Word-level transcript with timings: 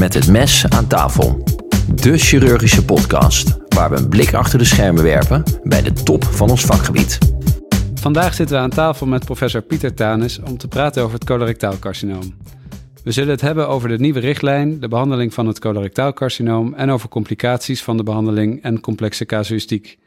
Met 0.00 0.14
het 0.14 0.28
mes 0.28 0.68
aan 0.68 0.86
tafel. 0.86 1.42
De 1.94 2.18
chirurgische 2.18 2.84
podcast 2.84 3.58
waar 3.68 3.90
we 3.90 3.96
een 3.96 4.08
blik 4.08 4.34
achter 4.34 4.58
de 4.58 4.64
schermen 4.64 5.02
werpen 5.02 5.42
bij 5.62 5.82
de 5.82 5.92
top 5.92 6.24
van 6.24 6.50
ons 6.50 6.64
vakgebied. 6.64 7.18
Vandaag 7.94 8.34
zitten 8.34 8.56
we 8.56 8.62
aan 8.62 8.70
tafel 8.70 9.06
met 9.06 9.24
professor 9.24 9.62
Pieter 9.62 9.94
Tanis 9.94 10.38
om 10.38 10.58
te 10.58 10.68
praten 10.68 11.02
over 11.02 11.14
het 11.14 11.24
colorectaal 11.24 11.78
carcinoom. 11.78 12.36
We 13.04 13.12
zullen 13.12 13.30
het 13.30 13.40
hebben 13.40 13.68
over 13.68 13.88
de 13.88 13.98
nieuwe 13.98 14.20
richtlijn, 14.20 14.80
de 14.80 14.88
behandeling 14.88 15.34
van 15.34 15.46
het 15.46 15.58
colorectaal 15.58 16.12
carcinoom 16.12 16.74
en 16.74 16.90
over 16.90 17.08
complicaties 17.08 17.82
van 17.82 17.96
de 17.96 18.02
behandeling 18.02 18.62
en 18.62 18.80
complexe 18.80 19.26
casuïstiek. 19.26 19.98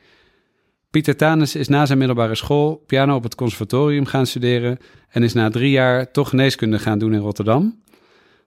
Pieter 0.89 1.17
Tanis 1.17 1.55
is 1.55 1.67
na 1.67 1.85
zijn 1.85 1.97
middelbare 1.97 2.35
school 2.35 2.83
piano 2.87 3.15
op 3.15 3.23
het 3.23 3.35
conservatorium 3.35 4.05
gaan 4.05 4.25
studeren 4.25 4.77
en 5.09 5.23
is 5.23 5.33
na 5.33 5.49
drie 5.49 5.71
jaar 5.71 6.11
toch 6.11 6.29
geneeskunde 6.29 6.79
gaan 6.79 6.99
doen 6.99 7.13
in 7.13 7.19
Rotterdam. 7.19 7.81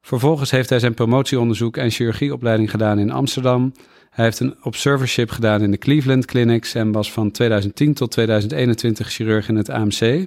Vervolgens 0.07 0.51
heeft 0.51 0.71
hij 0.71 0.79
zijn 0.79 0.95
promotieonderzoek 0.95 1.77
en 1.77 1.91
chirurgieopleiding 1.91 2.71
gedaan 2.71 2.99
in 2.99 3.11
Amsterdam. 3.11 3.73
Hij 4.11 4.25
heeft 4.25 4.41
een 4.41 4.57
observership 4.63 5.31
gedaan 5.31 5.63
in 5.63 5.71
de 5.71 5.79
Cleveland 5.79 6.25
Clinics 6.25 6.75
en 6.75 6.93
was 6.93 7.13
van 7.13 7.31
2010 7.31 7.95
tot 7.95 8.11
2021 8.11 9.09
chirurg 9.09 9.49
in 9.49 9.57
het 9.57 9.69
AMC. 9.69 10.27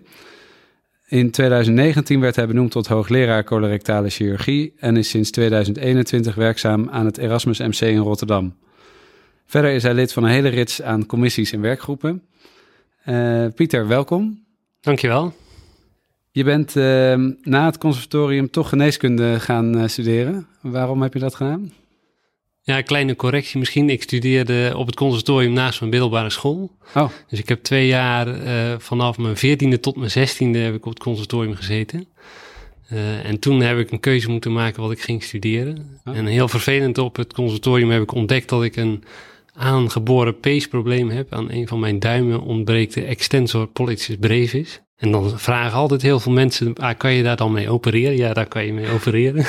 In 1.08 1.32
2019 1.32 2.20
werd 2.20 2.36
hij 2.36 2.48
benoemd 2.48 2.72
tot 2.72 2.88
hoogleraar 2.88 3.44
colorectale 3.44 4.10
chirurgie 4.10 4.74
en 4.78 4.98
is 4.98 5.10
sinds 5.10 5.32
2021 5.32 6.36
werkzaam 6.36 6.90
aan 6.90 7.06
het 7.06 7.18
Erasmus 7.18 7.60
MC 7.60 7.80
in 7.80 7.98
Rotterdam. 7.98 8.56
Verder 9.46 9.72
is 9.72 9.84
hij 9.84 9.94
lid 9.94 10.14
van 10.14 10.24
een 10.24 10.32
hele 10.32 10.50
rits 10.50 10.82
aan 10.82 11.06
commissies 11.06 11.52
en 11.52 11.62
werkgroepen. 11.62 12.24
Uh, 13.06 13.46
Pieter, 13.56 13.88
welkom. 13.88 14.44
Dankjewel. 14.82 15.34
Je 16.32 16.44
bent 16.44 16.76
uh, 16.76 16.84
na 17.42 17.66
het 17.66 17.78
conservatorium 17.78 18.50
toch 18.50 18.70
geneeskunde 18.70 19.40
gaan 19.40 19.78
uh, 19.78 19.88
studeren. 19.88 20.48
Waarom 20.62 21.02
heb 21.02 21.14
je 21.14 21.20
dat 21.20 21.36
gedaan? 21.36 21.72
Ja, 22.62 22.82
kleine 22.82 23.16
correctie 23.16 23.60
misschien. 23.60 23.90
Ik 23.90 24.04
studeerde 24.04 24.74
op 24.76 24.86
het 24.86 24.96
conservatorium 24.96 25.54
naast 25.54 25.80
mijn 25.80 25.92
middelbare 25.92 26.30
school. 26.30 26.72
Oh. 26.96 27.10
Dus 27.30 27.40
ik 27.40 27.50
heb 27.50 27.64
twee 27.64 27.88
jaar 27.88 28.28
uh, 28.28 28.76
vanaf 28.78 29.18
mijn 29.18 29.38
veertiende 29.38 29.80
tot 29.80 29.96
mijn 29.96 30.12
zestiende 30.12 30.60
heb 30.60 30.74
ik 30.74 30.86
op 30.86 30.94
het 30.94 31.04
conservatorium 31.04 31.56
gezeten. 31.56 32.08
Uh, 32.94 33.26
en 33.26 33.40
toen 33.40 33.62
heb 33.62 33.78
ik 33.78 33.92
een 33.92 34.00
keuze 34.00 34.30
moeten 34.30 34.54
maken 34.54 34.82
wat 34.82 34.92
ik 34.92 35.02
ging 35.02 35.24
studeren. 35.24 36.00
Oh. 36.06 36.18
En 36.18 36.26
heel 36.26 36.48
vervelend 36.48 36.98
op 36.98 37.16
het 37.16 37.34
conservatorium 37.34 37.90
heb 37.90 38.02
ik 38.02 38.12
ontdekt 38.12 38.50
dat 38.50 38.64
ik 38.64 38.76
een 38.76 39.04
aangeboren 39.60 40.40
peesprobleem 40.40 41.10
heb. 41.10 41.34
Aan 41.34 41.52
een 41.52 41.68
van 41.68 41.80
mijn 41.80 42.00
duimen 42.00 42.42
ontbreekt 42.42 42.94
de 42.94 43.06
extensor 43.06 43.68
pollicis 43.68 44.16
brevis. 44.20 44.82
En 44.98 45.12
dan 45.12 45.40
vragen 45.40 45.78
altijd 45.78 46.02
heel 46.02 46.20
veel 46.20 46.32
mensen, 46.32 46.76
ah, 46.76 46.98
kan 46.98 47.14
je 47.14 47.24
daar 47.24 47.36
dan 47.36 47.52
mee 47.52 47.70
opereren? 47.70 48.18
Ja, 48.18 48.34
daar 48.34 48.48
kan 48.48 48.66
je 48.66 48.74
mee 48.74 48.90
opereren. 48.90 49.46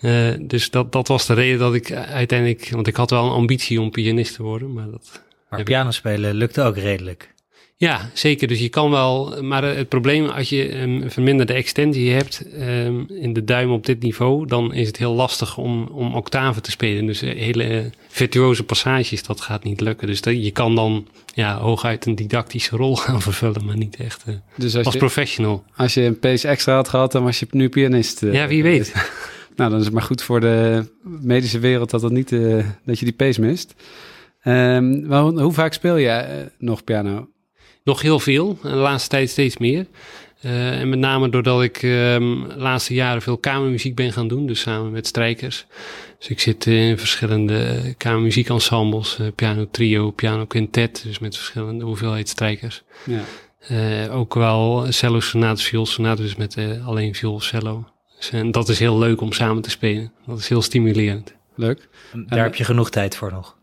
uh, 0.00 0.34
dus 0.50 0.70
dat, 0.70 0.92
dat 0.92 1.08
was 1.08 1.26
de 1.26 1.34
reden 1.34 1.58
dat 1.58 1.74
ik 1.74 1.92
uiteindelijk, 1.92 2.68
want 2.70 2.86
ik 2.86 2.96
had 2.96 3.10
wel 3.10 3.24
een 3.24 3.32
ambitie 3.32 3.80
om 3.80 3.90
pianist 3.90 4.34
te 4.34 4.42
worden, 4.42 4.72
maar 4.72 4.90
dat... 4.90 5.22
Maar 5.48 5.62
piano 5.62 5.90
spelen 5.90 6.34
lukte 6.34 6.62
ook 6.62 6.76
redelijk. 6.76 7.33
Ja, 7.76 8.10
zeker. 8.12 8.48
Dus 8.48 8.60
je 8.60 8.68
kan 8.68 8.90
wel, 8.90 9.42
maar 9.42 9.62
het 9.62 9.88
probleem 9.88 10.26
als 10.26 10.48
je 10.48 10.74
een 10.74 11.10
verminderde 11.10 11.52
extensie 11.52 12.12
hebt 12.12 12.44
um, 12.58 13.06
in 13.08 13.32
de 13.32 13.44
duim 13.44 13.70
op 13.70 13.86
dit 13.86 14.02
niveau, 14.02 14.46
dan 14.46 14.74
is 14.74 14.86
het 14.86 14.96
heel 14.96 15.14
lastig 15.14 15.56
om, 15.56 15.86
om 15.86 16.14
octaven 16.14 16.62
te 16.62 16.70
spelen. 16.70 17.06
Dus 17.06 17.20
hele 17.20 17.70
uh, 17.70 17.84
virtuoze 18.08 18.64
passages, 18.64 19.22
dat 19.22 19.40
gaat 19.40 19.64
niet 19.64 19.80
lukken. 19.80 20.06
Dus 20.06 20.20
dat, 20.20 20.44
je 20.44 20.50
kan 20.50 20.74
dan 20.74 21.08
ja, 21.34 21.58
hooguit 21.58 22.06
een 22.06 22.14
didactische 22.14 22.76
rol 22.76 22.96
gaan 23.04 23.22
vervullen, 23.22 23.64
maar 23.64 23.76
niet 23.76 23.96
echt 23.96 24.24
uh, 24.28 24.34
dus 24.56 24.76
als, 24.76 24.84
als 24.84 24.94
je, 24.94 25.00
professional. 25.00 25.64
Als 25.76 25.94
je 25.94 26.02
een 26.02 26.18
pace 26.18 26.48
extra 26.48 26.74
had 26.74 26.88
gehad, 26.88 27.12
dan 27.12 27.24
was 27.24 27.38
je 27.38 27.46
nu 27.50 27.68
pianist. 27.68 28.22
Uh, 28.22 28.32
ja, 28.32 28.48
wie 28.48 28.62
weet. 28.62 28.92
nou, 29.56 29.70
dan 29.70 29.78
is 29.78 29.84
het 29.84 29.94
maar 29.94 30.02
goed 30.02 30.22
voor 30.22 30.40
de 30.40 30.86
medische 31.02 31.58
wereld 31.58 31.90
dat, 31.90 32.00
dat, 32.00 32.12
niet, 32.12 32.30
dat 32.84 32.98
je 32.98 33.04
die 33.04 33.14
pace 33.14 33.40
mist. 33.40 33.74
Um, 34.44 35.12
hoe, 35.12 35.42
hoe 35.42 35.52
vaak 35.52 35.72
speel 35.72 35.96
je 35.96 36.46
nog 36.58 36.84
piano? 36.84 37.28
Nog 37.84 38.02
heel 38.02 38.20
veel, 38.20 38.58
de 38.62 38.68
laatste 38.68 39.08
tijd 39.08 39.30
steeds 39.30 39.56
meer. 39.56 39.86
Uh, 40.44 40.80
en 40.80 40.88
met 40.88 40.98
name 40.98 41.28
doordat 41.28 41.62
ik 41.62 41.82
um, 41.82 42.48
de 42.48 42.54
laatste 42.56 42.94
jaren 42.94 43.22
veel 43.22 43.38
kamermuziek 43.38 43.94
ben 43.94 44.12
gaan 44.12 44.28
doen, 44.28 44.46
dus 44.46 44.60
samen 44.60 44.90
met 44.90 45.06
strijkers. 45.06 45.66
Dus 46.18 46.28
ik 46.28 46.40
zit 46.40 46.66
in 46.66 46.98
verschillende 46.98 47.94
kamermuziekensembles, 47.96 49.18
uh, 49.20 49.26
piano 49.34 49.68
trio, 49.70 50.10
piano 50.10 50.46
quintet, 50.46 51.02
dus 51.06 51.18
met 51.18 51.36
verschillende 51.36 51.84
hoeveelheid 51.84 52.28
strijkers. 52.28 52.82
Ja. 53.04 53.20
Uh, 53.70 54.16
ook 54.16 54.34
wel 54.34 54.86
cello 54.88 55.20
sonates, 55.20 55.64
viool 55.64 55.86
sonates, 55.86 56.24
dus 56.24 56.36
met 56.36 56.56
alleen 56.84 57.14
viool 57.14 57.40
cello. 57.40 57.88
Dus, 58.16 58.30
en 58.30 58.50
dat 58.50 58.68
is 58.68 58.78
heel 58.78 58.98
leuk 58.98 59.20
om 59.20 59.32
samen 59.32 59.62
te 59.62 59.70
spelen. 59.70 60.12
Dat 60.26 60.38
is 60.38 60.48
heel 60.48 60.62
stimulerend. 60.62 61.34
Leuk. 61.54 61.88
Daar 62.26 62.42
heb 62.42 62.54
je 62.54 62.64
genoeg 62.64 62.90
tijd 62.90 63.16
voor 63.16 63.32
nog. 63.32 63.56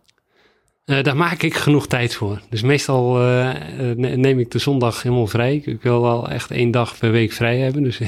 Uh, 0.91 1.03
daar 1.03 1.17
maak 1.17 1.41
ik 1.41 1.55
genoeg 1.55 1.87
tijd 1.87 2.15
voor. 2.15 2.41
Dus 2.49 2.61
meestal 2.61 3.21
uh, 3.21 3.49
neem 3.95 4.39
ik 4.39 4.51
de 4.51 4.59
zondag 4.59 5.03
helemaal 5.03 5.27
vrij. 5.27 5.61
Ik 5.65 5.81
wil 5.81 6.01
wel 6.01 6.29
echt 6.29 6.51
één 6.51 6.71
dag 6.71 6.97
per 6.97 7.11
week 7.11 7.31
vrij 7.31 7.57
hebben. 7.57 7.83
Dus, 7.83 7.99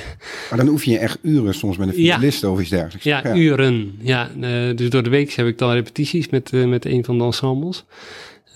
maar 0.49 0.59
dan 0.59 0.67
oefen 0.67 0.91
je 0.91 0.97
echt 0.97 1.19
uren 1.21 1.53
soms 1.53 1.77
met 1.77 1.87
een 1.87 2.01
ja. 2.03 2.19
of 2.43 2.59
iets 2.59 2.69
dergelijks. 2.69 3.03
Ja, 3.03 3.21
ja. 3.23 3.35
uren. 3.35 3.95
Ja, 4.01 4.29
dus 4.75 4.89
door 4.89 5.03
de 5.03 5.09
week 5.09 5.33
heb 5.33 5.47
ik 5.47 5.57
dan 5.57 5.71
repetities 5.71 6.29
met, 6.29 6.51
met 6.51 6.85
een 6.85 7.03
van 7.03 7.17
de 7.17 7.23
ensembles. 7.23 7.83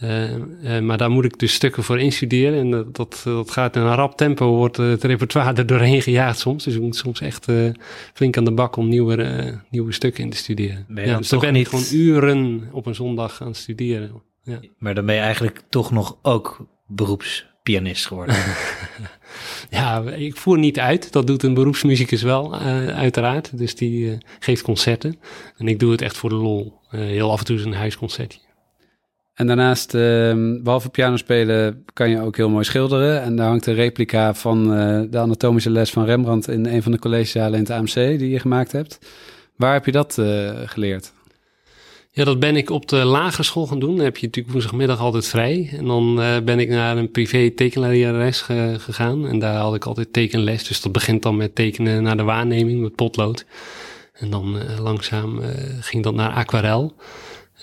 Uh, 0.04 0.36
uh, 0.36 0.80
maar 0.80 0.98
daar 0.98 1.12
moet 1.12 1.26
ik 1.26 1.40
dus 1.40 1.54
stukken 1.54 1.84
voor 1.84 2.00
instuderen. 2.00 2.60
En 2.60 2.72
dat, 2.72 2.96
dat, 2.96 3.22
dat 3.24 3.52
gaat 3.52 3.76
in 3.76 3.82
een 3.82 3.96
rap 3.96 4.18
tempo, 4.18 4.56
wordt 4.56 4.78
het 4.78 5.04
repertoire 5.04 5.54
er 5.54 5.66
doorheen 5.66 6.02
gejaagd 6.02 6.40
soms. 6.40 6.64
Dus 6.64 6.76
ik 6.76 6.82
moet 6.82 6.96
soms 6.96 7.22
echt 7.22 7.50
uh, 7.50 7.72
flink 8.14 8.38
aan 8.38 8.44
de 8.44 8.52
bak 8.52 8.76
om 8.76 8.90
nieuwe, 8.90 9.60
nieuwe 9.70 9.92
stukken 9.92 10.24
in 10.24 10.30
te 10.30 10.38
studeren. 10.38 10.86
Ja, 10.96 11.18
dus 11.18 11.30
dan 11.30 11.40
ben 11.40 11.56
ik 11.56 11.68
gewoon 11.68 11.86
uren 11.92 12.70
op 12.72 12.86
een 12.86 12.96
zondag 12.96 13.42
aan 13.42 13.48
het 13.48 13.58
studeren. 13.58 14.12
Ja. 14.44 14.60
Maar 14.78 14.96
dan 14.96 15.06
ben 15.06 15.16
je 15.16 15.22
eigenlijk 15.22 15.62
toch 15.70 15.92
nog 15.92 16.18
ook 16.22 16.68
beroepspianist 16.88 18.06
geworden. 18.06 18.36
ja, 19.70 20.02
ik 20.02 20.38
voer 20.38 20.58
niet 20.58 20.80
uit. 20.80 21.12
Dat 21.12 21.28
doet 21.28 21.44
een 21.44 21.54
beroepsmuzikus 21.54 22.22
wel, 22.22 22.56
uiteraard. 22.56 23.58
Dus 23.58 23.76
die 23.76 24.18
geeft 24.40 24.62
concerten. 24.62 25.20
En 25.58 25.68
ik 25.68 25.80
doe 25.80 25.92
het 25.92 26.02
echt 26.02 26.18
voor 26.18 26.30
de 26.30 26.36
lol. 26.36 26.74
heel 26.90 27.32
af 27.32 27.40
en 27.40 27.46
toe 27.46 27.56
is 27.56 27.66
een 27.66 27.74
huisconcertje. 27.74 28.40
En 29.38 29.48
daarnaast, 29.48 29.94
uh, 29.94 30.34
behalve 30.64 30.90
piano 30.90 31.18
spelen, 31.18 31.86
kan 31.94 32.10
je 32.10 32.22
ook 32.22 32.38
heel 32.38 32.50
mooi 32.50 32.64
schilderen. 32.64 33.22
En 33.22 33.36
daar 33.36 33.48
hangt 33.48 33.66
een 33.66 33.74
replica 33.74 34.34
van 34.34 34.74
uh, 34.74 35.02
de 35.10 35.18
anatomische 35.18 35.70
les 35.70 35.92
van 35.92 36.06
Rembrandt 36.06 36.48
in 36.48 36.66
een 36.66 36.84
van 36.84 36.92
de 36.92 37.00
collegezalen 37.00 37.54
in 37.54 37.60
het 37.60 37.70
AMC 37.70 37.94
die 37.94 38.30
je 38.30 38.40
gemaakt 38.40 38.72
hebt. 38.72 39.00
Waar 39.56 39.74
heb 39.74 39.86
je 39.86 39.92
dat 39.92 40.18
uh, 40.20 40.50
geleerd? 40.66 41.14
Ja, 42.12 42.24
dat 42.24 42.40
ben 42.40 42.56
ik 42.56 42.70
op 42.70 42.88
de 42.88 42.96
lagere 42.96 43.44
school 43.44 43.68
gaan 43.68 43.80
doen. 43.80 43.96
Dan 43.96 44.06
heb 44.06 44.18
je 44.18 44.26
natuurlijk 44.26 44.54
woensdagmiddag 44.54 45.00
altijd 45.00 45.28
vrij. 45.28 45.70
En 45.78 45.86
dan 45.86 46.20
uh, 46.20 46.40
ben 46.40 46.60
ik 46.60 46.70
naar 46.70 46.98
een 46.98 47.12
privé 47.12 47.50
tekenlerares 47.50 48.42
ge 48.42 48.76
gegaan. 48.78 49.28
En 49.28 49.40
daar 49.40 49.56
had 49.56 49.76
ik 49.76 49.86
altijd 49.86 50.14
tekenles. 50.14 50.68
Dus 50.68 50.82
dat 50.82 50.92
begint 50.92 51.24
dan 51.24 51.38
met 51.38 51.56
tekenen 51.56 52.04
naar 52.04 52.18
de 52.18 52.24
waarneming 52.24 52.82
met 52.82 52.96
potlood. 52.96 53.46
En 54.14 54.30
dan 54.30 54.58
langzaam 54.82 55.42
ging 55.80 56.04
dat 56.04 56.14
naar 56.14 56.32
aquarel. 56.32 56.96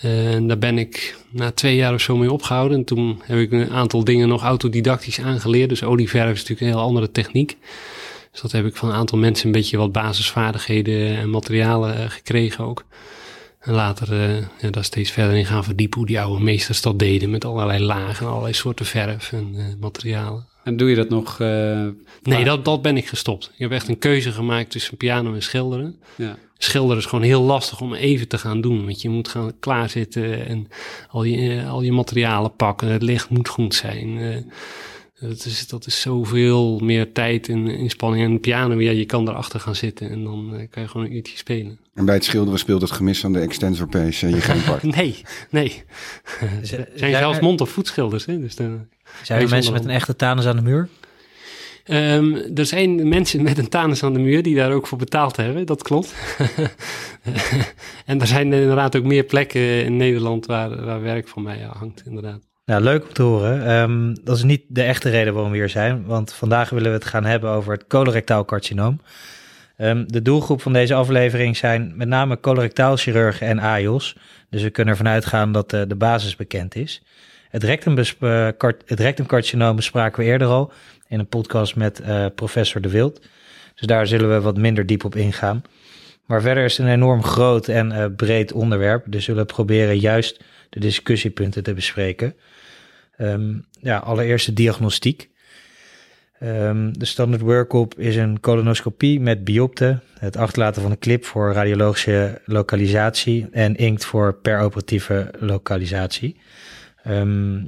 En 0.00 0.46
daar 0.46 0.58
ben 0.58 0.78
ik 0.78 1.16
na 1.30 1.50
twee 1.50 1.76
jaar 1.76 1.94
of 1.94 2.00
zo 2.00 2.16
mee 2.16 2.32
opgehouden. 2.32 2.78
En 2.78 2.84
toen 2.84 3.22
heb 3.24 3.38
ik 3.38 3.52
een 3.52 3.70
aantal 3.70 4.04
dingen 4.04 4.28
nog 4.28 4.42
autodidactisch 4.42 5.20
aangeleerd. 5.20 5.68
Dus 5.68 5.82
olieverf 5.82 6.32
is 6.32 6.38
natuurlijk 6.38 6.60
een 6.60 6.76
heel 6.76 6.86
andere 6.86 7.10
techniek. 7.10 7.56
Dus 8.32 8.40
dat 8.40 8.52
heb 8.52 8.66
ik 8.66 8.76
van 8.76 8.88
een 8.88 8.94
aantal 8.94 9.18
mensen 9.18 9.46
een 9.46 9.52
beetje 9.52 9.76
wat 9.76 9.92
basisvaardigheden 9.92 11.16
en 11.16 11.30
materialen 11.30 12.10
gekregen 12.10 12.64
ook. 12.64 12.84
En 13.60 13.72
later 13.72 14.12
uh, 14.12 14.36
ja, 14.60 14.70
daar 14.70 14.84
steeds 14.84 15.10
verder 15.10 15.36
in 15.36 15.46
gaan 15.46 15.64
verdiepen 15.64 15.98
hoe 15.98 16.06
die 16.06 16.20
oude 16.20 16.44
meesters 16.44 16.82
dat 16.82 16.98
deden. 16.98 17.30
Met 17.30 17.44
allerlei 17.44 17.84
lagen 17.84 18.26
en 18.26 18.30
allerlei 18.30 18.54
soorten 18.54 18.86
verf 18.86 19.32
en 19.32 19.54
uh, 19.54 19.64
materialen. 19.80 20.46
En 20.64 20.76
doe 20.76 20.88
je 20.88 20.96
dat 20.96 21.08
nog? 21.08 21.38
Uh, 21.40 21.88
nee, 22.22 22.44
dat, 22.44 22.64
dat 22.64 22.82
ben 22.82 22.96
ik 22.96 23.08
gestopt. 23.08 23.50
Ik 23.52 23.58
heb 23.58 23.70
echt 23.70 23.88
een 23.88 23.98
keuze 23.98 24.32
gemaakt 24.32 24.70
tussen 24.70 24.96
piano 24.96 25.34
en 25.34 25.42
schilderen. 25.42 25.96
Ja. 26.16 26.36
Schilderen 26.64 26.98
is 26.98 27.06
gewoon 27.06 27.24
heel 27.24 27.42
lastig 27.42 27.80
om 27.80 27.94
even 27.94 28.28
te 28.28 28.38
gaan 28.38 28.60
doen. 28.60 28.84
Want 28.84 29.02
je 29.02 29.08
moet 29.08 29.28
gaan 29.28 29.52
klaarzitten 29.60 30.46
en 30.46 30.68
al 31.08 31.24
je, 31.24 31.64
al 31.64 31.82
je 31.82 31.92
materialen 31.92 32.56
pakken. 32.56 32.88
Het 32.88 33.02
licht 33.02 33.28
moet 33.28 33.48
goed 33.48 33.74
zijn. 33.74 34.08
Uh, 34.16 34.36
dat 35.20 35.44
is, 35.44 35.68
dat 35.68 35.86
is 35.86 36.00
zoveel 36.00 36.78
meer 36.78 37.12
tijd 37.12 37.48
en 37.48 37.66
inspanning. 37.66 38.24
En 38.24 38.40
piano, 38.40 38.80
ja, 38.80 38.90
je 38.90 39.04
kan 39.04 39.28
erachter 39.28 39.60
gaan 39.60 39.74
zitten 39.74 40.10
en 40.10 40.24
dan 40.24 40.50
uh, 40.52 40.66
kan 40.70 40.82
je 40.82 40.88
gewoon 40.88 41.06
een 41.06 41.14
uurtje 41.14 41.36
spelen. 41.36 41.78
En 41.94 42.04
bij 42.04 42.14
het 42.14 42.24
schilderen 42.24 42.58
speelt 42.58 42.80
het 42.80 42.90
gemis 42.90 43.24
aan 43.24 43.32
de 43.32 43.38
extensor 43.40 43.88
pace 43.88 44.28
je 44.28 44.40
geen 44.40 44.64
part? 44.70 44.82
nee, 44.82 45.22
nee. 45.50 45.82
Z 46.62 46.74
zijn 46.94 47.12
zelfs 47.12 47.40
mond- 47.40 47.60
of 47.60 47.70
voetschilders. 47.70 48.26
Hè? 48.26 48.40
Dus 48.40 48.56
dan, 48.56 48.86
zijn 49.22 49.42
er 49.42 49.48
mensen 49.48 49.72
met 49.72 49.84
een 49.84 49.90
echte 49.90 50.16
tanus 50.16 50.46
aan 50.46 50.56
de 50.56 50.62
muur? 50.62 50.88
Um, 51.86 52.34
er 52.54 52.66
zijn 52.66 53.08
mensen 53.08 53.42
met 53.42 53.58
een 53.58 53.68
tanus 53.68 54.02
aan 54.02 54.12
de 54.12 54.18
muur 54.18 54.42
die 54.42 54.56
daar 54.56 54.72
ook 54.72 54.86
voor 54.86 54.98
betaald 54.98 55.36
hebben, 55.36 55.66
dat 55.66 55.82
klopt. 55.82 56.14
en 58.06 58.20
er 58.20 58.26
zijn 58.26 58.52
inderdaad 58.52 58.96
ook 58.96 59.04
meer 59.04 59.24
plekken 59.24 59.84
in 59.84 59.96
Nederland 59.96 60.46
waar, 60.46 60.84
waar 60.84 61.02
werk 61.02 61.28
van 61.28 61.42
mij 61.42 61.68
hangt, 61.72 62.02
inderdaad. 62.06 62.40
Nou, 62.64 62.82
leuk 62.82 63.02
om 63.02 63.12
te 63.12 63.22
horen. 63.22 63.70
Um, 63.70 64.16
dat 64.24 64.36
is 64.36 64.42
niet 64.42 64.62
de 64.68 64.82
echte 64.82 65.10
reden 65.10 65.34
waarom 65.34 65.50
we 65.50 65.56
hier 65.56 65.68
zijn, 65.68 66.04
want 66.04 66.32
vandaag 66.32 66.70
willen 66.70 66.90
we 66.90 66.96
het 66.96 67.04
gaan 67.04 67.24
hebben 67.24 67.50
over 67.50 67.72
het 67.72 67.86
colorectaal 67.86 68.44
carcinoom. 68.44 69.00
Ehm, 69.76 70.04
de 70.06 70.22
doelgroep 70.22 70.62
van 70.62 70.72
deze 70.72 70.94
aflevering 70.94 71.56
zijn 71.56 71.92
met 71.96 72.08
name 72.08 72.40
colorectaalchirurgen 72.40 73.46
en 73.46 73.58
AIOS. 73.58 74.16
Dus 74.50 74.62
we 74.62 74.70
kunnen 74.70 74.94
ervan 74.94 75.12
uitgaan 75.12 75.52
dat 75.52 75.72
eh, 75.72 75.82
de 75.88 75.96
basis 75.96 76.36
bekend 76.36 76.74
is. 76.74 77.02
Het, 77.50 77.62
het 78.86 79.00
rectumcarcinoom 79.00 79.76
bespraken 79.76 80.22
we 80.22 80.28
eerder 80.28 80.48
al 80.48 80.72
in 81.08 81.18
een 81.18 81.26
podcast 81.26 81.76
met 81.76 82.00
eh, 82.00 82.26
professor 82.34 82.80
De 82.80 82.88
Wild. 82.88 83.20
Dus 83.74 83.86
daar 83.86 84.06
zullen 84.06 84.34
we 84.34 84.40
wat 84.40 84.56
minder 84.56 84.86
diep 84.86 85.04
op 85.04 85.16
ingaan. 85.16 85.62
Maar 86.26 86.42
verder 86.42 86.64
is 86.64 86.76
het 86.76 86.86
een 86.86 86.92
enorm 86.92 87.22
groot 87.22 87.68
en 87.68 87.92
eh, 87.92 88.04
breed 88.16 88.52
onderwerp. 88.52 89.04
Dus 89.06 89.26
we 89.26 89.32
zullen 89.32 89.46
proberen 89.46 89.98
juist 89.98 90.44
de 90.70 90.80
discussiepunten 90.80 91.62
te 91.62 91.74
bespreken. 91.74 92.34
Ehm, 93.16 93.54
ja, 93.80 93.98
allereerst 93.98 94.46
de 94.46 94.52
diagnostiek. 94.52 95.30
Ehm, 96.38 96.92
de 96.92 97.04
standaard 97.04 97.42
workup 97.42 97.98
is 97.98 98.16
een 98.16 98.40
colonoscopie 98.40 99.20
met 99.20 99.44
biopte, 99.44 100.00
het 100.18 100.36
achterlaten 100.36 100.82
van 100.82 100.90
een 100.90 100.98
clip 100.98 101.24
voor 101.24 101.52
radiologische 101.52 102.40
lokalisatie 102.44 103.46
en 103.50 103.76
inkt 103.76 104.04
voor 104.04 104.34
peroperatieve 104.34 105.30
lokalisatie. 105.38 106.36
Ehm, 107.04 107.62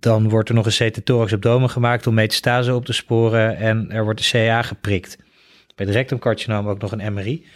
dan 0.00 0.28
wordt 0.28 0.48
er 0.48 0.54
nog 0.54 0.66
een 0.66 0.90
CT 0.90 1.10
abdomen 1.10 1.70
gemaakt 1.70 2.06
om 2.06 2.14
metastase 2.14 2.74
op 2.74 2.84
te 2.84 2.92
sporen 2.92 3.56
en 3.56 3.90
er 3.90 4.04
wordt 4.04 4.30
de 4.30 4.30
CA 4.30 4.62
geprikt. 4.62 5.18
Bij 5.74 5.86
het 5.86 5.94
rectumcarcinoom 5.94 6.68
ook 6.68 6.80
nog 6.80 6.92
een 6.92 7.12
MRI. 7.12 7.46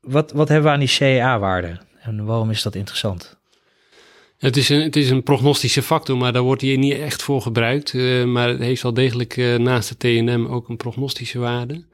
Wat, 0.00 0.32
wat 0.32 0.48
hebben 0.48 0.66
we 0.66 0.74
aan 0.74 0.84
die 0.84 0.96
CA-waarde 0.98 1.78
en 2.00 2.24
waarom 2.24 2.50
is 2.50 2.62
dat 2.62 2.74
interessant? 2.74 3.36
Het 4.38 4.56
is, 4.56 4.68
een, 4.68 4.80
het 4.80 4.96
is 4.96 5.10
een 5.10 5.22
prognostische 5.22 5.82
factor, 5.82 6.16
maar 6.16 6.32
daar 6.32 6.42
wordt 6.42 6.62
hij 6.62 6.76
niet 6.76 6.98
echt 6.98 7.22
voor 7.22 7.42
gebruikt. 7.42 7.92
Uh, 7.92 8.24
maar 8.24 8.48
het 8.48 8.58
heeft 8.58 8.82
wel 8.82 8.94
degelijk 8.94 9.36
uh, 9.36 9.56
naast 9.56 9.88
de 9.88 9.96
TNM 9.96 10.46
ook 10.46 10.68
een 10.68 10.76
prognostische 10.76 11.38
waarde. 11.38 11.84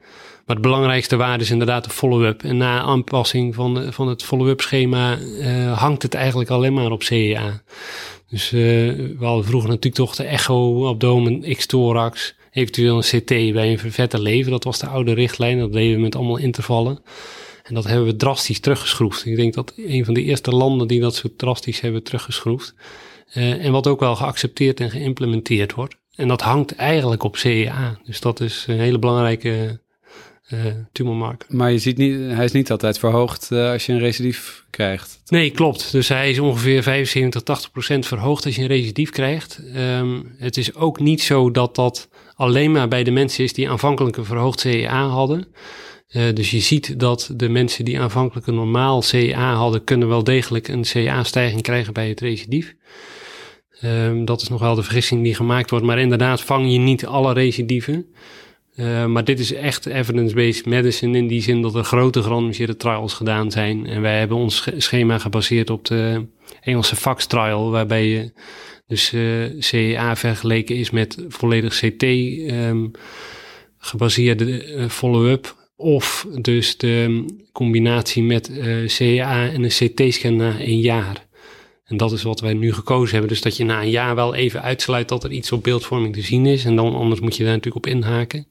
Maar 0.45 0.55
het 0.55 0.61
belangrijkste 0.61 1.15
waarde 1.15 1.43
is 1.43 1.51
inderdaad 1.51 1.83
de 1.83 1.89
follow-up. 1.89 2.43
En 2.43 2.57
na 2.57 2.81
aanpassing 2.81 3.55
van, 3.55 3.93
van 3.93 4.07
het 4.07 4.23
follow-up 4.23 4.61
schema 4.61 5.17
hangt 5.73 6.01
het 6.01 6.13
eigenlijk 6.13 6.49
alleen 6.49 6.73
maar 6.73 6.91
op 6.91 7.03
CEA. 7.03 7.61
Dus 8.33 8.49
we 8.49 9.15
hadden 9.19 9.45
vroeger 9.45 9.69
natuurlijk 9.69 9.95
toch 9.95 10.15
de 10.15 10.23
echo, 10.23 10.87
abdomen, 10.87 11.55
x-thorax, 11.55 12.35
eventueel 12.51 12.95
een 12.95 13.19
CT 13.19 13.53
bij 13.53 13.71
een 13.71 13.79
vervette 13.79 14.21
lever. 14.21 14.51
Dat 14.51 14.63
was 14.63 14.79
de 14.79 14.87
oude 14.87 15.13
richtlijn, 15.13 15.59
dat 15.59 15.73
deden 15.73 15.95
we 15.95 16.01
met 16.01 16.15
allemaal 16.15 16.37
intervallen. 16.37 16.99
En 17.63 17.73
dat 17.73 17.83
hebben 17.83 18.05
we 18.05 18.15
drastisch 18.15 18.59
teruggeschroefd. 18.59 19.25
Ik 19.25 19.35
denk 19.35 19.53
dat 19.53 19.73
een 19.75 20.05
van 20.05 20.13
de 20.13 20.23
eerste 20.23 20.51
landen 20.51 20.87
die 20.87 20.99
dat 20.99 21.15
zo 21.15 21.29
drastisch 21.37 21.79
hebben 21.79 22.03
teruggeschroefd. 22.03 22.75
Uh, 23.35 23.65
en 23.65 23.71
wat 23.71 23.87
ook 23.87 23.99
wel 23.99 24.15
geaccepteerd 24.15 24.79
en 24.79 24.89
geïmplementeerd 24.89 25.73
wordt. 25.73 25.95
En 26.15 26.27
dat 26.27 26.41
hangt 26.41 26.75
eigenlijk 26.75 27.23
op 27.23 27.37
CEA. 27.37 27.99
Dus 28.03 28.19
dat 28.19 28.39
is 28.39 28.65
een 28.67 28.79
hele 28.79 28.99
belangrijke 28.99 29.81
uh, 30.53 30.59
tumormarker. 30.91 31.55
Maar 31.55 31.71
je 31.71 31.77
ziet 31.77 31.97
niet, 31.97 32.15
hij 32.15 32.45
is 32.45 32.51
niet 32.51 32.71
altijd 32.71 32.99
verhoogd 32.99 33.49
uh, 33.51 33.71
als 33.71 33.85
je 33.85 33.93
een 33.93 33.99
recidief 33.99 34.65
krijgt. 34.69 35.21
Nee, 35.25 35.51
klopt. 35.51 35.91
Dus 35.91 36.07
hij 36.07 36.29
is 36.29 36.39
ongeveer 36.39 36.83
75, 36.83 37.41
80 37.41 37.71
procent 37.71 38.05
verhoogd 38.05 38.45
als 38.45 38.55
je 38.55 38.61
een 38.61 38.67
recidief 38.67 39.09
krijgt. 39.09 39.61
Um, 39.75 40.35
het 40.37 40.57
is 40.57 40.75
ook 40.75 40.99
niet 40.99 41.21
zo 41.21 41.51
dat 41.51 41.75
dat 41.75 42.09
alleen 42.35 42.71
maar 42.71 42.87
bij 42.87 43.03
de 43.03 43.11
mensen 43.11 43.43
is 43.43 43.53
die 43.53 43.69
aanvankelijk 43.69 44.17
een 44.17 44.25
verhoogd 44.25 44.59
CEA 44.59 45.07
hadden. 45.07 45.47
Uh, 46.09 46.23
dus 46.33 46.51
je 46.51 46.59
ziet 46.59 46.99
dat 46.99 47.31
de 47.35 47.49
mensen 47.49 47.85
die 47.85 47.99
aanvankelijk 47.99 48.47
een 48.47 48.55
normaal 48.55 49.01
CA 49.01 49.53
hadden, 49.53 49.83
kunnen 49.83 50.07
wel 50.07 50.23
degelijk 50.23 50.67
een 50.67 50.83
CA-stijging 50.83 51.61
krijgen 51.61 51.93
bij 51.93 52.09
het 52.09 52.19
recidief. 52.19 52.75
Um, 53.83 54.25
dat 54.25 54.41
is 54.41 54.47
nog 54.47 54.59
wel 54.59 54.75
de 54.75 54.83
vergissing 54.83 55.23
die 55.23 55.35
gemaakt 55.35 55.69
wordt. 55.69 55.85
Maar 55.85 55.99
inderdaad, 55.99 56.41
vang 56.41 56.71
je 56.71 56.77
niet 56.77 57.05
alle 57.05 57.33
recidieven. 57.33 58.05
Uh, 58.75 59.05
maar 59.05 59.23
dit 59.23 59.39
is 59.39 59.53
echt 59.53 59.85
evidence-based 59.85 60.65
medicine 60.65 61.17
in 61.17 61.27
die 61.27 61.41
zin 61.41 61.61
dat 61.61 61.75
er 61.75 61.83
grote 61.83 62.23
gerandomiseerde 62.23 62.77
trials 62.77 63.13
gedaan 63.13 63.51
zijn. 63.51 63.85
En 63.85 64.01
wij 64.01 64.19
hebben 64.19 64.37
ons 64.37 64.67
schema 64.77 65.17
gebaseerd 65.17 65.69
op 65.69 65.85
de 65.85 66.25
Engelse 66.61 66.95
FAX 66.95 67.25
trial, 67.25 67.71
waarbij 67.71 68.07
je 68.07 68.31
dus 68.87 69.13
uh, 69.13 69.45
CA 69.59 70.15
vergeleken 70.15 70.75
is 70.75 70.89
met 70.89 71.25
volledig 71.27 71.79
CT 71.79 72.03
um, 72.03 72.91
gebaseerde 73.77 74.65
follow-up 74.89 75.55
of 75.75 76.27
dus 76.41 76.77
de 76.77 77.25
combinatie 77.51 78.23
met 78.23 78.51
CA 78.85 79.49
en 79.49 79.63
een 79.63 79.69
CT-scan 79.69 80.35
na 80.35 80.59
een 80.59 80.79
jaar. 80.79 81.27
En 81.93 81.99
dat 81.99 82.11
is 82.11 82.23
wat 82.23 82.39
wij 82.39 82.53
nu 82.53 82.73
gekozen 82.73 83.11
hebben. 83.11 83.29
Dus 83.29 83.41
dat 83.41 83.57
je 83.57 83.63
na 83.63 83.81
een 83.81 83.89
jaar 83.89 84.15
wel 84.15 84.35
even 84.35 84.61
uitsluit 84.61 85.07
dat 85.07 85.23
er 85.23 85.31
iets 85.31 85.51
op 85.51 85.63
beeldvorming 85.63 86.13
te 86.13 86.21
zien 86.21 86.45
is. 86.45 86.65
En 86.65 86.75
dan 86.75 86.95
anders 86.95 87.19
moet 87.19 87.35
je 87.35 87.43
daar 87.43 87.53
natuurlijk 87.53 87.85
op 87.85 87.91
inhaken. 87.91 88.47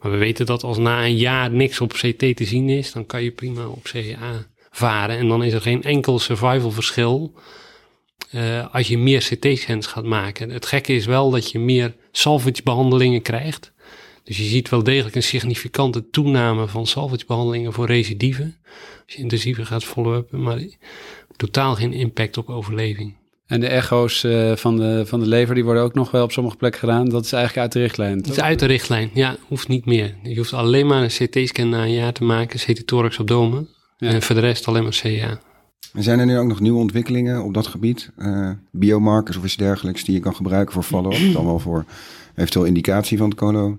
Maar 0.00 0.10
we 0.10 0.16
weten 0.16 0.46
dat 0.46 0.62
als 0.62 0.78
na 0.78 1.04
een 1.04 1.16
jaar 1.16 1.50
niks 1.50 1.80
op 1.80 1.92
CT 1.92 2.18
te 2.18 2.44
zien 2.44 2.68
is, 2.68 2.92
dan 2.92 3.06
kan 3.06 3.22
je 3.22 3.30
prima 3.30 3.66
op 3.66 3.82
CA 3.82 4.46
varen. 4.70 5.18
En 5.18 5.28
dan 5.28 5.44
is 5.44 5.52
er 5.52 5.60
geen 5.60 5.82
enkel 5.82 6.18
survival 6.18 6.70
verschil 6.70 7.34
uh, 8.34 8.74
als 8.74 8.88
je 8.88 8.98
meer 8.98 9.20
CT-scans 9.20 9.86
gaat 9.86 10.04
maken. 10.04 10.50
Het 10.50 10.66
gekke 10.66 10.94
is 10.94 11.06
wel 11.06 11.30
dat 11.30 11.50
je 11.50 11.58
meer 11.58 11.94
salvage 12.12 12.62
behandelingen 12.64 13.22
krijgt. 13.22 13.72
Dus 14.24 14.36
je 14.36 14.44
ziet 14.44 14.68
wel 14.68 14.82
degelijk 14.82 15.14
een 15.14 15.22
significante 15.22 16.10
toename 16.10 16.66
van 16.66 16.86
salvagebehandelingen 16.86 17.72
voor 17.72 17.86
recidieven. 17.86 18.56
Als 19.04 19.14
je 19.14 19.22
intensiever 19.22 19.66
gaat 19.66 19.84
follow-uppen, 19.84 20.42
maar 20.42 20.58
totaal 21.36 21.74
geen 21.74 21.92
impact 21.92 22.36
op 22.36 22.48
overleving. 22.48 23.14
En 23.46 23.60
de 23.60 23.66
echo's 23.66 24.22
uh, 24.22 24.56
van, 24.56 24.76
de, 24.76 25.02
van 25.06 25.20
de 25.20 25.26
lever, 25.26 25.54
die 25.54 25.64
worden 25.64 25.82
ook 25.82 25.94
nog 25.94 26.10
wel 26.10 26.22
op 26.22 26.32
sommige 26.32 26.56
plekken 26.56 26.80
gedaan. 26.80 27.08
Dat 27.08 27.24
is 27.24 27.32
eigenlijk 27.32 27.62
uit 27.62 27.72
de 27.72 27.80
richtlijn. 27.80 28.22
Dat 28.22 28.30
is 28.30 28.40
uit 28.40 28.58
de 28.58 28.66
richtlijn, 28.66 29.10
ja. 29.14 29.36
Hoeft 29.48 29.68
niet 29.68 29.84
meer. 29.84 30.14
Je 30.22 30.36
hoeft 30.36 30.52
alleen 30.52 30.86
maar 30.86 31.02
een 31.02 31.28
CT-scan 31.28 31.68
na 31.68 31.82
een 31.82 31.92
jaar 31.92 32.12
te 32.12 32.24
maken, 32.24 32.58
CT-thorax 32.58 33.18
abdomen. 33.18 33.68
Ja. 33.96 34.08
En 34.08 34.22
voor 34.22 34.34
de 34.34 34.40
rest 34.40 34.68
alleen 34.68 34.82
maar 34.82 35.00
CA. 35.02 35.40
En 35.92 36.02
zijn 36.02 36.18
er 36.18 36.26
nu 36.26 36.38
ook 36.38 36.46
nog 36.46 36.60
nieuwe 36.60 36.78
ontwikkelingen 36.78 37.44
op 37.44 37.54
dat 37.54 37.66
gebied? 37.66 38.10
Uh, 38.18 38.50
biomarkers 38.70 39.36
of 39.36 39.44
iets 39.44 39.56
dergelijks 39.56 40.04
die 40.04 40.14
je 40.14 40.20
kan 40.20 40.34
gebruiken 40.34 40.74
voor 40.74 40.82
follow-up? 40.82 41.32
dan 41.32 41.44
wel 41.44 41.58
voor 41.58 41.84
eventueel 42.34 42.64
indicatie 42.64 43.18
van 43.18 43.28
het 43.28 43.38
colo? 43.38 43.78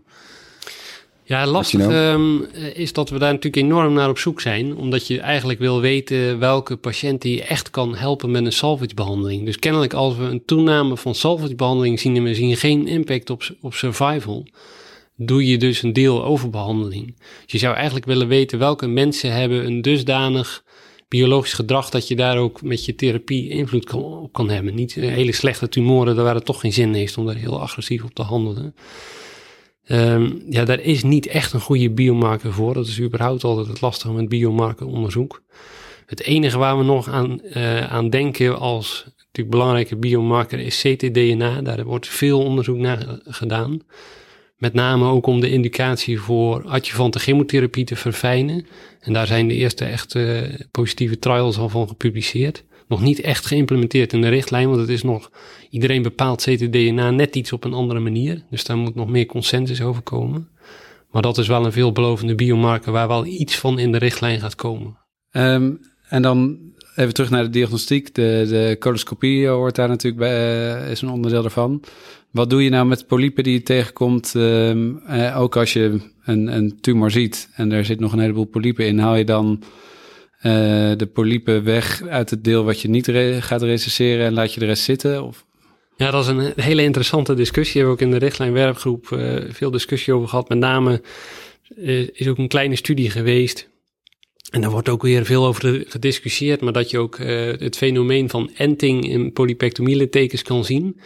Ja, 1.27 1.47
lastig 1.47 1.81
um, 1.89 2.45
is 2.73 2.93
dat 2.93 3.09
we 3.09 3.19
daar 3.19 3.33
natuurlijk 3.33 3.63
enorm 3.63 3.93
naar 3.93 4.09
op 4.09 4.17
zoek 4.17 4.41
zijn. 4.41 4.75
Omdat 4.75 5.07
je 5.07 5.19
eigenlijk 5.19 5.59
wil 5.59 5.81
weten 5.81 6.39
welke 6.39 6.75
patiënt 6.75 7.21
die 7.21 7.35
je 7.35 7.43
echt 7.43 7.69
kan 7.69 7.95
helpen 7.95 8.31
met 8.31 8.45
een 8.45 8.51
salvagebehandeling. 8.51 9.45
Dus 9.45 9.59
kennelijk 9.59 9.93
als 9.93 10.15
we 10.15 10.23
een 10.23 10.45
toename 10.45 10.97
van 10.97 11.15
salvagebehandeling 11.15 11.99
zien 11.99 12.15
en 12.15 12.23
we 12.23 12.33
zien 12.33 12.55
geen 12.55 12.87
impact 12.87 13.29
op, 13.29 13.43
op 13.61 13.73
survival, 13.73 14.47
doe 15.15 15.45
je 15.45 15.57
dus 15.57 15.81
een 15.81 15.93
deel 15.93 16.23
overbehandeling. 16.23 17.15
Dus 17.43 17.51
je 17.51 17.57
zou 17.57 17.75
eigenlijk 17.75 18.05
willen 18.05 18.27
weten 18.27 18.59
welke 18.59 18.87
mensen 18.87 19.33
hebben 19.33 19.65
een 19.65 19.81
dusdanig 19.81 20.63
biologisch 21.07 21.53
gedrag 21.53 21.89
dat 21.89 22.07
je 22.07 22.15
daar 22.15 22.37
ook 22.37 22.61
met 22.61 22.85
je 22.85 22.95
therapie 22.95 23.49
invloed 23.49 23.85
kan, 23.85 24.03
op 24.03 24.33
kan 24.33 24.49
hebben. 24.49 24.75
Niet 24.75 24.93
hele 24.93 25.31
slechte 25.31 25.69
tumoren, 25.69 26.15
waar 26.15 26.35
het 26.35 26.45
toch 26.45 26.59
geen 26.59 26.73
zin 26.73 26.93
heeft 26.93 27.17
om 27.17 27.25
daar 27.25 27.35
heel 27.35 27.61
agressief 27.61 28.03
op 28.03 28.13
te 28.13 28.21
handelen. 28.21 28.75
Um, 29.87 30.43
ja, 30.49 30.65
daar 30.65 30.79
is 30.79 31.03
niet 31.03 31.27
echt 31.27 31.53
een 31.53 31.59
goede 31.59 31.89
biomarker 31.89 32.53
voor. 32.53 32.73
Dat 32.73 32.87
is 32.87 33.01
überhaupt 33.01 33.43
altijd 33.43 33.67
het 33.67 33.81
lastige 33.81 34.13
met 34.13 34.29
biomarkeronderzoek. 34.29 35.41
Het 36.05 36.21
enige 36.21 36.57
waar 36.57 36.77
we 36.77 36.83
nog 36.83 37.09
aan, 37.09 37.39
uh, 37.43 37.91
aan 37.91 38.09
denken 38.09 38.59
als 38.59 39.03
natuurlijk 39.17 39.55
belangrijke 39.55 39.95
biomarker 39.95 40.59
is 40.59 40.81
ctDNA. 40.81 41.61
Daar 41.61 41.83
wordt 41.83 42.07
veel 42.07 42.43
onderzoek 42.43 42.77
naar 42.77 43.19
gedaan. 43.23 43.79
Met 44.57 44.73
name 44.73 45.09
ook 45.09 45.25
om 45.25 45.39
de 45.39 45.49
indicatie 45.49 46.19
voor 46.19 46.63
adjuvante 46.63 47.19
chemotherapie 47.19 47.85
te 47.85 47.95
verfijnen. 47.95 48.67
En 48.99 49.13
daar 49.13 49.27
zijn 49.27 49.47
de 49.47 49.53
eerste 49.53 49.85
echt 49.85 50.15
uh, 50.15 50.41
positieve 50.71 51.19
trials 51.19 51.57
al 51.57 51.69
van 51.69 51.87
gepubliceerd 51.87 52.63
nog 52.87 53.01
niet 53.01 53.21
echt 53.21 53.45
geïmplementeerd 53.45 54.13
in 54.13 54.21
de 54.21 54.27
richtlijn, 54.27 54.67
want 54.67 54.79
het 54.79 54.89
is 54.89 55.03
nog, 55.03 55.31
iedereen 55.69 56.01
bepaalt 56.01 56.41
ctDNA 56.41 57.11
net 57.11 57.35
iets 57.35 57.53
op 57.53 57.63
een 57.63 57.73
andere 57.73 57.99
manier. 57.99 58.43
Dus 58.49 58.63
daar 58.63 58.77
moet 58.77 58.95
nog 58.95 59.09
meer 59.09 59.25
consensus 59.25 59.81
over 59.81 60.01
komen. 60.01 60.49
Maar 61.11 61.21
dat 61.21 61.37
is 61.37 61.47
wel 61.47 61.65
een 61.65 61.71
veelbelovende 61.71 62.35
biomarker 62.35 62.91
waar 62.91 63.07
wel 63.07 63.25
iets 63.25 63.57
van 63.57 63.79
in 63.79 63.91
de 63.91 63.97
richtlijn 63.97 64.39
gaat 64.39 64.55
komen. 64.55 64.97
Um, 65.31 65.79
en 66.09 66.21
dan 66.21 66.57
even 66.95 67.13
terug 67.13 67.29
naar 67.29 67.43
de 67.43 67.49
diagnostiek. 67.49 68.15
De, 68.15 68.45
de 68.49 68.75
coloscopie 68.79 69.47
hoort 69.47 69.75
daar 69.75 69.87
natuurlijk 69.87 70.21
bij, 70.21 70.75
uh, 70.83 70.91
is 70.91 71.01
een 71.01 71.09
onderdeel 71.09 71.41
daarvan. 71.41 71.83
Wat 72.31 72.49
doe 72.49 72.63
je 72.63 72.69
nou 72.69 72.85
met 72.85 73.07
polypen 73.07 73.43
die 73.43 73.53
je 73.53 73.63
tegenkomt? 73.63 74.33
Um, 74.35 75.01
uh, 75.09 75.39
ook 75.39 75.55
als 75.55 75.73
je 75.73 75.99
een, 76.23 76.55
een 76.55 76.77
tumor 76.81 77.11
ziet 77.11 77.49
en 77.53 77.71
er 77.71 77.85
zit 77.85 77.99
nog 77.99 78.13
een 78.13 78.19
heleboel 78.19 78.45
polypen 78.45 78.87
in, 78.87 78.99
haal 78.99 79.15
je 79.15 79.23
dan 79.23 79.63
uh, 80.45 80.51
de 80.97 81.09
polypen 81.13 81.63
weg 81.63 82.01
uit 82.07 82.29
het 82.29 82.43
deel 82.43 82.63
wat 82.63 82.81
je 82.81 82.87
niet 82.87 83.11
gaat 83.39 83.61
recenseren 83.61 84.25
en 84.25 84.33
laat 84.33 84.53
je 84.53 84.59
de 84.59 84.65
rest 84.65 84.83
zitten? 84.83 85.23
Of? 85.23 85.45
Ja, 85.97 86.11
dat 86.11 86.23
is 86.23 86.29
een 86.29 86.53
hele 86.55 86.81
interessante 86.81 87.33
discussie. 87.33 87.81
Hebben 87.81 87.97
we 87.97 88.03
ook 88.03 88.11
in 88.11 88.19
de 88.19 88.25
richtlijn 88.25 88.53
werkgroep 88.53 89.09
uh, 89.09 89.41
veel 89.49 89.71
discussie 89.71 90.13
over 90.13 90.27
gehad. 90.27 90.49
Met 90.49 90.57
name 90.57 91.01
uh, 91.77 92.07
is 92.13 92.27
ook 92.27 92.37
een 92.37 92.47
kleine 92.47 92.75
studie 92.75 93.09
geweest 93.09 93.69
en 94.51 94.61
daar 94.61 94.71
wordt 94.71 94.89
ook 94.89 95.01
weer 95.01 95.25
veel 95.25 95.45
over 95.45 95.85
gediscussieerd, 95.87 96.61
maar 96.61 96.73
dat 96.73 96.89
je 96.89 96.97
ook 96.97 97.17
het 97.59 97.77
fenomeen 97.77 98.29
van 98.29 98.51
enting 98.55 99.09
in 99.09 99.33
polypectomiele 99.33 100.29
kan 100.43 100.65
zien. 100.65 100.99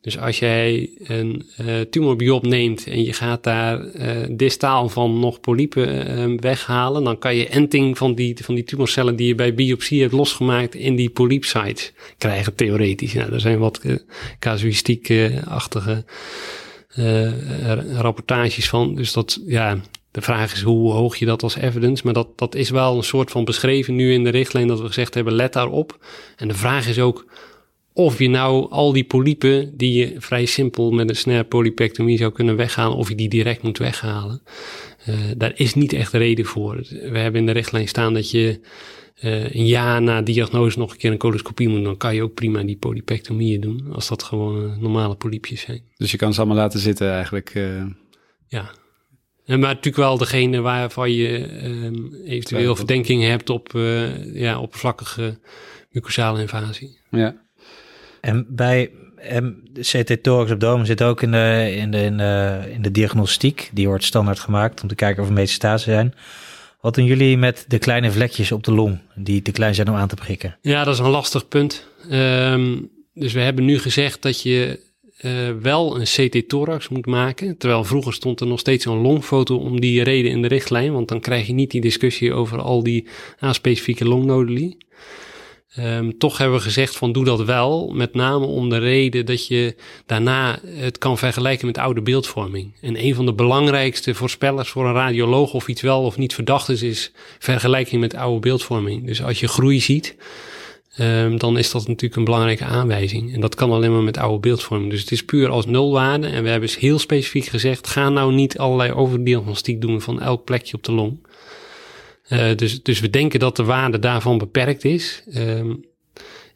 Dus 0.00 0.18
als 0.18 0.38
jij 0.38 0.90
een 0.98 1.46
uh, 1.60 1.80
tumorbiop 1.80 2.46
neemt 2.46 2.86
en 2.86 3.02
je 3.02 3.12
gaat 3.12 3.42
daar 3.44 3.84
uh, 3.84 4.10
distaal 4.30 4.88
van 4.88 5.18
nog 5.18 5.40
polypen 5.40 6.18
uh, 6.18 6.38
weghalen, 6.38 7.04
dan 7.04 7.18
kan 7.18 7.36
je 7.36 7.48
enting 7.48 7.98
van 7.98 8.14
die, 8.14 8.36
van 8.42 8.54
die 8.54 8.64
tumorcellen 8.64 9.16
die 9.16 9.26
je 9.26 9.34
bij 9.34 9.54
biopsie 9.54 10.00
hebt 10.00 10.12
losgemaakt 10.12 10.74
in 10.74 10.96
die 10.96 11.10
polypsites 11.10 11.92
krijgen, 12.18 12.54
theoretisch. 12.54 13.14
Nou, 13.14 13.32
er 13.32 13.40
zijn 13.40 13.58
wat 13.58 13.80
casuïstiek-achtige 14.38 16.04
rapportages 17.96 18.68
van. 18.68 18.94
Dus 18.94 19.12
dat, 19.12 19.40
ja, 19.46 19.80
de 20.10 20.20
vraag 20.20 20.52
is 20.52 20.62
hoe 20.62 20.92
hoog 20.92 21.16
je 21.16 21.26
dat 21.26 21.42
als 21.42 21.56
evidence, 21.56 22.04
maar 22.04 22.14
dat, 22.14 22.38
dat 22.38 22.54
is 22.54 22.70
wel 22.70 22.96
een 22.96 23.04
soort 23.04 23.30
van 23.30 23.44
beschreven 23.44 23.94
nu 23.94 24.12
in 24.12 24.24
de 24.24 24.30
richtlijn 24.30 24.68
dat 24.68 24.80
we 24.80 24.86
gezegd 24.86 25.14
hebben, 25.14 25.32
let 25.32 25.52
daarop. 25.52 25.98
En 26.36 26.48
de 26.48 26.54
vraag 26.54 26.88
is 26.88 26.98
ook 26.98 27.26
of 28.04 28.18
je 28.18 28.28
nou 28.28 28.70
al 28.70 28.92
die 28.92 29.04
polypen 29.04 29.76
die 29.76 29.92
je 29.92 30.14
vrij 30.18 30.44
simpel 30.44 30.90
met 30.90 31.08
een 31.08 31.16
snare 31.16 31.44
polypectomie 31.44 32.18
zou 32.18 32.32
kunnen 32.32 32.56
weghalen, 32.56 32.96
of 32.96 33.08
je 33.08 33.14
die 33.14 33.28
direct 33.28 33.62
moet 33.62 33.78
weghalen. 33.78 34.42
Uh, 35.08 35.14
daar 35.36 35.52
is 35.54 35.74
niet 35.74 35.92
echt 35.92 36.12
reden 36.12 36.44
voor. 36.44 36.76
We 36.90 37.18
hebben 37.18 37.40
in 37.40 37.46
de 37.46 37.52
richtlijn 37.52 37.88
staan 37.88 38.14
dat 38.14 38.30
je 38.30 38.60
uh, 39.22 39.54
een 39.54 39.66
jaar 39.66 40.02
na 40.02 40.22
diagnose 40.22 40.78
nog 40.78 40.92
een 40.92 40.98
keer 40.98 41.10
een 41.10 41.18
coloscopie 41.18 41.68
moet, 41.68 41.84
dan 41.84 41.96
kan 41.96 42.14
je 42.14 42.22
ook 42.22 42.34
prima 42.34 42.62
die 42.62 42.76
polypectomieën 42.76 43.60
doen, 43.60 43.92
als 43.92 44.08
dat 44.08 44.22
gewoon 44.22 44.64
uh, 44.64 44.76
normale 44.76 45.14
polypjes 45.14 45.60
zijn. 45.60 45.82
Dus 45.96 46.10
je 46.10 46.16
kan 46.16 46.32
ze 46.32 46.40
allemaal 46.40 46.58
laten 46.58 46.80
zitten 46.80 47.12
eigenlijk. 47.12 47.52
Ja, 48.46 48.70
maar 49.46 49.58
natuurlijk 49.58 49.96
wel 49.96 50.18
degene 50.18 50.60
waarvan 50.60 51.12
je 51.12 51.62
um, 51.64 52.14
eventueel 52.24 52.76
verdenking 52.76 53.22
hebt 53.22 53.50
op 53.50 53.70
ja, 54.32 54.60
oppervlakkige 54.60 55.38
mucosale 55.90 56.40
invasie. 56.40 56.98
Ja. 57.10 57.48
En 58.20 58.46
bij 58.48 58.90
um, 59.32 59.62
CT 59.80 60.22
thorax 60.22 60.50
abdomen 60.50 60.86
zit 60.86 61.02
ook 61.02 61.22
in 61.22 61.30
de, 61.30 61.72
in, 61.76 61.90
de, 61.90 62.02
in, 62.02 62.16
de, 62.16 62.60
in 62.72 62.82
de 62.82 62.90
diagnostiek. 62.90 63.70
Die 63.72 63.86
wordt 63.86 64.04
standaard 64.04 64.38
gemaakt 64.38 64.82
om 64.82 64.88
te 64.88 64.94
kijken 64.94 65.22
of 65.22 65.28
er 65.28 65.34
metastasen 65.34 65.92
zijn. 65.92 66.14
Wat 66.80 66.94
doen 66.94 67.04
jullie 67.04 67.36
met 67.36 67.64
de 67.68 67.78
kleine 67.78 68.10
vlekjes 68.10 68.52
op 68.52 68.64
de 68.64 68.72
long 68.72 68.98
die 69.14 69.42
te 69.42 69.52
klein 69.52 69.74
zijn 69.74 69.88
om 69.88 69.94
aan 69.94 70.08
te 70.08 70.14
prikken? 70.14 70.56
Ja, 70.60 70.84
dat 70.84 70.94
is 70.94 71.00
een 71.00 71.10
lastig 71.10 71.48
punt. 71.48 71.86
Um, 72.10 72.90
dus 73.14 73.32
we 73.32 73.40
hebben 73.40 73.64
nu 73.64 73.78
gezegd 73.78 74.22
dat 74.22 74.42
je 74.42 74.80
uh, 75.22 75.32
wel 75.62 76.00
een 76.00 76.04
CT-thorax 76.04 76.88
moet 76.88 77.06
maken. 77.06 77.56
Terwijl 77.56 77.84
vroeger 77.84 78.12
stond 78.12 78.40
er 78.40 78.46
nog 78.46 78.58
steeds 78.58 78.84
een 78.84 79.00
longfoto 79.00 79.56
om 79.56 79.80
die 79.80 80.02
reden 80.02 80.30
in 80.30 80.42
de 80.42 80.48
richtlijn. 80.48 80.92
Want 80.92 81.08
dan 81.08 81.20
krijg 81.20 81.46
je 81.46 81.52
niet 81.52 81.70
die 81.70 81.80
discussie 81.80 82.32
over 82.32 82.60
al 82.60 82.82
die 82.82 83.06
aanspecifieke 83.38 84.04
longnoduli. 84.04 84.76
Um, 85.78 86.18
toch 86.18 86.38
hebben 86.38 86.56
we 86.56 86.62
gezegd 86.62 86.96
van 86.96 87.12
doe 87.12 87.24
dat 87.24 87.44
wel, 87.44 87.90
met 87.94 88.14
name 88.14 88.46
om 88.46 88.68
de 88.68 88.78
reden 88.78 89.26
dat 89.26 89.46
je 89.46 89.74
daarna 90.06 90.58
het 90.64 90.98
kan 90.98 91.18
vergelijken 91.18 91.66
met 91.66 91.78
oude 91.78 92.02
beeldvorming. 92.02 92.72
En 92.80 93.04
een 93.04 93.14
van 93.14 93.26
de 93.26 93.32
belangrijkste 93.32 94.14
voorspellers 94.14 94.68
voor 94.68 94.86
een 94.86 94.94
radioloog 94.94 95.52
of 95.52 95.68
iets 95.68 95.82
wel 95.82 96.02
of 96.02 96.16
niet 96.16 96.34
verdacht 96.34 96.68
is, 96.68 96.82
is 96.82 97.12
vergelijking 97.38 98.00
met 98.00 98.14
oude 98.14 98.40
beeldvorming. 98.40 99.06
Dus 99.06 99.22
als 99.22 99.40
je 99.40 99.48
groei 99.48 99.80
ziet, 99.80 100.16
um, 100.98 101.38
dan 101.38 101.58
is 101.58 101.70
dat 101.70 101.86
natuurlijk 101.86 102.16
een 102.16 102.24
belangrijke 102.24 102.64
aanwijzing. 102.64 103.34
En 103.34 103.40
dat 103.40 103.54
kan 103.54 103.70
alleen 103.70 103.92
maar 103.92 104.02
met 104.02 104.18
oude 104.18 104.38
beeldvorming. 104.38 104.90
Dus 104.90 105.00
het 105.00 105.10
is 105.10 105.24
puur 105.24 105.48
als 105.48 105.66
nulwaarde. 105.66 106.26
En 106.26 106.42
we 106.42 106.48
hebben 106.48 106.68
dus 106.68 106.78
heel 106.78 106.98
specifiek 106.98 107.44
gezegd, 107.44 107.86
ga 107.86 108.08
nou 108.08 108.32
niet 108.32 108.58
allerlei 108.58 108.92
overdiagnostiek 108.92 109.80
doen 109.80 110.00
van 110.00 110.20
elk 110.20 110.44
plekje 110.44 110.76
op 110.76 110.82
de 110.82 110.92
long. 110.92 111.18
Uh, 112.32 112.56
dus, 112.56 112.82
dus 112.82 113.00
we 113.00 113.10
denken 113.10 113.40
dat 113.40 113.56
de 113.56 113.64
waarde 113.64 113.98
daarvan 113.98 114.38
beperkt 114.38 114.84
is. 114.84 115.22
Um, 115.34 115.84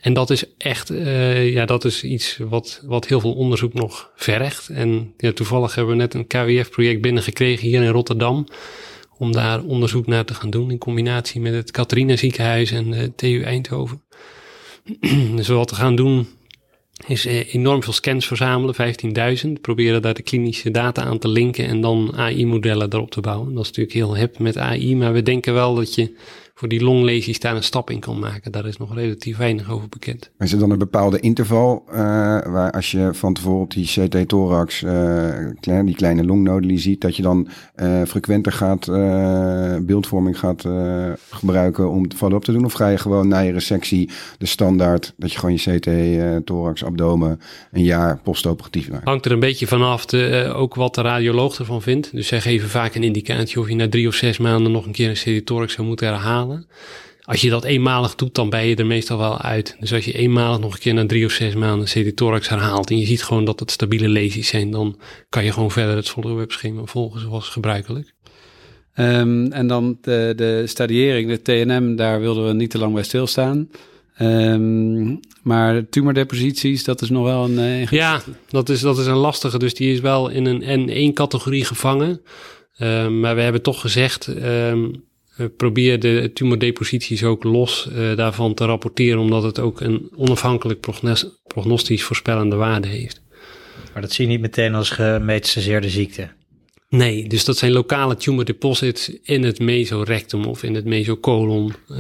en 0.04 0.12
dat 0.12 0.31
is 0.31 0.45
echt, 0.59 0.90
uh, 0.90 1.52
ja, 1.52 1.64
dat 1.64 1.85
is 1.85 2.02
iets 2.02 2.37
wat, 2.37 2.83
wat 2.87 3.07
heel 3.07 3.21
veel 3.21 3.35
onderzoek 3.35 3.75
nog 3.75 4.11
vergt. 4.16 4.69
En 4.69 5.14
ja, 5.16 5.33
toevallig 5.33 5.75
hebben 5.75 5.97
we 5.97 6.00
net 6.00 6.14
een 6.14 6.26
KWF-project 6.26 7.00
binnengekregen 7.00 7.69
hier 7.69 7.83
in 7.83 7.88
Rotterdam. 7.88 8.47
Om 9.19 9.33
daar 9.33 9.62
onderzoek 9.62 10.07
naar 10.07 10.25
te 10.25 10.35
gaan 10.35 10.50
doen 10.50 10.71
in 10.71 10.78
combinatie 10.78 11.40
met 11.40 11.52
het 11.52 11.71
Catharina 11.71 12.16
ziekenhuis 12.16 12.71
en 12.71 12.90
de 12.90 13.14
TU 13.14 13.43
Eindhoven. 13.43 14.02
dus 15.37 15.49
wat 15.49 15.71
we 15.71 15.76
gaan 15.76 15.97
doen 15.97 16.28
is 17.06 17.26
eh, 17.26 17.54
enorm 17.54 17.82
veel 17.82 17.92
scans 17.92 18.26
verzamelen, 18.26 18.74
15.000. 19.46 19.52
Proberen 19.60 20.02
daar 20.02 20.14
de 20.14 20.22
klinische 20.22 20.70
data 20.70 21.02
aan 21.02 21.18
te 21.18 21.28
linken 21.28 21.66
en 21.66 21.80
dan 21.80 22.12
AI-modellen 22.16 22.92
erop 22.92 23.10
te 23.10 23.20
bouwen. 23.20 23.54
Dat 23.54 23.62
is 23.62 23.68
natuurlijk 23.68 23.94
heel 23.94 24.16
hip 24.16 24.38
met 24.38 24.58
AI, 24.58 24.96
maar 24.96 25.12
we 25.12 25.22
denken 25.22 25.54
wel 25.54 25.74
dat 25.74 25.94
je 25.94 26.14
voor 26.54 26.68
die 26.68 26.84
longlesies 26.84 27.40
daar 27.40 27.56
een 27.56 27.62
stap 27.62 27.90
in 27.90 28.00
kan 28.00 28.18
maken. 28.18 28.52
Daar 28.52 28.66
is 28.66 28.76
nog 28.76 28.94
relatief 28.94 29.37
weinig 29.37 29.70
over 29.70 29.88
bekend. 29.88 30.30
is 30.38 30.52
er 30.52 30.58
dan 30.58 30.70
een 30.70 30.78
bepaalde 30.78 31.20
interval 31.20 31.84
uh, 31.88 31.94
waar 32.44 32.70
als 32.70 32.90
je 32.90 33.08
van 33.12 33.34
tevoren 33.34 33.61
op 33.61 33.73
die 33.73 33.87
CT-thorax 33.87 34.82
uh, 34.82 35.84
die 35.84 35.94
kleine 35.94 36.25
longnoduli 36.25 36.78
ziet, 36.78 37.00
dat 37.00 37.16
je 37.16 37.23
dan 37.23 37.49
uh, 37.76 38.02
frequenter 38.02 38.52
gaat 38.52 38.87
beeldvorming 39.87 40.38
gaat 40.38 40.64
gebruiken 41.30 41.90
om 41.90 42.12
follow-up 42.16 42.44
te 42.44 42.52
doen? 42.52 42.64
Of 42.64 42.73
ga 42.73 42.88
je 42.88 42.99
gewoon 42.99 43.28
na 43.28 43.38
je 43.38 43.52
resectie 43.52 44.11
de 44.38 44.46
standaard 44.46 45.14
dat 45.16 45.32
je 45.32 45.38
gewoon 45.38 45.54
je 45.54 45.78
CT-thorax 45.78 46.84
abdomen 46.84 47.40
een 47.73 47.84
jaar 47.84 48.18
postoperatief 48.23 48.90
maakt? 48.90 49.04
Hangt 49.04 49.25
er 49.25 49.32
een 49.32 49.40
beetje 49.40 49.66
vanaf 49.66 50.06
de, 50.06 50.52
ook 50.56 50.75
wat 50.75 50.94
de 50.94 51.02
radioloog 51.02 51.58
ervan 51.58 51.82
vindt. 51.82 52.12
Dus 52.12 52.26
zij 52.26 52.40
geven 52.40 52.68
vaak 52.68 52.94
een 52.94 53.02
indicatie 53.02 53.61
of 53.61 53.68
je 53.68 53.75
na 53.75 53.88
drie 53.88 54.08
of 54.08 54.14
zes 54.14 54.38
maanden 54.38 54.73
nog 54.73 54.87
een 54.87 54.92
keer 54.92 55.08
een 55.08 55.40
CT-thorax 55.40 55.73
zou 55.73 55.87
moeten 55.87 56.06
herhalen. 56.06 56.43
Als 57.24 57.40
je 57.40 57.50
dat 57.50 57.64
eenmalig 57.64 58.14
doet, 58.14 58.34
dan 58.34 58.50
ben 58.50 58.66
je 58.66 58.76
er 58.76 58.86
meestal 58.86 59.18
wel 59.18 59.40
uit. 59.40 59.76
Dus 59.80 59.92
als 59.92 60.04
je 60.04 60.12
eenmalig 60.12 60.60
nog 60.60 60.74
een 60.74 60.80
keer 60.80 60.94
na 60.94 61.06
drie 61.06 61.24
of 61.24 61.32
zes 61.32 61.54
maanden 61.54 61.86
CD-thorax 61.86 62.48
herhaalt 62.48 62.90
en 62.90 62.98
je 62.98 63.06
ziet 63.06 63.22
gewoon 63.22 63.44
dat 63.44 63.60
het 63.60 63.70
stabiele 63.70 64.08
lesies 64.08 64.48
zijn, 64.48 64.70
dan 64.70 64.98
kan 65.28 65.44
je 65.44 65.52
gewoon 65.52 65.70
verder 65.70 65.96
het 65.96 66.08
follow-up 66.08 66.52
volgen 66.84 67.20
zoals 67.20 67.48
gebruikelijk. 67.48 68.14
Um, 68.96 69.52
en 69.52 69.66
dan 69.66 69.98
de, 70.00 70.32
de 70.36 70.62
stadiering, 70.66 71.28
de 71.28 71.42
TNM, 71.42 71.96
daar 71.96 72.20
wilden 72.20 72.46
we 72.46 72.52
niet 72.52 72.70
te 72.70 72.78
lang 72.78 72.94
bij 72.94 73.02
stilstaan. 73.02 73.68
Um, 74.20 75.20
maar 75.42 75.88
tumordeposities, 75.88 76.84
dat 76.84 77.02
is 77.02 77.10
nog 77.10 77.24
wel 77.24 77.44
een... 77.44 77.58
Uh, 77.58 77.86
ja, 77.86 78.22
dat 78.48 78.68
is, 78.68 78.80
dat 78.80 78.98
is 78.98 79.06
een 79.06 79.16
lastige. 79.16 79.58
Dus 79.58 79.74
die 79.74 79.92
is 79.92 80.00
wel 80.00 80.28
in 80.28 80.46
een 80.46 80.88
N1-categorie 81.12 81.64
gevangen. 81.64 82.20
Um, 82.78 83.20
maar 83.20 83.34
we 83.34 83.40
hebben 83.40 83.62
toch 83.62 83.80
gezegd... 83.80 84.26
Um, 84.26 85.04
uh, 85.38 85.46
probeer 85.56 86.00
de 86.00 86.30
tumordeposities 86.34 87.24
ook 87.24 87.44
los 87.44 87.88
uh, 87.92 88.16
daarvan 88.16 88.54
te 88.54 88.64
rapporteren, 88.64 89.20
omdat 89.20 89.42
het 89.42 89.58
ook 89.58 89.80
een 89.80 90.10
onafhankelijk 90.16 90.80
prognostisch 91.46 92.02
voorspellende 92.02 92.56
waarde 92.56 92.88
heeft. 92.88 93.22
Maar 93.92 94.02
dat 94.02 94.12
zie 94.12 94.24
je 94.24 94.30
niet 94.30 94.40
meteen 94.40 94.74
als 94.74 94.90
gemetastaseerde 94.90 95.88
ziekte? 95.88 96.28
Nee, 96.88 97.28
dus 97.28 97.44
dat 97.44 97.58
zijn 97.58 97.72
lokale 97.72 98.16
tumor 98.16 98.44
deposits 98.44 99.10
in 99.22 99.42
het 99.42 99.58
mesorectum 99.58 100.44
of 100.44 100.62
in 100.62 100.74
het 100.74 100.84
mesocolon. 100.84 101.72
Uh, 101.90 101.98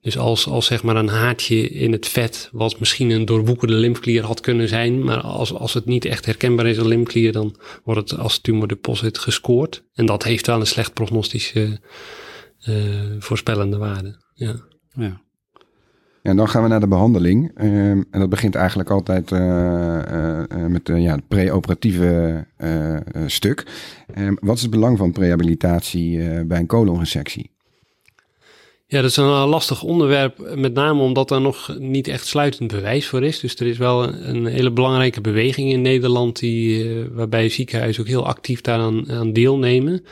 dus 0.00 0.18
als, 0.18 0.46
als 0.46 0.66
zeg 0.66 0.82
maar 0.82 0.96
een 0.96 1.08
haartje 1.08 1.68
in 1.68 1.92
het 1.92 2.08
vet, 2.08 2.48
wat 2.52 2.78
misschien 2.78 3.10
een 3.10 3.24
doorwoekerde 3.24 3.74
lymfklier 3.74 4.22
had 4.22 4.40
kunnen 4.40 4.68
zijn, 4.68 5.04
maar 5.04 5.20
als, 5.20 5.52
als 5.52 5.74
het 5.74 5.84
niet 5.84 6.04
echt 6.04 6.26
herkenbaar 6.26 6.66
is 6.66 6.78
als 6.78 6.86
lymfklier, 6.86 7.32
dan 7.32 7.56
wordt 7.84 8.10
het 8.10 8.20
als 8.20 8.38
tumordeposit 8.38 9.18
gescoord. 9.18 9.82
En 9.94 10.06
dat 10.06 10.22
heeft 10.24 10.46
wel 10.46 10.60
een 10.60 10.66
slecht 10.66 10.92
prognostische 10.92 11.80
voorspellende 13.18 13.76
waarde. 13.76 14.16
Ja. 14.34 14.54
ja. 14.94 15.20
Ja, 16.22 16.34
dan 16.34 16.48
gaan 16.48 16.62
we 16.62 16.68
naar 16.68 16.80
de 16.80 16.88
behandeling. 16.88 17.50
Uh, 17.60 17.90
en 17.90 18.06
dat 18.10 18.28
begint 18.28 18.54
eigenlijk 18.54 18.90
altijd 18.90 19.30
uh, 19.30 19.38
uh, 19.38 20.66
met 20.66 20.90
ja, 20.94 21.14
het 21.14 21.28
pre-operatieve 21.28 22.46
stuk. 23.26 23.66
Ehm, 24.14 24.34
wat 24.40 24.56
is 24.56 24.62
het 24.62 24.70
belang 24.70 24.98
van 24.98 25.12
prehabilitatie 25.12 26.44
bij 26.44 26.58
een 26.58 26.66
colonresectie? 26.66 27.50
Ja, 28.86 29.00
dat 29.00 29.10
is 29.10 29.16
een 29.16 29.24
lastig 29.24 29.82
onderwerp, 29.82 30.54
met 30.54 30.74
name 30.74 31.02
omdat 31.02 31.30
er 31.30 31.40
nog 31.40 31.76
niet 31.78 32.08
echt 32.08 32.26
sluitend 32.26 32.72
bewijs 32.72 33.06
voor 33.06 33.22
is. 33.22 33.40
Dus 33.40 33.54
er 33.54 33.66
is 33.66 33.78
wel 33.78 34.02
een, 34.04 34.28
een 34.28 34.46
hele 34.46 34.70
belangrijke 34.70 35.20
beweging 35.20 35.72
in 35.72 35.82
Nederland, 35.82 36.38
die, 36.38 37.04
waarbij 37.12 37.48
ziekenhuizen 37.48 38.02
ook 38.02 38.08
heel 38.08 38.26
actief 38.26 38.60
daaraan 38.60 39.10
aan 39.10 39.32
deelnemen. 39.32 40.04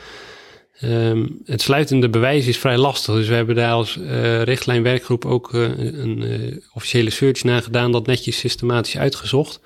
Um, 0.83 1.41
het 1.45 1.61
sluitende 1.61 2.09
bewijs 2.09 2.47
is 2.47 2.57
vrij 2.57 2.77
lastig. 2.77 3.15
Dus 3.15 3.27
we 3.27 3.33
hebben 3.33 3.55
daar 3.55 3.71
als 3.71 3.97
uh, 3.97 4.41
richtlijnwerkgroep 4.41 5.25
ook 5.25 5.53
uh, 5.53 5.61
een 5.77 6.21
uh, 6.21 6.57
officiële 6.73 7.09
search 7.09 7.43
naar 7.43 7.61
gedaan, 7.61 7.91
dat 7.91 8.05
netjes 8.05 8.39
systematisch 8.39 8.97
uitgezocht. 8.97 9.59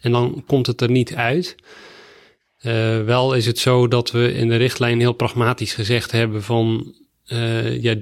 En 0.00 0.12
dan 0.12 0.42
komt 0.46 0.66
het 0.66 0.80
er 0.80 0.90
niet 0.90 1.14
uit. 1.14 1.56
wel 3.04 3.34
is 3.34 3.46
het 3.46 3.58
zo 3.58 3.88
dat 3.88 4.10
we 4.10 4.32
in 4.34 4.48
de 4.48 4.56
richtlijn 4.56 5.00
heel 5.00 5.12
pragmatisch 5.12 5.74
gezegd 5.74 6.10
hebben 6.10 6.42
van 6.42 6.94
uh, 7.32 7.82
ja, 7.82 7.94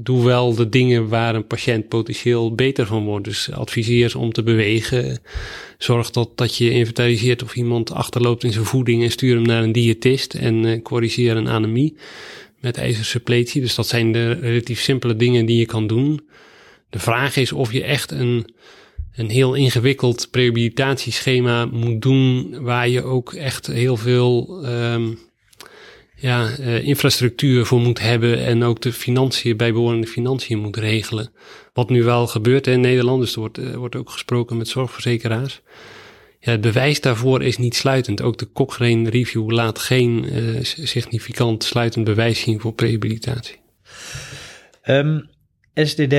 doe 0.00 0.24
wel 0.24 0.54
de 0.54 0.68
dingen 0.68 1.08
waar 1.08 1.34
een 1.34 1.46
patiënt 1.46 1.88
potentieel 1.88 2.54
beter 2.54 2.86
van 2.86 3.04
wordt. 3.04 3.24
Dus 3.24 3.50
adviseer 3.50 4.18
om 4.18 4.32
te 4.32 4.42
bewegen. 4.42 5.18
Zorg 5.78 6.10
dat, 6.10 6.30
dat 6.34 6.56
je 6.56 6.70
inventariseert 6.70 7.42
of 7.42 7.56
iemand 7.56 7.92
achterloopt 7.92 8.44
in 8.44 8.52
zijn 8.52 8.64
voeding 8.64 9.02
en 9.02 9.10
stuur 9.10 9.34
hem 9.34 9.46
naar 9.46 9.62
een 9.62 9.72
diëtist 9.72 10.34
en 10.34 10.64
uh, 10.64 10.82
corrigeer 10.82 11.36
een 11.36 11.48
anemie. 11.48 11.96
met 12.60 12.76
ijzersuppletie. 12.76 13.60
Dus 13.60 13.74
dat 13.74 13.86
zijn 13.86 14.12
de 14.12 14.32
relatief 14.32 14.80
simpele 14.80 15.16
dingen 15.16 15.46
die 15.46 15.58
je 15.58 15.66
kan 15.66 15.86
doen. 15.86 16.20
De 16.90 16.98
vraag 16.98 17.36
is 17.36 17.52
of 17.52 17.72
je 17.72 17.84
echt 17.84 18.10
een, 18.10 18.54
een 19.16 19.30
heel 19.30 19.54
ingewikkeld 19.54 20.28
prehabilitatieschema 20.30 21.64
moet 21.64 22.02
doen, 22.02 22.56
waar 22.62 22.88
je 22.88 23.02
ook 23.02 23.32
echt 23.32 23.66
heel 23.66 23.96
veel 23.96 24.60
um, 24.66 25.18
ja, 26.24 26.58
uh, 26.58 26.86
infrastructuur 26.86 27.66
voor 27.66 27.80
moet 27.80 28.00
hebben 28.00 28.44
en 28.44 28.62
ook 28.62 28.80
de 28.80 28.92
financiën, 28.92 29.56
bijbehorende 29.56 30.06
financiën 30.06 30.58
moet 30.58 30.76
regelen. 30.76 31.30
Wat 31.72 31.90
nu 31.90 32.02
wel 32.02 32.26
gebeurt 32.26 32.66
in 32.66 32.80
Nederland, 32.80 33.20
dus 33.20 33.32
er 33.32 33.40
wordt, 33.40 33.56
er 33.56 33.78
wordt 33.78 33.96
ook 33.96 34.10
gesproken 34.10 34.56
met 34.56 34.68
zorgverzekeraars. 34.68 35.60
Ja, 36.40 36.50
het 36.50 36.60
bewijs 36.60 37.00
daarvoor 37.00 37.42
is 37.42 37.58
niet 37.58 37.74
sluitend. 37.74 38.22
Ook 38.22 38.38
de 38.38 38.52
Cochrane 38.52 39.10
Review 39.10 39.50
laat 39.50 39.78
geen 39.78 40.24
uh, 40.24 40.58
significant 40.62 41.64
sluitend 41.64 42.04
bewijs 42.04 42.40
zien 42.40 42.60
voor 42.60 42.72
prehabilitatie. 42.72 43.56
Um, 44.84 45.28
SDD. 45.74 46.14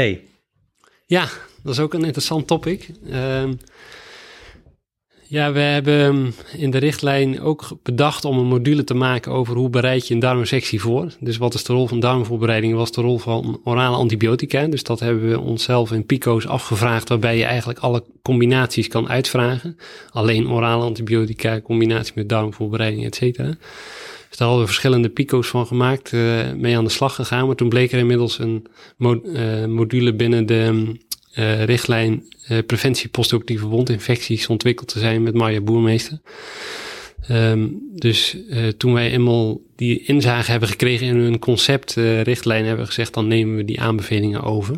Ja, 1.05 1.29
dat 1.63 1.73
is 1.73 1.79
ook 1.79 1.93
een 1.93 2.05
interessant 2.05 2.47
topic. 2.47 2.89
Um, 3.11 3.59
ja, 5.27 5.51
we 5.51 5.59
hebben 5.59 6.33
in 6.57 6.71
de 6.71 6.77
richtlijn 6.77 7.41
ook 7.41 7.67
bedacht 7.83 8.25
om 8.25 8.37
een 8.37 8.45
module 8.45 8.83
te 8.83 8.93
maken 8.93 9.31
over 9.31 9.55
hoe 9.55 9.69
bereid 9.69 10.07
je 10.07 10.13
een 10.13 10.19
darmsectie 10.19 10.81
voor. 10.81 11.11
Dus 11.19 11.37
wat 11.37 11.53
is 11.53 11.63
de 11.63 11.73
rol 11.73 11.87
van 11.87 11.99
darmvoorbereiding? 11.99 12.73
Was 12.73 12.91
de 12.91 13.01
rol 13.01 13.17
van 13.17 13.61
orale 13.63 13.95
antibiotica. 13.95 14.67
Dus 14.67 14.83
dat 14.83 14.99
hebben 14.99 15.29
we 15.29 15.39
onszelf 15.39 15.91
in 15.91 16.05
PICO's 16.05 16.45
afgevraagd, 16.45 17.09
waarbij 17.09 17.37
je 17.37 17.43
eigenlijk 17.43 17.79
alle 17.79 18.03
combinaties 18.21 18.87
kan 18.87 19.09
uitvragen. 19.09 19.77
Alleen 20.11 20.49
orale 20.49 20.83
antibiotica, 20.83 21.61
combinatie 21.61 22.13
met 22.15 22.29
darmvoorbereiding, 22.29 23.05
et 23.05 23.15
cetera. 23.15 23.55
Dus 24.29 24.37
daar 24.37 24.47
hadden 24.47 24.67
we 24.67 24.73
verschillende 24.73 25.09
PICO's 25.09 25.47
van 25.47 25.67
gemaakt, 25.67 26.11
uh, 26.11 26.51
mee 26.57 26.77
aan 26.77 26.83
de 26.83 26.89
slag 26.89 27.15
gegaan. 27.15 27.47
Maar 27.47 27.55
toen 27.55 27.69
bleek 27.69 27.91
er 27.91 27.99
inmiddels 27.99 28.39
een 28.39 28.67
uh, 28.97 29.65
module 29.65 30.13
binnen 30.13 30.45
de 30.45 30.69
uh, 30.73 30.93
richtlijn 31.65 32.23
uh, 32.49 32.57
preventie 32.65 33.09
postoptieve 33.09 33.65
wondinfecties 33.65 34.47
ontwikkeld 34.47 34.87
te 34.87 34.99
zijn 34.99 35.23
met 35.23 35.33
Marja 35.33 35.61
Boermeester. 35.61 36.19
Um, 37.31 37.81
dus 37.95 38.37
uh, 38.49 38.67
toen 38.67 38.93
wij 38.93 39.11
eenmaal 39.11 39.61
die 39.75 40.03
inzage 40.03 40.51
hebben 40.51 40.69
gekregen 40.69 41.07
in 41.07 41.15
hun 41.15 41.39
conceptrichtlijn, 41.39 42.65
hebben 42.65 42.85
gezegd 42.85 43.13
dan 43.13 43.27
nemen 43.27 43.55
we 43.55 43.65
die 43.65 43.81
aanbevelingen 43.81 44.43
over. 44.43 44.77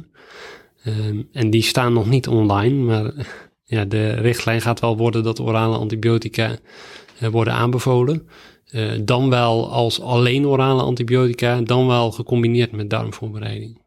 Um, 0.85 1.27
en 1.31 1.49
die 1.49 1.63
staan 1.63 1.93
nog 1.93 2.09
niet 2.09 2.27
online, 2.27 2.83
maar 2.83 3.13
ja, 3.75 3.85
de 3.85 4.13
richtlijn 4.13 4.61
gaat 4.61 4.79
wel 4.79 4.97
worden 4.97 5.23
dat 5.23 5.39
orale 5.39 5.77
antibiotica 5.77 6.57
worden 7.31 7.53
aanbevolen. 7.53 8.27
dan 9.01 9.29
wel 9.29 9.71
als 9.71 10.01
alleen 10.01 10.47
orale 10.47 10.81
antibiotica, 10.81 11.61
dan 11.61 11.87
wel 11.87 12.11
gecombineerd 12.11 12.71
met 12.71 12.89
darmvoorbereiding. 12.89 13.81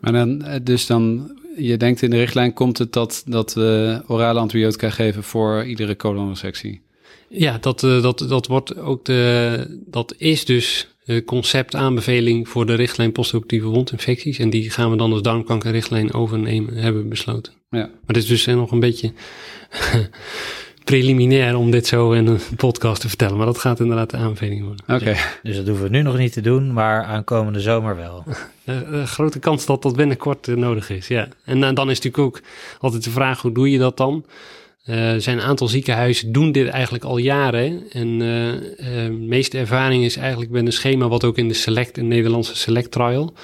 Maar 0.00 0.12
dan, 0.12 0.44
dus 0.62 0.86
dan 0.86 1.30
je 1.56 1.76
denkt 1.76 2.02
in 2.02 2.10
de 2.10 2.16
richtlijn 2.16 2.52
komt 2.52 2.78
het 2.78 2.92
dat, 2.92 3.22
dat 3.26 3.54
we 3.54 4.02
orale 4.06 4.40
antibiotica 4.40 4.90
geven 4.90 5.22
voor 5.22 5.64
iedere 5.64 5.96
colonresectie? 5.96 6.80
Ja, 7.28 7.58
dat, 7.58 7.82
uh, 7.82 8.02
dat, 8.02 8.18
dat 8.28 8.46
wordt 8.46 8.78
ook 8.78 9.04
de, 9.04 9.80
dat 9.86 10.14
is 10.16 10.44
dus 10.44 10.88
de 11.04 11.24
conceptaanbeveling 11.24 12.48
voor 12.48 12.66
de 12.66 12.74
richtlijn 12.74 13.12
postoperatieve 13.12 13.66
wondinfecties. 13.66 14.38
En 14.38 14.50
die 14.50 14.70
gaan 14.70 14.90
we 14.90 14.96
dan 14.96 15.12
als 15.12 15.22
darmkankerrichtlijn 15.22 16.12
overnemen, 16.12 16.74
hebben 16.74 17.08
besloten. 17.08 17.52
Ja. 17.70 17.78
Maar 17.78 17.90
het 18.06 18.16
is 18.16 18.26
dus 18.26 18.46
nog 18.46 18.70
een 18.70 18.80
beetje 18.80 19.12
preliminair 20.86 21.56
om 21.56 21.70
dit 21.70 21.86
zo 21.86 22.12
in 22.12 22.26
een 22.26 22.40
podcast 22.56 23.00
te 23.00 23.08
vertellen. 23.08 23.36
Maar 23.36 23.46
dat 23.46 23.58
gaat 23.58 23.80
inderdaad 23.80 24.10
de 24.10 24.16
aanbeveling 24.16 24.64
worden. 24.64 24.84
Oké. 24.88 24.94
Okay. 24.94 25.16
Dus 25.42 25.56
dat 25.56 25.66
hoeven 25.66 25.84
we 25.84 25.90
nu 25.90 26.02
nog 26.02 26.18
niet 26.18 26.32
te 26.32 26.40
doen, 26.40 26.72
maar 26.72 27.04
aankomende 27.04 27.60
zomer 27.60 27.96
wel. 27.96 28.24
Uh, 28.64 29.04
grote 29.16 29.38
kans 29.38 29.66
dat 29.66 29.82
dat 29.82 29.96
binnenkort 29.96 30.46
uh, 30.46 30.56
nodig 30.56 30.90
is, 30.90 31.08
ja. 31.08 31.28
En 31.44 31.60
dan 31.60 31.90
is 31.90 32.00
natuurlijk 32.00 32.18
ook 32.18 32.40
altijd 32.80 33.04
de 33.04 33.10
vraag, 33.10 33.42
hoe 33.42 33.52
doe 33.52 33.70
je 33.70 33.78
dat 33.78 33.96
dan? 33.96 34.24
er 34.84 35.20
zijn 35.20 35.38
een 35.38 35.44
aantal 35.44 35.68
ziekenhuizen 35.68 36.32
doen 36.32 36.52
dit 36.52 36.68
eigenlijk 36.68 37.04
al 37.04 37.18
jaren. 37.18 37.82
En 37.90 38.18
de 38.18 39.16
meeste 39.20 39.58
ervaring 39.58 40.04
is 40.04 40.16
eigenlijk 40.16 40.50
met 40.50 40.66
een 40.66 40.72
schema 40.72 41.08
wat 41.08 41.24
ook 41.24 41.38
in 41.38 41.48
de 41.48 41.54
Select, 41.54 41.98
in 41.98 42.08
de 42.08 42.14
Nederlandse 42.14 42.56
Select 42.56 42.90
Trial, 42.90 43.34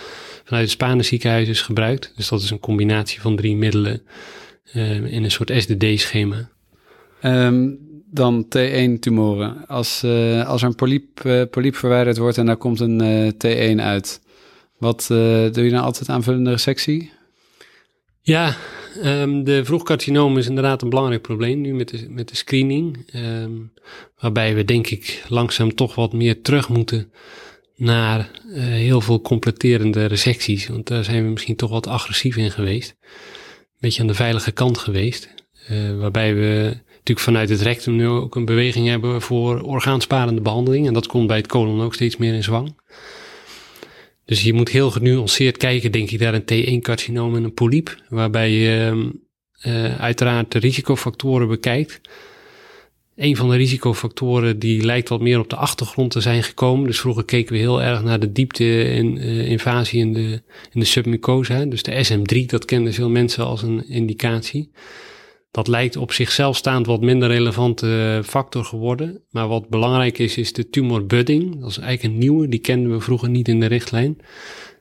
vanuit 0.44 0.64
het 0.64 0.72
Spaanse 0.72 1.08
ziekenhuis 1.08 1.48
is 1.48 1.60
gebruikt. 1.60 2.12
Dus 2.16 2.28
dat 2.28 2.42
is 2.42 2.50
een 2.50 2.60
combinatie 2.60 3.20
van 3.20 3.36
drie 3.36 3.56
middelen 3.56 4.02
in 5.04 5.24
een 5.24 5.30
soort 5.30 5.52
SDD-schema. 5.56 6.48
Um, 7.24 7.78
dan 8.12 8.46
T1-tumoren. 8.56 9.66
Als, 9.66 10.02
uh, 10.04 10.46
als 10.48 10.62
er 10.62 10.68
een 10.68 10.74
polyp, 10.74 11.24
uh, 11.24 11.42
polyp 11.50 11.76
verwijderd 11.76 12.18
wordt 12.18 12.38
en 12.38 12.46
daar 12.46 12.56
komt 12.56 12.80
een 12.80 13.02
uh, 13.02 13.30
T1 13.76 13.80
uit, 13.80 14.20
wat 14.78 15.04
doe 15.08 15.64
je 15.64 15.70
dan 15.70 15.82
altijd 15.82 16.08
aanvullende 16.08 16.50
resectie? 16.50 17.10
Ja, 18.20 18.56
um, 19.04 19.44
de 19.44 19.64
vroegcarcinoom 19.64 20.38
is 20.38 20.46
inderdaad 20.46 20.82
een 20.82 20.88
belangrijk 20.88 21.22
probleem 21.22 21.60
nu 21.60 21.74
met 21.74 21.88
de, 21.88 22.06
met 22.08 22.28
de 22.28 22.36
screening. 22.36 23.12
Um, 23.14 23.72
waarbij 24.18 24.54
we 24.54 24.64
denk 24.64 24.86
ik 24.86 25.24
langzaam 25.28 25.74
toch 25.74 25.94
wat 25.94 26.12
meer 26.12 26.42
terug 26.42 26.68
moeten 26.68 27.12
naar 27.76 28.30
heel 28.54 29.00
veel 29.00 29.20
completerende 29.20 30.04
resecties. 30.04 30.66
Want 30.66 30.86
daar 30.86 31.04
zijn 31.04 31.24
we 31.24 31.30
misschien 31.30 31.56
toch 31.56 31.70
wat 31.70 31.86
agressief 31.86 32.36
in 32.36 32.50
geweest. 32.50 32.94
Een 33.00 33.78
beetje 33.80 34.00
aan 34.00 34.06
de 34.06 34.14
veilige 34.14 34.52
kant 34.52 34.78
geweest. 34.78 35.28
waarbij 35.98 36.34
we 36.34 36.76
natuurlijk 37.02 37.26
vanuit 37.26 37.48
het 37.48 37.60
rectum 37.60 37.96
nu 37.96 38.06
ook 38.06 38.34
een 38.34 38.44
beweging 38.44 38.88
hebben 38.88 39.22
voor 39.22 39.60
orgaansparende 39.60 40.40
behandeling. 40.40 40.86
En 40.86 40.92
dat 40.92 41.06
komt 41.06 41.26
bij 41.26 41.36
het 41.36 41.46
colon 41.46 41.80
ook 41.80 41.94
steeds 41.94 42.16
meer 42.16 42.34
in 42.34 42.42
zwang. 42.42 42.74
Dus 44.24 44.42
je 44.42 44.52
moet 44.52 44.68
heel 44.68 44.90
genuanceerd 44.90 45.56
kijken, 45.56 45.92
denk 45.92 46.10
ik, 46.10 46.20
naar 46.20 46.34
een 46.34 46.80
T1-carcinoom 46.80 47.36
en 47.36 47.44
een 47.44 47.54
polyp. 47.54 48.02
Waarbij 48.08 48.50
je 48.50 49.10
uh, 49.66 50.00
uiteraard 50.00 50.52
de 50.52 50.58
risicofactoren 50.58 51.48
bekijkt. 51.48 52.00
Een 53.16 53.36
van 53.36 53.50
de 53.50 53.56
risicofactoren 53.56 54.58
die 54.58 54.84
lijkt 54.84 55.08
wat 55.08 55.20
meer 55.20 55.38
op 55.38 55.50
de 55.50 55.56
achtergrond 55.56 56.10
te 56.10 56.20
zijn 56.20 56.42
gekomen. 56.42 56.86
Dus 56.86 57.00
vroeger 57.00 57.24
keken 57.24 57.52
we 57.52 57.58
heel 57.58 57.82
erg 57.82 58.02
naar 58.02 58.20
de 58.20 58.32
diepte 58.32 58.82
en 58.84 59.16
uh, 59.16 59.50
invasie 59.50 60.00
in 60.00 60.12
de, 60.12 60.42
in 60.72 60.80
de 60.80 60.84
submucosa. 60.84 61.64
Dus 61.64 61.82
de 61.82 62.04
SM3, 62.06 62.46
dat 62.46 62.64
kenden 62.64 62.92
veel 62.92 63.10
mensen 63.10 63.44
als 63.44 63.62
een 63.62 63.88
indicatie. 63.88 64.70
Dat 65.52 65.68
lijkt 65.68 65.96
op 65.96 66.12
zichzelf 66.12 66.56
staand 66.56 66.86
wat 66.86 67.00
minder 67.00 67.28
relevante 67.28 68.20
factor 68.24 68.64
geworden. 68.64 69.20
Maar 69.30 69.48
wat 69.48 69.68
belangrijk 69.68 70.18
is, 70.18 70.36
is 70.36 70.52
de 70.52 70.68
tumor 70.68 71.06
budding. 71.06 71.60
Dat 71.60 71.70
is 71.70 71.78
eigenlijk 71.78 72.14
een 72.14 72.20
nieuwe, 72.20 72.48
die 72.48 72.60
kenden 72.60 72.92
we 72.92 73.00
vroeger 73.00 73.28
niet 73.28 73.48
in 73.48 73.60
de 73.60 73.66
richtlijn. 73.66 74.18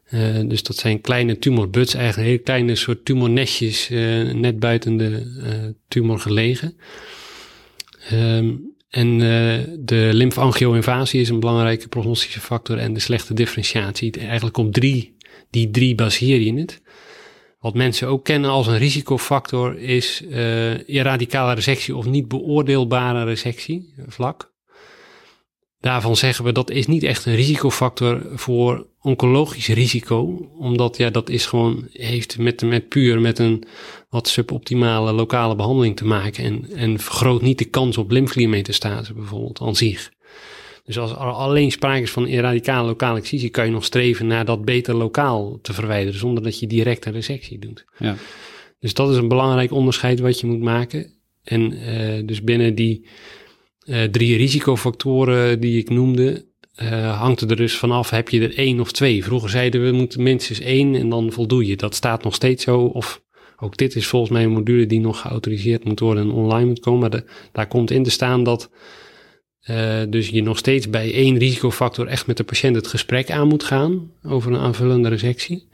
Uh, 0.10 0.40
dus 0.46 0.64
dat 0.64 0.76
zijn 0.76 1.02
kleine 1.02 1.40
tumorbuds, 1.40 1.94
eigenlijk 1.94 2.30
heel 2.30 2.40
kleine 2.40 2.76
soort 2.76 3.06
tumornestjes, 3.06 3.90
uh, 3.90 4.34
net 4.34 4.60
buiten 4.60 4.98
de 4.98 5.74
tumor 5.88 6.20
gelegen. 6.20 6.78
Um, 8.14 8.74
en 8.90 9.18
de 9.80 10.10
lymfangio-invasie 10.14 11.22
is 11.22 11.30
een 11.30 11.40
belangrijke 11.40 11.88
prognostische 11.88 12.40
factor 12.40 12.78
en 12.78 12.94
de 12.94 13.00
slechte 13.00 13.34
differentiatie. 13.34 14.12
Eigenlijk 14.12 14.58
op 14.58 14.74
drie, 14.74 15.16
die 15.50 15.72
drie 15.72 15.96
baseer 15.96 16.40
je 16.40 16.54
het. 16.54 16.82
Wat 17.62 17.74
mensen 17.74 18.08
ook 18.08 18.24
kennen 18.24 18.50
als 18.50 18.68
een 18.68 18.78
risicofactor 18.78 19.78
is 19.80 20.22
uh, 20.22 20.88
irradicale 20.88 21.54
resectie 21.54 21.96
of 21.96 22.06
niet 22.06 22.28
beoordeelbare 22.28 23.24
resectie 23.24 23.94
vlak. 24.08 24.54
Daarvan 25.80 26.16
zeggen 26.16 26.46
we 26.46 26.52
dat 26.52 26.70
is 26.70 26.88
niet 26.88 27.04
echt 27.04 27.26
een 27.26 27.36
risicofactor 27.36 28.22
voor 28.34 28.88
oncologisch 29.00 29.68
risico, 29.68 30.50
omdat 30.58 30.98
ja, 30.98 31.10
dat 31.10 31.30
is 31.30 31.46
gewoon, 31.46 31.88
heeft 31.92 32.38
met, 32.38 32.62
met 32.62 32.90
puur 32.90 33.22
met 33.22 33.40
een 33.40 33.64
wat 34.10 34.28
suboptimale 34.28 35.12
lokale 35.12 35.56
behandeling 35.56 35.96
te 35.96 36.06
maken 36.06 36.44
en, 36.44 36.70
en 36.76 37.00
vergroot 37.00 37.42
niet 37.42 37.58
de 37.58 37.66
kans 37.66 37.98
op 37.98 38.12
lymfkliermetastase 38.12 39.14
bijvoorbeeld 39.14 39.62
aan 39.62 39.76
zich. 39.76 40.12
Dus 40.84 40.98
als 40.98 41.12
er 41.12 41.18
alleen 41.18 41.72
sprake 41.72 42.02
is 42.02 42.12
van 42.12 42.30
radicale 42.30 42.88
lokale 42.88 43.20
excisie, 43.20 43.50
kan 43.50 43.66
je 43.66 43.72
nog 43.72 43.84
streven 43.84 44.28
naar 44.28 44.46
dat 44.46 44.66
beter 44.66 44.96
lokaal 44.96 45.60
te 45.62 45.74
verwijderen, 45.74 46.20
zonder 46.20 46.44
dat 46.44 46.60
je 46.60 46.68
direct 46.68 47.06
een 47.06 47.14
resectie 47.14 47.60
doet. 47.60 47.86
Ja. 47.98 48.16
Dus 48.80 48.94
dat 48.94 49.10
is 49.10 49.18
een 49.18 49.28
belangrijk 49.28 49.72
onderscheid 49.72 50.20
wat 50.20 50.40
je 50.40 50.48
moet 50.48 50.62
maken. 50.62 51.14
En 51.44 51.74
uh, 51.74 52.26
dus 52.26 52.44
binnen 52.44 52.76
die 52.76 53.08
uh, 53.86 54.04
drie 54.04 54.38
risicofactoren 54.38 55.60
die 55.60 55.78
ik 55.78 55.90
noemde, 55.90 56.46
uh, 56.82 57.20
hangt 57.20 57.42
er 57.42 57.56
dus 57.56 57.76
vanaf, 57.76 58.10
heb 58.10 58.30
je 58.30 58.42
er 58.42 58.58
één 58.58 58.80
of 58.80 58.92
twee? 58.92 59.24
Vroeger 59.24 59.50
zeiden 59.50 59.86
we, 59.86 59.92
moeten 59.92 60.24
minstens 60.24 60.60
één 60.60 60.96
en 60.96 61.10
dan 61.10 61.32
voldoe 61.32 61.66
je. 61.66 61.76
Dat 61.76 61.96
staat 61.96 62.24
nog 62.24 62.36
steeds 62.36 62.64
zo. 62.64 62.80
Of 62.80 63.22
ook 63.58 63.78
dit 63.78 63.96
is 63.96 64.08
volgens 64.08 64.32
mij 64.32 64.44
een 64.44 64.52
module 64.52 64.86
die 64.86 65.00
nog 65.00 65.20
geautoriseerd 65.20 65.84
moet 65.84 66.00
worden 66.00 66.24
en 66.24 66.32
online 66.32 66.66
moet 66.66 66.80
komen. 66.80 67.00
Maar 67.00 67.10
de, 67.10 67.24
daar 67.52 67.68
komt 67.68 67.92
in 67.92 68.04
te 68.04 68.10
staan 68.10 68.44
dat 68.44 68.70
uh, 69.70 70.02
dus 70.10 70.30
je 70.30 70.44
nog 70.44 70.58
steeds 70.58 70.90
bij 70.90 71.14
één 71.14 71.38
risicofactor 71.38 72.08
echt 72.08 72.28
met 72.28 72.38
de 72.38 72.44
patiënt 72.44 72.76
het 72.76 72.88
gesprek 72.88 73.32
aan 73.32 73.48
moet 73.48 73.64
gaan 73.64 74.12
over 74.24 74.52
een 74.52 74.60
aanvullende 74.60 75.10
resectie. 75.10 75.70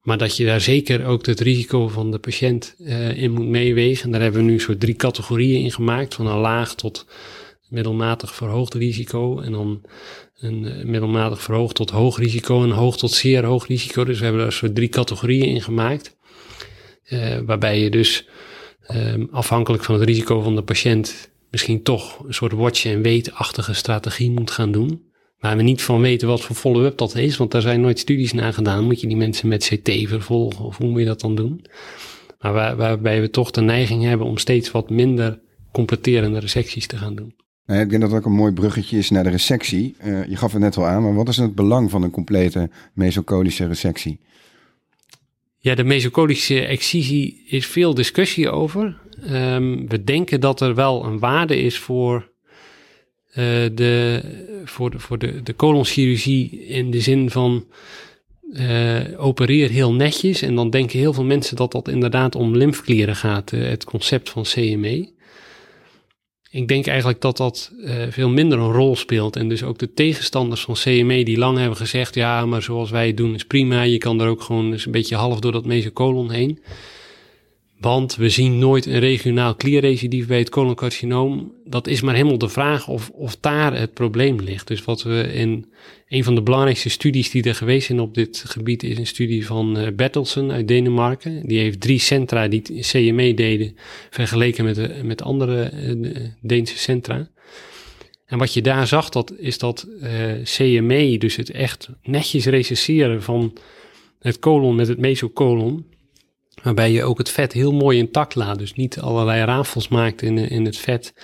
Maar 0.00 0.18
dat 0.18 0.36
je 0.36 0.44
daar 0.44 0.60
zeker 0.60 1.04
ook 1.04 1.26
het 1.26 1.40
risico 1.40 1.88
van 1.88 2.10
de 2.10 2.18
patiënt 2.18 2.74
uh, 2.78 3.22
in 3.22 3.30
moet 3.30 3.46
meewegen. 3.46 4.04
En 4.04 4.10
daar 4.10 4.20
hebben 4.20 4.44
we 4.44 4.50
nu 4.50 4.60
soort 4.60 4.80
drie 4.80 4.94
categorieën 4.94 5.62
in 5.62 5.72
gemaakt, 5.72 6.14
van 6.14 6.26
een 6.26 6.38
laag 6.38 6.74
tot 6.74 7.06
middelmatig 7.68 8.34
verhoogd 8.34 8.74
risico 8.74 9.40
en 9.40 9.52
dan 9.52 9.82
een 10.38 10.66
eh, 10.66 10.84
middelmatig 10.84 11.42
verhoogd 11.42 11.74
tot 11.74 11.90
hoog 11.90 12.18
risico 12.18 12.62
en 12.62 12.70
hoog 12.70 12.96
tot 12.96 13.10
zeer 13.10 13.44
hoog 13.44 13.66
risico. 13.66 14.04
Dus 14.04 14.18
we 14.18 14.24
hebben 14.24 14.42
daar 14.42 14.52
soort 14.52 14.74
drie 14.74 14.88
categorieën 14.88 15.46
in 15.46 15.62
gemaakt. 15.62 16.18
Waarbij 17.46 17.80
je 17.80 17.90
dus 17.90 18.28
um, 18.94 19.28
afhankelijk 19.30 19.84
van 19.84 19.94
het 19.94 20.04
risico 20.04 20.40
van 20.40 20.54
de 20.54 20.62
patiënt 20.62 21.30
misschien 21.50 21.82
toch 21.82 22.24
een 22.26 22.34
soort 22.34 22.52
watch 22.52 22.84
en 22.84 23.02
wait-achtige 23.02 23.74
strategie 23.74 24.30
moet 24.30 24.50
gaan 24.50 24.72
doen. 24.72 25.08
Waar 25.38 25.56
we 25.56 25.62
niet 25.62 25.82
van 25.82 26.00
weten 26.00 26.28
wat 26.28 26.40
voor 26.40 26.56
follow-up 26.56 26.98
dat 26.98 27.14
is, 27.14 27.36
want 27.36 27.50
daar 27.50 27.60
zijn 27.60 27.80
nooit 27.80 27.98
studies 27.98 28.32
naar 28.32 28.52
gedaan. 28.52 28.84
Moet 28.84 29.00
je 29.00 29.06
die 29.06 29.16
mensen 29.16 29.48
met 29.48 29.64
CT 29.64 30.08
vervolgen 30.08 30.64
of 30.64 30.76
hoe 30.76 30.90
moet 30.90 31.00
je 31.00 31.06
dat 31.06 31.20
dan 31.20 31.34
doen? 31.34 31.64
Maar 32.40 32.52
waar, 32.52 32.76
waarbij 32.76 33.20
we 33.20 33.30
toch 33.30 33.50
de 33.50 33.60
neiging 33.60 34.02
hebben 34.02 34.26
om 34.26 34.36
steeds 34.36 34.70
wat 34.70 34.90
minder 34.90 35.40
completerende 35.72 36.38
resecties 36.38 36.86
te 36.86 36.96
gaan 36.96 37.14
doen. 37.14 37.34
Ik 37.66 37.90
denk 37.90 38.00
dat 38.00 38.10
dat 38.10 38.18
ook 38.18 38.24
een 38.24 38.32
mooi 38.32 38.52
bruggetje 38.52 38.98
is 38.98 39.10
naar 39.10 39.24
de 39.24 39.30
resectie. 39.30 39.96
Uh, 40.04 40.26
je 40.26 40.36
gaf 40.36 40.52
het 40.52 40.60
net 40.60 40.76
al 40.76 40.86
aan, 40.86 41.02
maar 41.02 41.14
wat 41.14 41.28
is 41.28 41.36
het 41.36 41.54
belang 41.54 41.90
van 41.90 42.02
een 42.02 42.10
complete 42.10 42.70
mesocolische 42.94 43.66
resectie? 43.66 44.20
Ja, 45.62 45.74
de 45.74 45.84
mesocolische 45.84 46.64
excisie 46.64 47.42
is 47.46 47.66
veel 47.66 47.94
discussie 47.94 48.50
over. 48.50 48.98
Um, 49.30 49.88
we 49.88 50.04
denken 50.04 50.40
dat 50.40 50.60
er 50.60 50.74
wel 50.74 51.04
een 51.04 51.18
waarde 51.18 51.56
is 51.56 51.78
voor, 51.78 52.30
uh, 53.30 53.36
de, 53.72 54.22
voor, 54.64 54.90
de, 54.90 54.98
voor 54.98 55.18
de, 55.18 55.42
de 55.42 55.56
colonchirurgie 55.56 56.66
in 56.66 56.90
de 56.90 57.00
zin 57.00 57.30
van 57.30 57.66
uh, 58.52 59.00
opereer 59.16 59.70
heel 59.70 59.92
netjes. 59.92 60.42
En 60.42 60.54
dan 60.54 60.70
denken 60.70 60.98
heel 60.98 61.12
veel 61.12 61.24
mensen 61.24 61.56
dat 61.56 61.72
dat 61.72 61.88
inderdaad 61.88 62.34
om 62.34 62.56
lymfeklieren 62.56 63.16
gaat, 63.16 63.52
uh, 63.52 63.68
het 63.68 63.84
concept 63.84 64.30
van 64.30 64.42
CME. 64.42 65.12
Ik 66.52 66.68
denk 66.68 66.86
eigenlijk 66.86 67.20
dat 67.20 67.36
dat 67.36 67.70
uh, 67.78 68.02
veel 68.08 68.28
minder 68.28 68.58
een 68.58 68.72
rol 68.72 68.96
speelt. 68.96 69.36
En 69.36 69.48
dus 69.48 69.62
ook 69.62 69.78
de 69.78 69.94
tegenstanders 69.94 70.60
van 70.60 70.74
CME 70.74 71.24
die 71.24 71.38
lang 71.38 71.58
hebben 71.58 71.76
gezegd... 71.76 72.14
ja, 72.14 72.46
maar 72.46 72.62
zoals 72.62 72.90
wij 72.90 73.06
het 73.06 73.16
doen 73.16 73.34
is 73.34 73.44
prima. 73.44 73.82
Je 73.82 73.98
kan 73.98 74.20
er 74.20 74.28
ook 74.28 74.42
gewoon 74.42 74.72
eens 74.72 74.86
een 74.86 74.92
beetje 74.92 75.16
half 75.16 75.40
door 75.40 75.52
dat 75.52 75.64
mesocolon 75.64 76.30
heen. 76.30 76.58
Want 77.80 78.16
we 78.16 78.28
zien 78.28 78.58
nooit 78.58 78.86
een 78.86 78.98
regionaal 78.98 79.54
klierrecidief 79.54 80.26
bij 80.26 80.38
het 80.38 80.48
coloncarcinoom. 80.48 81.52
Dat 81.64 81.86
is 81.86 82.00
maar 82.00 82.14
helemaal 82.14 82.38
de 82.38 82.48
vraag 82.48 82.88
of, 82.88 83.10
of 83.10 83.36
daar 83.36 83.78
het 83.78 83.94
probleem 83.94 84.40
ligt. 84.40 84.66
Dus 84.66 84.84
wat 84.84 85.02
we 85.02 85.32
in 85.32 85.72
een 86.08 86.24
van 86.24 86.34
de 86.34 86.42
belangrijkste 86.42 86.88
studies 86.88 87.30
die 87.30 87.42
er 87.42 87.54
geweest 87.54 87.86
zijn 87.86 88.00
op 88.00 88.14
dit 88.14 88.44
gebied 88.46 88.82
is 88.82 88.98
een 88.98 89.06
studie 89.06 89.46
van 89.46 89.78
uh, 89.78 89.88
Bertelsen 89.96 90.50
uit 90.52 90.68
Denemarken. 90.68 91.46
Die 91.46 91.58
heeft 91.58 91.80
drie 91.80 91.98
centra 91.98 92.48
die 92.48 92.62
CME 92.62 93.34
deden 93.34 93.76
vergeleken 94.10 94.64
met, 94.64 94.78
uh, 94.78 95.02
met 95.02 95.22
andere 95.22 95.72
uh, 95.72 96.16
Deense 96.40 96.78
centra. 96.78 97.28
En 98.26 98.38
wat 98.38 98.54
je 98.54 98.62
daar 98.62 98.86
zag, 98.86 99.08
dat 99.08 99.32
is 99.38 99.58
dat 99.58 99.86
CME, 100.42 101.18
dus 101.18 101.36
het 101.36 101.50
echt 101.50 101.88
netjes 102.02 102.44
recesseren 102.44 103.22
van 103.22 103.52
het 104.18 104.38
colon 104.38 104.74
met 104.74 104.88
het 104.88 104.98
mesocolon, 104.98 105.84
Waarbij 106.62 106.92
je 106.92 107.04
ook 107.04 107.18
het 107.18 107.30
vet 107.30 107.52
heel 107.52 107.72
mooi 107.72 107.98
intact 107.98 108.34
laat. 108.34 108.58
Dus 108.58 108.72
niet 108.72 109.00
allerlei 109.00 109.44
rafels 109.44 109.88
maakt 109.88 110.22
in, 110.22 110.38
in 110.38 110.64
het 110.64 110.76
vet. 110.76 111.14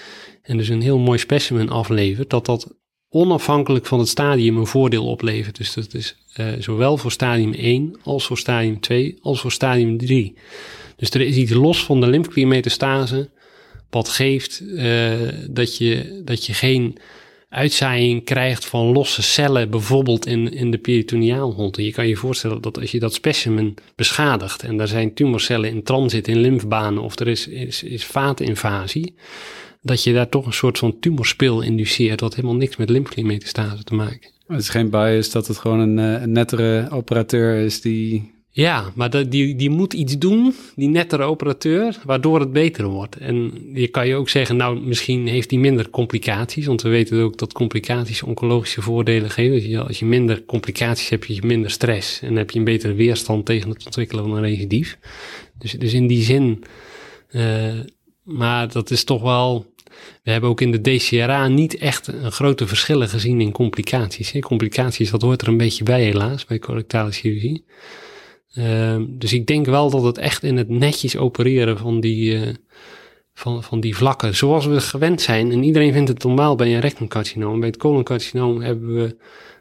En 0.43 0.57
dus 0.57 0.69
een 0.69 0.83
heel 0.83 0.99
mooi 0.99 1.19
specimen 1.19 1.69
aflevert. 1.69 2.31
Dat 2.31 2.47
dat 2.47 2.75
onafhankelijk 3.09 3.87
van 3.87 3.99
het 3.99 4.09
stadium 4.09 4.57
een 4.57 4.67
voordeel 4.67 5.07
oplevert. 5.07 5.57
Dus 5.57 5.75
dat 5.75 5.95
is 5.95 6.17
uh, 6.37 6.47
zowel 6.59 6.97
voor 6.97 7.13
stadium 7.13 7.53
1 7.53 7.97
als 8.03 8.27
voor 8.27 8.39
stadium 8.39 8.81
2 8.81 9.19
als 9.21 9.41
voor 9.41 9.53
stadium 9.53 9.99
3. 9.99 10.35
Dus 10.97 11.11
er 11.11 11.21
is 11.21 11.37
iets 11.37 11.53
los 11.53 11.85
van 11.85 12.01
de 12.01 12.07
lymfekliermetastase. 12.07 13.31
Wat 13.91 14.09
geeft 14.09 14.61
uh, 14.63 15.13
dat, 15.51 15.77
je, 15.77 16.21
dat 16.25 16.47
je 16.47 16.55
geen 16.55 16.99
uitzaaiing 17.57 18.25
krijgt 18.25 18.67
van 18.67 18.93
losse 18.93 19.23
cellen, 19.23 19.71
bijvoorbeeld 19.71 20.27
in, 20.27 20.53
in 20.53 20.71
de 20.71 20.79
peritoneaalholte. 20.79 21.85
Je 21.85 21.93
kan 21.93 22.09
je 22.09 22.17
voorstellen 22.17 22.61
dat 22.61 22.79
als 22.79 22.91
je 22.91 22.99
dat 22.99 23.15
specimen 23.15 23.75
beschadigt 23.95 24.63
en 24.63 24.77
daar 24.77 24.89
zijn 24.89 25.15
tumorcellen 25.15 25.71
in 25.71 25.83
transit 25.83 26.29
in 26.29 26.41
lymfbanen 26.41 27.03
of 27.03 27.19
er 27.19 27.29
is, 27.29 27.49
is, 27.49 27.83
is 27.83 28.05
vaatinvasie, 28.05 29.15
dat 29.83 30.03
je 30.03 30.13
daar 30.13 30.29
toch 30.29 30.47
een 30.47 30.53
soort 30.53 30.79
van 30.79 30.99
tumorspil 31.01 31.61
induceert, 31.61 32.21
wat 32.21 32.35
helemaal 32.35 32.57
niks 32.57 32.77
met 32.77 32.91
lymfekliermetastase 32.91 33.85
te 33.85 33.95
maken. 33.95 34.31
Het 34.47 34.61
is 34.61 34.69
geen 34.69 34.91
bias 34.91 35.31
dat 35.31 35.47
het 35.47 35.59
gewoon 35.59 35.79
een, 35.79 35.99
eh, 35.99 36.23
een 36.23 36.33
nettere 36.33 36.89
operateur 36.91 37.65
is 37.65 37.81
die 37.81 38.35
ja, 38.57 38.93
maar 38.95 39.29
die, 39.29 39.57
die 39.57 39.71
moet 39.71 39.93
iets 39.93 40.19
doen, 40.19 40.55
die 40.75 40.89
nettere 40.89 41.23
operateur, 41.23 41.99
waardoor 42.05 42.41
het 42.41 42.53
beter 42.53 42.85
wordt. 42.85 43.17
En 43.17 43.53
je 43.75 43.89
kan 43.89 44.07
je 44.07 44.15
ook 44.15 44.29
zeggen, 44.29 44.57
nou, 44.57 44.81
misschien 44.81 45.27
heeft 45.27 45.51
hij 45.51 45.61
minder 45.61 45.91
complicaties, 45.91 46.67
want 46.67 46.83
we 46.83 46.89
weten 46.89 47.23
ook 47.23 47.39
dat 47.39 47.53
complicaties 47.53 48.23
oncologische 48.23 48.83
voordelen 48.83 49.31
geven. 49.31 49.71
Dus 49.71 49.79
als 49.79 49.99
je 49.99 50.05
minder 50.05 50.45
complicaties 50.45 51.09
hebt, 51.09 51.27
heb 51.27 51.37
je 51.37 51.47
minder 51.47 51.71
stress 51.71 52.21
en 52.21 52.37
heb 52.37 52.51
je 52.51 52.59
een 52.59 52.65
betere 52.65 52.95
weerstand 52.95 53.47
tegen 53.47 53.71
het 53.71 53.85
ontwikkelen 53.85 54.25
van 54.25 54.37
een 54.37 54.43
recidief. 54.43 54.99
Dus, 55.59 55.73
dus 55.73 55.93
in 55.93 56.07
die 56.07 56.23
zin, 56.23 56.65
uh, 57.31 57.81
maar 58.23 58.73
dat 58.73 58.91
is 58.91 59.05
toch 59.05 59.23
wel, 59.23 59.67
we 60.23 60.31
hebben 60.31 60.51
ook 60.51 60.61
in 60.61 60.73
de 60.73 60.81
DCRA 60.81 61.49
niet 61.49 61.79
echt 61.79 62.07
een 62.07 62.33
grote 62.33 62.67
verschillen 62.67 63.09
gezien 63.09 63.41
in 63.41 63.53
complicaties. 63.53 64.41
Complicaties, 64.41 65.11
dat 65.11 65.23
hoort 65.23 65.43
er 65.43 65.49
een 65.49 65.57
beetje 65.57 65.85
bij 65.85 66.03
helaas, 66.03 66.45
bij 66.45 66.59
correctale 66.59 67.13
chirurgie. 67.13 67.65
Uh, 68.59 68.97
dus 69.09 69.33
ik 69.33 69.47
denk 69.47 69.67
wel 69.67 69.91
dat 69.91 70.03
het 70.03 70.19
echt 70.19 70.43
in 70.43 70.57
het 70.57 70.69
netjes 70.69 71.17
opereren 71.17 71.79
van 71.79 72.01
die, 72.01 72.35
uh, 72.35 72.49
van, 73.35 73.63
van 73.63 73.81
die 73.81 73.97
vlakken, 73.97 74.35
zoals 74.35 74.67
we 74.67 74.81
gewend 74.81 75.21
zijn. 75.21 75.53
En 75.53 75.63
iedereen 75.63 75.93
vindt 75.93 76.09
het 76.09 76.23
normaal 76.23 76.57
bij 76.57 76.75
een 76.75 76.81
rectumcarcinoom. 76.81 77.61
Bij 77.61 77.69
het 77.69 77.79
coloncarcinoom 77.79 78.61
hebben 78.61 78.95
we 78.95 79.17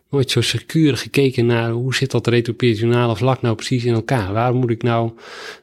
nooit 0.10 0.32
zo 0.32 0.42
secuur 0.42 0.98
gekeken 0.98 1.46
naar 1.46 1.72
hoe 1.72 1.96
zit 1.96 2.12
dat 2.12 2.28
retroperitoneale 2.28 3.16
vlak 3.16 3.42
nou 3.42 3.56
precies 3.56 3.86
in 3.86 3.94
elkaar. 3.94 4.34
Waar 4.34 4.56
moet 4.56 4.70
ik 4.70 4.84
nou 4.84 5.12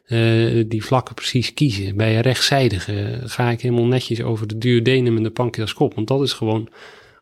uh, 0.07 0.63
die 0.67 0.85
vlakken 0.85 1.15
precies 1.15 1.53
kiezen? 1.53 1.95
Bij 1.97 2.15
een 2.15 2.21
rechtszijdige 2.21 3.21
ga 3.23 3.49
ik 3.49 3.61
helemaal 3.61 3.85
netjes 3.85 4.21
over 4.21 4.47
de 4.47 4.57
duodenum 4.57 5.17
en 5.17 5.23
de 5.23 5.29
pancreascoop. 5.29 5.93
Want 5.95 6.07
dat 6.07 6.21
is 6.21 6.33
gewoon 6.33 6.69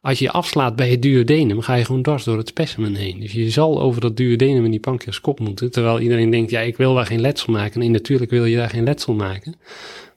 als 0.01 0.19
je 0.19 0.31
afslaat 0.31 0.75
bij 0.75 0.89
het 0.89 1.01
duodenum, 1.01 1.61
ga 1.61 1.75
je 1.75 1.85
gewoon 1.85 2.01
dwars 2.01 2.23
door 2.23 2.37
het 2.37 2.47
specimen 2.47 2.95
heen. 2.95 3.19
Dus 3.19 3.31
je 3.31 3.49
zal 3.49 3.81
over 3.81 4.01
dat 4.01 4.17
duodenum 4.17 4.65
en 4.65 4.71
die 4.71 4.79
pancreaskop 4.79 5.39
moeten. 5.39 5.71
Terwijl 5.71 5.99
iedereen 5.99 6.29
denkt, 6.29 6.51
ja, 6.51 6.59
ik 6.59 6.77
wil 6.77 6.93
daar 6.93 7.05
geen 7.05 7.21
letsel 7.21 7.53
maken. 7.53 7.79
Nee, 7.79 7.89
natuurlijk 7.89 8.31
wil 8.31 8.45
je 8.45 8.55
daar 8.55 8.69
geen 8.69 8.83
letsel 8.83 9.13
maken. 9.13 9.55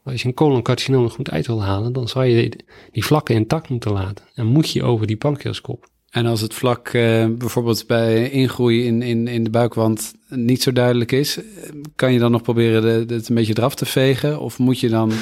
Maar 0.03 0.13
als 0.13 0.23
je 0.23 0.29
een 0.29 0.35
coloncarcinoom 0.35 1.11
goed 1.11 1.31
uit 1.31 1.47
wil 1.47 1.63
halen, 1.63 1.93
dan 1.93 2.09
zal 2.09 2.23
je 2.23 2.53
die 2.93 3.05
vlakken 3.05 3.35
intact 3.35 3.69
moeten 3.69 3.93
laten. 3.93 4.25
En 4.35 4.47
moet 4.47 4.71
je 4.71 4.83
over 4.83 5.07
die 5.07 5.17
pancreaskop. 5.17 5.87
En 6.11 6.27
als 6.27 6.41
het 6.41 6.55
vlak 6.55 6.93
uh, 6.93 7.27
bijvoorbeeld 7.27 7.87
bij 7.87 8.31
ingroei 8.31 8.87
in, 8.87 9.03
in, 9.03 9.29
in 9.29 9.45
de 9.45 9.51
buikwand 9.51 10.15
niet 10.29 10.63
zo 10.63 10.73
duidelijk 10.73 11.13
is, 11.13 11.39
kan 11.97 12.13
je 12.13 12.19
dan 12.19 12.31
nog 12.31 12.43
proberen 12.43 13.09
het 13.09 13.29
een 13.29 13.35
beetje 13.35 13.55
eraf 13.57 13.75
te 13.75 13.87
vegen? 13.87 14.41
Of 14.41 14.59
moet 14.59 14.81
je 14.81 14.89
dan 14.89 15.13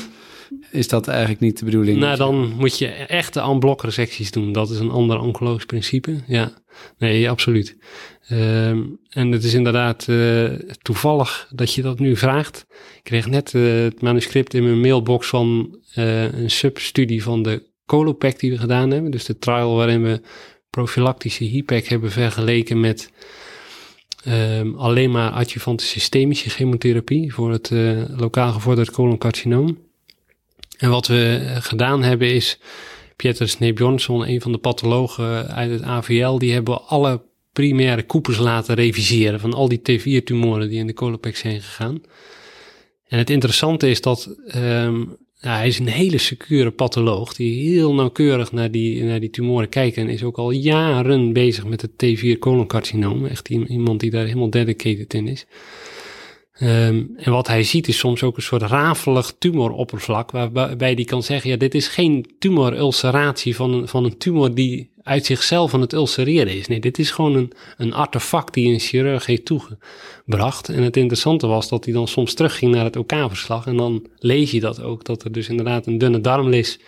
is 0.71 0.89
dat 0.89 1.09
eigenlijk 1.09 1.41
niet 1.41 1.59
de 1.59 1.65
bedoeling? 1.65 1.99
Nou, 1.99 2.17
dan 2.17 2.53
moet 2.59 2.79
je 2.79 2.87
echte 2.87 3.41
en-blok 3.41 3.83
resecties 3.83 4.31
doen. 4.31 4.53
Dat 4.53 4.71
is 4.71 4.79
een 4.79 4.91
ander 4.91 5.21
oncologisch 5.21 5.65
principe. 5.65 6.21
Ja, 6.27 6.53
nee, 6.99 7.31
absoluut. 7.31 7.77
Um, 8.31 8.99
en 9.09 9.33
het 9.33 9.45
is 9.45 9.55
inderdaad 9.55 10.07
uh, 10.09 10.51
toevallig 10.83 11.49
dat 11.55 11.75
je 11.75 11.83
dat 11.83 11.99
nu 11.99 12.17
vraagt. 12.17 12.67
Ik 12.97 13.03
kreeg 13.03 13.27
net 13.27 13.53
uh, 13.53 13.83
het 13.83 14.03
manuscript 14.03 14.55
in 14.55 14.63
mijn 14.63 14.81
mailbox 14.81 15.29
van 15.29 15.79
uh, 15.95 16.33
een 16.33 16.51
substudie 16.51 17.23
van 17.23 17.43
de 17.43 17.71
Colopac 17.87 18.39
die 18.39 18.51
we 18.51 18.59
gedaan 18.59 18.91
hebben. 18.91 19.11
Dus 19.11 19.25
de 19.25 19.39
trial 19.39 19.75
waarin 19.75 20.03
we 20.03 20.21
profilactische 20.71 21.45
HIPEC 21.45 21.87
hebben 21.87 22.11
vergeleken 22.11 22.81
met 22.81 23.13
um, 24.29 24.75
alleen 24.75 25.11
maar 25.11 25.31
adjuvante 25.31 25.85
systemische 25.85 26.51
chemotherapie 26.51 27.35
voor 27.35 27.51
het 27.51 27.71
lokaal 28.17 28.53
gevorderd 28.53 28.91
coloncarcinoom. 28.91 29.79
En 30.83 30.91
wat 30.91 31.07
we 31.07 31.41
gedaan 31.59 32.03
hebben 32.03 32.35
is, 32.35 32.59
Pieter 33.17 33.49
Sneebjornsson, 33.49 34.29
een 34.29 34.41
van 34.41 34.53
de 34.53 34.59
pathologen 34.59 35.49
uit 35.49 35.71
het 35.71 35.83
AVL, 35.83 36.39
die 36.39 36.53
hebben 36.53 36.87
alle 36.87 37.23
primaire 37.53 38.03
koepers 38.03 38.39
laten 38.39 38.75
reviseren 38.75 39.41
van 39.41 39.55
al 39.55 39.69
die 39.69 39.79
T4-tumoren 39.79 40.69
die 40.69 40.79
in 40.79 40.87
de 40.87 40.93
colopex 40.93 41.39
zijn 41.39 41.61
gegaan. 41.61 42.03
En 43.07 43.19
het 43.19 43.31
interessante 43.31 43.91
is 43.91 44.01
dat 44.01 44.37
um, 44.55 45.17
ja, 45.35 45.57
hij 45.57 45.67
is 45.67 45.79
een 45.79 45.89
hele 45.89 46.19
secure 46.19 46.71
patholoog 46.71 47.35
die 47.35 47.71
heel 47.71 47.95
nauwkeurig 47.95 48.53
naar 48.53 48.71
die, 48.71 49.05
naar 49.05 49.21
die 49.21 49.31
tumoren 49.31 49.69
kijkt 49.69 49.97
en 49.97 50.09
is 50.09 50.23
ook 50.23 50.39
al 50.39 50.51
jaren 50.51 51.33
bezig 51.33 51.65
met 51.67 51.83
het 51.83 51.91
T4 51.91 52.39
coloncarcinoom. 52.39 53.27
Echt 53.27 53.49
iemand 53.49 54.01
die 54.01 54.11
daar 54.11 54.25
helemaal 54.27 54.51
dedicated 54.51 55.15
in 55.15 55.29
is. 55.29 55.47
Um, 56.63 57.13
en 57.17 57.33
wat 57.33 57.47
hij 57.47 57.63
ziet 57.63 57.89
is 57.89 57.99
soms 57.99 58.23
ook 58.23 58.37
een 58.37 58.43
soort 58.43 58.63
rafelig 58.63 59.35
tumoroppervlak, 59.39 60.31
waarbij 60.31 60.93
hij 60.93 61.05
kan 61.05 61.23
zeggen, 61.23 61.51
ja, 61.51 61.57
dit 61.57 61.75
is 61.75 61.89
geen 61.89 62.27
tumorulceratie 62.39 63.57
van 63.57 63.73
een, 63.73 63.89
van 63.89 64.05
een 64.05 64.17
tumor 64.17 64.55
die 64.55 64.91
uit 65.03 65.27
zichzelf 65.27 65.75
aan 65.75 65.81
het 65.81 65.93
ulcereren 65.93 66.57
is. 66.57 66.67
Nee, 66.67 66.81
dit 66.81 66.99
is 66.99 67.11
gewoon 67.11 67.35
een, 67.35 67.53
een 67.77 67.93
artefact 67.93 68.55
die 68.55 68.73
een 68.73 68.81
chirurg 68.81 69.27
heeft 69.27 69.45
toegebracht. 69.45 70.69
En 70.69 70.83
het 70.83 70.97
interessante 70.97 71.47
was 71.47 71.69
dat 71.69 71.85
hij 71.85 71.95
dan 71.95 72.09
soms 72.09 72.35
terugging 72.35 72.75
naar 72.75 72.85
het 72.85 72.97
OK-verslag 72.97 73.67
en 73.67 73.77
dan 73.77 74.07
lees 74.19 74.51
je 74.51 74.61
dat 74.61 74.83
ook, 74.83 75.05
dat 75.05 75.25
er 75.25 75.33
dus 75.33 75.49
inderdaad 75.49 75.87
een 75.87 75.99
dunne 75.99 76.21
darmlis 76.21 76.79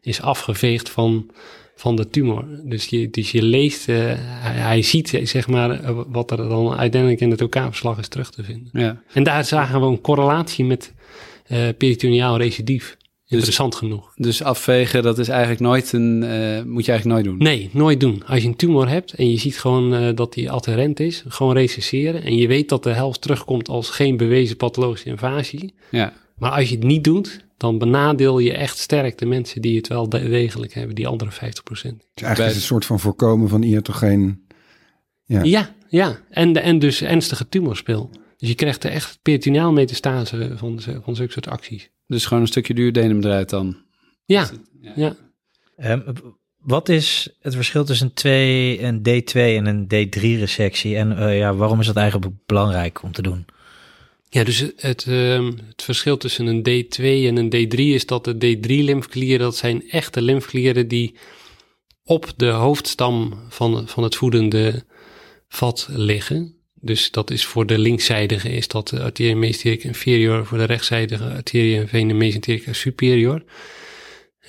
is 0.00 0.20
afgeveegd 0.20 0.90
van, 0.90 1.30
van 1.78 1.96
de 1.96 2.08
tumor. 2.08 2.44
Dus 2.64 2.86
je, 2.86 3.10
dus 3.10 3.30
je 3.30 3.42
leest, 3.42 3.88
uh, 3.88 3.96
hij, 3.96 4.52
hij, 4.52 4.82
ziet 4.82 5.20
zeg 5.22 5.48
maar 5.48 5.94
wat 6.08 6.30
er 6.30 6.36
dan 6.36 6.74
uiteindelijk 6.74 7.20
in 7.20 7.30
het 7.30 7.42
OK-verslag 7.42 7.98
is 7.98 8.08
terug 8.08 8.30
te 8.30 8.44
vinden. 8.44 8.68
Ja. 8.72 9.02
En 9.12 9.22
daar 9.22 9.44
zagen 9.44 9.80
we 9.80 9.86
een 9.86 10.00
correlatie 10.00 10.64
met 10.64 10.94
uh, 11.52 11.58
peritoneaal 11.78 12.36
recidief. 12.36 12.96
Interessant 13.26 13.70
dus, 13.70 13.80
genoeg. 13.80 14.12
Dus 14.16 14.42
afvegen, 14.42 15.02
dat 15.02 15.18
is 15.18 15.28
eigenlijk 15.28 15.60
nooit 15.60 15.92
een, 15.92 16.18
moet 16.68 16.84
je 16.84 16.90
eigenlijk 16.92 17.04
nooit 17.04 17.24
doen? 17.24 17.38
Nee, 17.38 17.70
nooit 17.72 18.00
doen. 18.00 18.22
Als 18.26 18.42
je 18.42 18.48
een 18.48 18.56
tumor 18.56 18.88
hebt 18.88 19.12
en 19.12 19.30
je 19.30 19.38
ziet 19.38 19.58
gewoon 19.58 20.14
dat 20.14 20.32
die 20.32 20.50
adherent 20.50 21.00
is, 21.00 21.24
gewoon 21.28 21.54
recesseren. 21.54 22.22
En 22.22 22.36
je 22.36 22.46
weet 22.46 22.68
dat 22.68 22.82
de 22.82 22.90
helft 22.92 23.20
terugkomt 23.20 23.68
als 23.68 23.90
geen 23.90 24.16
bewezen 24.16 24.56
pathologische 24.56 25.08
invasie. 25.08 25.74
Ja. 25.90 26.12
Maar 26.38 26.50
als 26.50 26.68
je 26.68 26.74
het 26.74 26.84
niet 26.84 27.04
doet, 27.04 27.46
dan 27.58 27.78
benadeel 27.78 28.38
je 28.38 28.52
echt 28.52 28.78
sterk 28.78 29.18
de 29.18 29.26
mensen 29.26 29.62
die 29.62 29.76
het 29.76 29.88
wel 29.88 30.08
degelijk 30.08 30.74
hebben, 30.74 30.94
die 30.94 31.06
andere 31.06 31.30
50%. 31.30 31.34
Dus 31.34 31.82
eigenlijk 31.82 32.38
is 32.38 32.44
het 32.44 32.54
een 32.54 32.60
soort 32.60 32.84
van 32.84 33.00
voorkomen 33.00 33.48
van 33.48 33.62
iatrogeen. 33.62 34.46
Ja, 35.24 35.42
ja, 35.42 35.74
ja. 35.88 36.18
En, 36.30 36.62
en 36.62 36.78
dus 36.78 37.02
ernstige 37.02 37.48
tumorspil. 37.48 38.10
Dus 38.36 38.48
je 38.48 38.54
krijgt 38.54 38.84
er 38.84 38.90
echt 38.90 39.18
peritoneaal 39.22 39.72
metastase 39.72 40.52
van, 40.56 40.80
van 40.80 41.16
zulke 41.16 41.32
soort 41.32 41.48
acties. 41.48 41.90
Dus 42.06 42.26
gewoon 42.26 42.42
een 42.42 42.48
stukje 42.48 42.74
duodenum 42.74 43.24
eruit 43.24 43.50
dan? 43.50 43.76
Ja, 44.24 44.48
ja. 44.80 44.92
ja. 44.96 45.16
Um, 45.92 46.04
wat 46.58 46.88
is 46.88 47.36
het 47.40 47.54
verschil 47.54 47.84
tussen 47.84 48.14
2, 48.14 48.82
een 48.82 48.98
D2 48.98 49.32
en 49.32 49.66
een 49.66 49.84
D3-resectie? 49.84 50.96
En 50.96 51.12
uh, 51.12 51.38
ja, 51.38 51.54
waarom 51.54 51.80
is 51.80 51.86
dat 51.86 51.96
eigenlijk 51.96 52.32
belangrijk 52.46 53.02
om 53.02 53.12
te 53.12 53.22
doen? 53.22 53.46
Ja, 54.30 54.44
dus 54.44 54.58
het, 54.58 54.72
het, 54.76 55.04
het, 55.04 55.82
verschil 55.82 56.16
tussen 56.16 56.46
een 56.46 56.58
D2 56.58 57.02
en 57.04 57.36
een 57.36 57.54
D3 57.54 57.78
is 57.78 58.06
dat 58.06 58.24
de 58.24 58.56
D3-lymfklieren, 58.56 59.38
dat 59.38 59.56
zijn 59.56 59.90
echte 59.90 60.22
lymfklieren 60.22 60.88
die 60.88 61.14
op 62.04 62.32
de 62.36 62.48
hoofdstam 62.48 63.44
van, 63.48 63.88
van 63.88 64.02
het 64.02 64.16
voedende 64.16 64.84
vat 65.48 65.88
liggen. 65.90 66.54
Dus 66.74 67.10
dat 67.10 67.30
is 67.30 67.44
voor 67.44 67.66
de 67.66 67.78
linkzijdige 67.78 68.50
is 68.50 68.68
dat 68.68 68.92
arteria 68.92 69.36
mesenterica 69.36 69.88
inferior, 69.88 70.46
voor 70.46 70.58
de 70.58 70.64
rechtszijdige 70.64 71.24
arteria 71.24 71.86
vena 71.86 72.14
mesenterica 72.14 72.72
superior. 72.72 73.44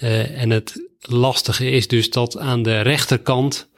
Uh, 0.02 0.42
en 0.42 0.50
het 0.50 0.90
lastige 1.00 1.70
is 1.70 1.88
dus 1.88 2.10
dat 2.10 2.38
aan 2.38 2.64
de 2.64 2.82
rechterkant 2.82 3.70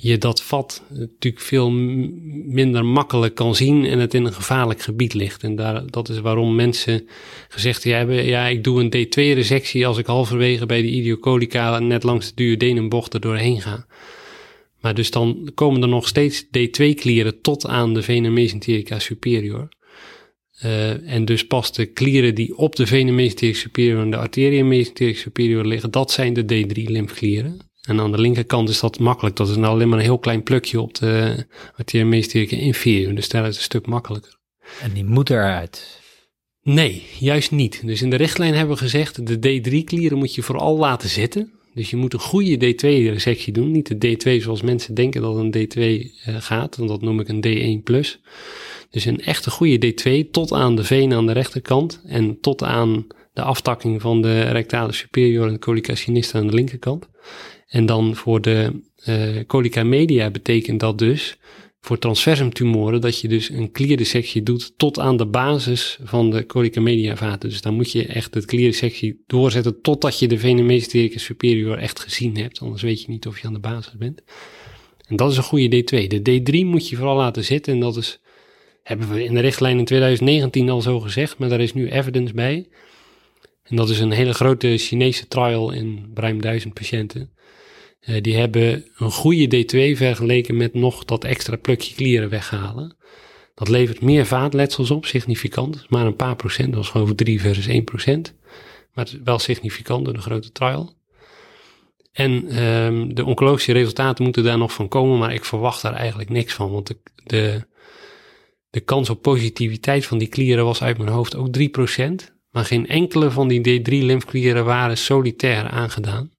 je 0.00 0.18
dat 0.18 0.42
vat 0.42 0.82
natuurlijk 0.88 1.44
veel 1.44 1.70
minder 1.70 2.84
makkelijk 2.84 3.34
kan 3.34 3.54
zien 3.54 3.84
en 3.84 3.98
het 3.98 4.14
in 4.14 4.24
een 4.24 4.32
gevaarlijk 4.32 4.80
gebied 4.80 5.14
ligt. 5.14 5.42
En 5.42 5.56
daar, 5.56 5.86
dat 5.86 6.08
is 6.08 6.20
waarom 6.20 6.54
mensen 6.54 7.08
gezegd 7.48 7.84
hebben, 7.84 8.24
ja, 8.24 8.46
ik 8.46 8.64
doe 8.64 8.80
een 8.80 9.06
D2-resectie 9.06 9.86
als 9.86 9.98
ik 9.98 10.06
halverwege 10.06 10.66
bij 10.66 10.82
de 10.82 10.88
idiocolica 10.88 11.78
net 11.78 12.02
langs 12.02 12.28
de 12.28 12.34
duodenumbocht 12.34 13.14
er 13.14 13.20
doorheen 13.20 13.60
ga. 13.60 13.86
Maar 14.80 14.94
dus 14.94 15.10
dan 15.10 15.50
komen 15.54 15.82
er 15.82 15.88
nog 15.88 16.08
steeds 16.08 16.44
D2-klieren 16.44 17.40
tot 17.40 17.66
aan 17.66 17.94
de 17.94 18.02
vena 18.02 18.30
mesenterica 18.30 18.98
superior. 18.98 19.68
Uh, 20.64 21.12
en 21.12 21.24
dus 21.24 21.46
pas 21.46 21.72
de 21.72 21.86
klieren 21.86 22.34
die 22.34 22.56
op 22.56 22.76
de 22.76 22.86
vena 22.86 23.12
mesenterica 23.12 23.58
superior 23.58 24.00
en 24.00 24.10
de 24.10 24.16
arteria 24.16 24.64
mesenterica 24.64 25.18
superior 25.18 25.64
liggen, 25.64 25.90
dat 25.90 26.10
zijn 26.10 26.32
de 26.32 26.42
D3-lymfklieren. 26.42 27.67
En 27.88 28.00
aan 28.00 28.12
de 28.12 28.20
linkerkant 28.20 28.68
is 28.68 28.80
dat 28.80 28.98
makkelijk. 28.98 29.36
Dat 29.36 29.48
is 29.48 29.56
nou 29.56 29.72
alleen 29.74 29.88
maar 29.88 29.98
een 29.98 30.04
heel 30.04 30.18
klein 30.18 30.42
plukje 30.42 30.80
op 30.80 30.94
de 30.94 31.44
arteria 31.76 32.06
mesenterica 32.06 32.56
inferior. 32.56 33.14
Dus 33.14 33.28
daar 33.28 33.42
is 33.42 33.48
het 33.48 33.56
een 33.56 33.62
stuk 33.62 33.86
makkelijker. 33.86 34.38
En 34.80 34.92
die 34.92 35.04
moet 35.04 35.30
eruit? 35.30 36.00
Nee, 36.62 37.06
juist 37.18 37.50
niet. 37.50 37.86
Dus 37.86 38.02
in 38.02 38.10
de 38.10 38.16
richtlijn 38.16 38.54
hebben 38.54 38.74
we 38.74 38.82
gezegd, 38.82 39.26
de 39.26 39.36
D3-klieren 39.36 40.18
moet 40.18 40.34
je 40.34 40.42
vooral 40.42 40.78
laten 40.78 41.08
zitten. 41.08 41.52
Dus 41.74 41.90
je 41.90 41.96
moet 41.96 42.12
een 42.12 42.20
goede 42.20 42.74
D2-resectie 42.74 43.52
doen. 43.52 43.70
Niet 43.70 44.00
de 44.00 44.16
D2 44.16 44.42
zoals 44.42 44.62
mensen 44.62 44.94
denken 44.94 45.22
dat 45.22 45.36
een 45.36 45.54
D2 45.56 45.78
uh, 45.78 46.36
gaat. 46.38 46.76
Want 46.76 46.88
dat 46.88 47.02
noem 47.02 47.20
ik 47.20 47.28
een 47.28 47.82
D1+. 47.86 48.20
Dus 48.90 49.04
een 49.04 49.20
echte 49.20 49.50
goede 49.50 49.94
D2 49.94 50.30
tot 50.30 50.52
aan 50.52 50.76
de 50.76 50.84
venen 50.84 51.16
aan 51.16 51.26
de 51.26 51.32
rechterkant. 51.32 52.02
En 52.06 52.40
tot 52.40 52.62
aan 52.62 53.06
de 53.32 53.42
aftakking 53.42 54.00
van 54.00 54.22
de 54.22 54.40
rectale 54.40 54.92
superior 54.92 55.46
en 55.46 55.52
de 55.52 55.58
colica 55.58 55.94
sinistra 55.94 56.38
aan 56.38 56.46
de 56.46 56.54
linkerkant. 56.54 57.08
En 57.68 57.86
dan 57.86 58.16
voor 58.16 58.40
de 58.40 58.80
uh, 59.08 59.44
colica 59.46 59.84
media 59.84 60.30
betekent 60.30 60.80
dat 60.80 60.98
dus 60.98 61.38
voor 61.80 61.98
transversumtumoren 61.98 63.00
dat 63.00 63.20
je 63.20 63.28
dus 63.28 63.48
een 63.48 63.70
klierdissectie 63.70 64.42
doet 64.42 64.72
tot 64.76 64.98
aan 64.98 65.16
de 65.16 65.26
basis 65.26 65.98
van 66.02 66.30
de 66.30 66.46
colica 66.46 66.80
media 66.80 67.16
vaten. 67.16 67.48
Dus 67.48 67.60
dan 67.60 67.74
moet 67.74 67.92
je 67.92 68.06
echt 68.06 68.34
het 68.34 68.44
klierdissectie 68.44 69.22
doorzetten 69.26 69.80
totdat 69.80 70.18
je 70.18 70.28
de 70.28 70.38
vena 70.38 70.62
mesenterica 70.62 71.18
superior 71.18 71.78
echt 71.78 72.00
gezien 72.00 72.36
hebt. 72.36 72.60
Anders 72.60 72.82
weet 72.82 73.02
je 73.02 73.10
niet 73.10 73.26
of 73.26 73.40
je 73.40 73.46
aan 73.46 73.52
de 73.52 73.58
basis 73.58 73.96
bent. 73.96 74.22
En 75.06 75.16
dat 75.16 75.30
is 75.30 75.36
een 75.36 75.42
goede 75.42 75.82
D2. 75.82 76.06
De 76.06 76.40
D3 76.40 76.66
moet 76.66 76.88
je 76.88 76.96
vooral 76.96 77.16
laten 77.16 77.44
zitten 77.44 77.72
en 77.72 77.80
dat 77.80 77.96
is, 77.96 78.20
hebben 78.82 79.12
we 79.12 79.24
in 79.24 79.34
de 79.34 79.40
richtlijn 79.40 79.78
in 79.78 79.84
2019 79.84 80.70
al 80.70 80.80
zo 80.80 81.00
gezegd, 81.00 81.38
maar 81.38 81.48
daar 81.48 81.60
is 81.60 81.74
nu 81.74 81.90
evidence 81.90 82.34
bij. 82.34 82.66
En 83.68 83.76
dat 83.76 83.88
is 83.88 84.00
een 84.00 84.10
hele 84.10 84.34
grote 84.34 84.76
Chinese 84.76 85.28
trial 85.28 85.70
in 85.70 86.10
ruim 86.14 86.40
duizend 86.40 86.74
patiënten. 86.74 87.30
Uh, 88.00 88.20
die 88.20 88.36
hebben 88.36 88.84
een 88.96 89.10
goede 89.10 89.56
D2 89.56 89.96
vergeleken 89.96 90.56
met 90.56 90.74
nog 90.74 91.04
dat 91.04 91.24
extra 91.24 91.56
plukje 91.56 91.94
klieren 91.94 92.28
weghalen. 92.28 92.96
Dat 93.54 93.68
levert 93.68 94.00
meer 94.00 94.26
vaatletsels 94.26 94.90
op, 94.90 95.06
significant. 95.06 95.84
Maar 95.88 96.06
een 96.06 96.16
paar 96.16 96.36
procent, 96.36 96.68
dat 96.68 96.76
was 96.76 96.88
gewoon 96.88 97.14
3 97.14 97.40
versus 97.40 97.66
1 97.66 97.84
procent. 97.84 98.34
Maar 98.92 99.08
wel 99.24 99.38
significant 99.38 100.04
door 100.04 100.14
de 100.14 100.20
grote 100.20 100.52
trial. 100.52 100.96
En 102.12 102.62
um, 102.64 103.14
de 103.14 103.24
oncologische 103.24 103.72
resultaten 103.72 104.24
moeten 104.24 104.44
daar 104.44 104.58
nog 104.58 104.72
van 104.72 104.88
komen, 104.88 105.18
maar 105.18 105.34
ik 105.34 105.44
verwacht 105.44 105.82
daar 105.82 105.94
eigenlijk 105.94 106.30
niks 106.30 106.54
van. 106.54 106.70
Want 106.70 106.86
de, 106.86 106.96
de, 107.24 107.66
de 108.70 108.80
kans 108.80 109.10
op 109.10 109.22
positiviteit 109.22 110.06
van 110.06 110.18
die 110.18 110.28
klieren 110.28 110.64
was 110.64 110.82
uit 110.82 110.98
mijn 110.98 111.10
hoofd 111.10 111.36
ook 111.36 111.48
3 111.48 111.68
procent. 111.68 112.36
Maar 112.50 112.64
geen 112.64 112.86
enkele 112.86 113.30
van 113.30 113.48
die 113.48 113.80
D3-lymfklieren 113.80 114.64
waren 114.64 114.98
solitair 114.98 115.68
aangedaan. 115.68 116.30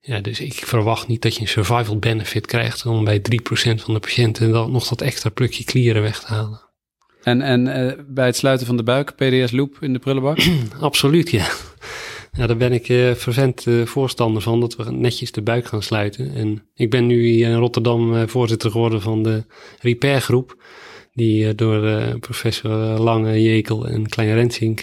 Ja, 0.00 0.20
dus 0.20 0.40
ik 0.40 0.54
verwacht 0.54 1.08
niet 1.08 1.22
dat 1.22 1.34
je 1.34 1.40
een 1.40 1.48
survival 1.48 1.98
benefit 1.98 2.46
krijgt 2.46 2.86
om 2.86 3.04
bij 3.04 3.18
3% 3.18 3.22
van 3.74 3.94
de 3.94 4.00
patiënten 4.00 4.52
dan 4.52 4.70
nog 4.70 4.88
dat 4.88 5.00
extra 5.00 5.30
plukje 5.30 5.64
klieren 5.64 6.02
weg 6.02 6.20
te 6.20 6.26
halen. 6.26 6.60
En, 7.22 7.42
en 7.42 7.66
uh, 7.66 7.92
bij 8.06 8.26
het 8.26 8.36
sluiten 8.36 8.66
van 8.66 8.76
de 8.76 8.82
buik, 8.82 9.14
PDS-loop 9.14 9.76
in 9.80 9.92
de 9.92 9.98
prullenbak? 9.98 10.38
Absoluut, 10.80 11.30
ja. 11.30 11.46
Ja, 12.32 12.46
daar 12.46 12.56
ben 12.56 12.72
ik 12.72 12.88
uh, 12.88 13.12
fervent 13.12 13.66
uh, 13.66 13.86
voorstander 13.86 14.42
van, 14.42 14.60
dat 14.60 14.76
we 14.76 14.90
netjes 14.92 15.32
de 15.32 15.42
buik 15.42 15.66
gaan 15.66 15.82
sluiten. 15.82 16.34
En 16.34 16.62
ik 16.74 16.90
ben 16.90 17.06
nu 17.06 17.26
hier 17.26 17.48
in 17.48 17.56
Rotterdam 17.56 18.28
voorzitter 18.28 18.70
geworden 18.70 19.00
van 19.00 19.22
de 19.22 19.44
Repair 19.80 20.20
groep, 20.20 20.62
die 21.12 21.54
door 21.54 22.18
professor 22.18 22.70
Lange, 22.98 23.42
Jekel 23.42 23.88
en 23.88 24.08
Klein 24.08 24.34
Rensink 24.34 24.82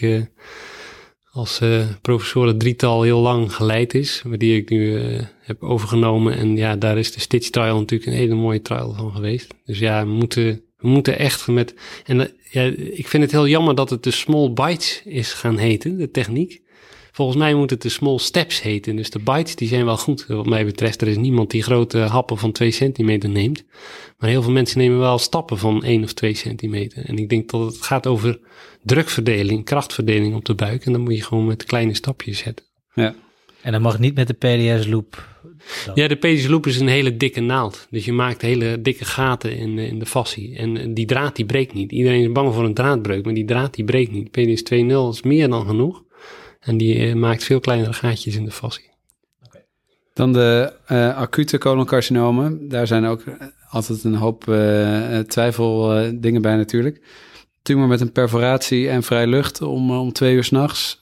als 1.32 1.62
professoren 2.02 2.58
drietal 2.58 3.02
heel 3.02 3.20
lang 3.20 3.54
geleid 3.54 3.94
is, 3.94 4.24
die 4.38 4.56
ik 4.56 4.70
nu 4.70 5.00
heb 5.42 5.64
overgenomen. 5.64 6.38
En 6.38 6.56
ja, 6.56 6.76
daar 6.76 6.98
is 6.98 7.12
de 7.12 7.20
Stitch 7.20 7.50
trial 7.50 7.80
natuurlijk 7.80 8.12
een 8.12 8.18
hele 8.18 8.36
mooie 8.36 8.62
trial 8.62 8.94
van 8.94 9.12
geweest. 9.12 9.54
Dus 9.66 9.80
ja, 9.80 10.06
we 10.06 10.12
moeten, 10.12 10.62
we 10.78 10.88
moeten 10.88 11.20
echt 11.20 11.48
met. 11.48 11.74
En 12.06 12.32
ja, 12.50 12.64
ik 12.92 13.08
vind 13.08 13.24
het 13.24 13.32
heel 13.32 13.48
jammer 13.48 13.76
dat 13.76 13.90
het 13.90 14.04
de 14.04 14.12
small 14.12 14.54
bites 14.54 15.02
is 15.06 15.34
gaan 15.34 15.58
heten, 15.58 15.98
de 15.98 16.12
techniek. 16.12 16.62
Volgens 17.18 17.38
mij 17.38 17.54
moet 17.54 17.70
het 17.70 17.82
de 17.82 17.90
small 17.90 18.18
steps 18.18 18.62
heten. 18.62 18.96
Dus 18.96 19.10
de 19.10 19.20
bites 19.20 19.56
die 19.56 19.68
zijn 19.68 19.86
wel 19.86 19.98
goed, 19.98 20.26
wat 20.28 20.46
mij 20.46 20.66
betreft. 20.66 21.02
Er 21.02 21.08
is 21.08 21.18
niemand 21.18 21.52
die 21.52 21.64
grote 21.64 21.98
happen 21.98 22.38
van 22.38 22.52
2 22.52 22.72
centimeter 22.72 23.30
neemt. 23.30 23.64
Maar 24.18 24.30
heel 24.30 24.42
veel 24.42 24.52
mensen 24.52 24.78
nemen 24.78 25.00
wel 25.00 25.18
stappen 25.18 25.58
van 25.58 25.84
1 25.84 26.04
of 26.04 26.14
2 26.14 26.34
centimeter. 26.34 27.06
En 27.06 27.18
ik 27.18 27.30
denk 27.30 27.50
dat 27.50 27.62
het 27.62 27.82
gaat 27.82 28.08
over 28.08 28.40
drukverdeling, 28.84 29.66
krachtverdeling 29.66 30.36
op 30.36 30.46
de 30.46 30.56
buik. 30.56 30.86
En 30.86 30.92
dan 30.92 31.02
moet 31.02 31.16
je 31.16 31.24
gewoon 31.24 31.46
met 31.46 31.64
kleine 31.64 31.94
stapjes 31.94 32.38
zetten. 32.38 32.66
Ja. 32.94 33.16
En 33.62 33.72
dan 33.72 33.82
mag 33.82 34.00
niet 34.00 34.16
met 34.16 34.28
de 34.28 34.34
PDS-loop. 34.34 35.28
Ja, 35.96 36.08
de 36.08 36.16
PDS-loop 36.16 36.68
is 36.68 36.80
een 36.80 36.88
hele 36.88 37.18
dikke 37.18 37.42
naald. 37.42 37.88
Dus 37.90 38.06
je 38.06 38.14
maakt 38.14 38.42
hele 38.42 38.82
dikke 38.82 39.06
gaten 39.06 39.58
in, 39.58 39.80
in 39.80 40.00
de 40.00 40.06
fascie. 40.06 40.56
En 40.56 40.94
die 40.94 41.06
draad 41.06 41.36
die 41.36 41.46
breekt 41.46 41.74
niet. 41.74 41.92
Iedereen 41.92 42.22
is 42.22 42.32
bang 42.32 42.54
voor 42.54 42.64
een 42.64 42.74
draadbreuk, 42.74 43.26
maar 43.26 43.34
die 43.34 43.46
draad 43.46 43.74
die 43.74 43.86
breekt 43.86 44.12
niet. 44.12 44.32
PDS 44.32 44.64
2.0 44.74 44.78
is 45.12 45.22
meer 45.22 45.50
dan 45.50 45.66
genoeg. 45.66 46.06
En 46.68 46.78
die 46.78 47.08
uh, 47.08 47.14
maakt 47.14 47.44
veel 47.44 47.60
kleinere 47.60 47.94
gaatjes 47.94 48.36
in 48.36 48.46
de 48.46 48.52
fascie. 48.52 48.90
Dan 50.14 50.34
de 50.34 50.74
uh, 50.92 51.18
acute 51.18 51.58
coloncarcinomen. 51.58 52.70
Daar 52.70 52.88
zijn 52.88 53.06
ook 53.06 53.24
altijd 53.70 54.04
een 54.04 54.16
hoop 54.16 54.44
twijfel 55.28 56.02
dingen 56.20 56.42
bij 56.42 56.56
natuurlijk. 56.56 57.02
Tumor 57.62 57.88
met 57.88 58.02
een 58.02 58.12
perforatie 58.12 58.90
en 58.90 59.04
vrij 59.04 59.28
lucht 59.28 59.62
om, 59.62 59.92
om 59.92 60.12
twee 60.12 60.36
uur 60.36 60.44
s'nachts. 60.44 61.02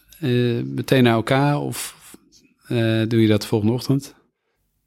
meteen 0.64 1.04
naar 1.04 1.14
elkaar 1.14 1.60
of 1.60 1.96
doe 3.08 3.22
je 3.22 3.28
dat 3.28 3.42
de 3.42 3.48
volgende 3.48 3.74
ochtend? 3.74 4.16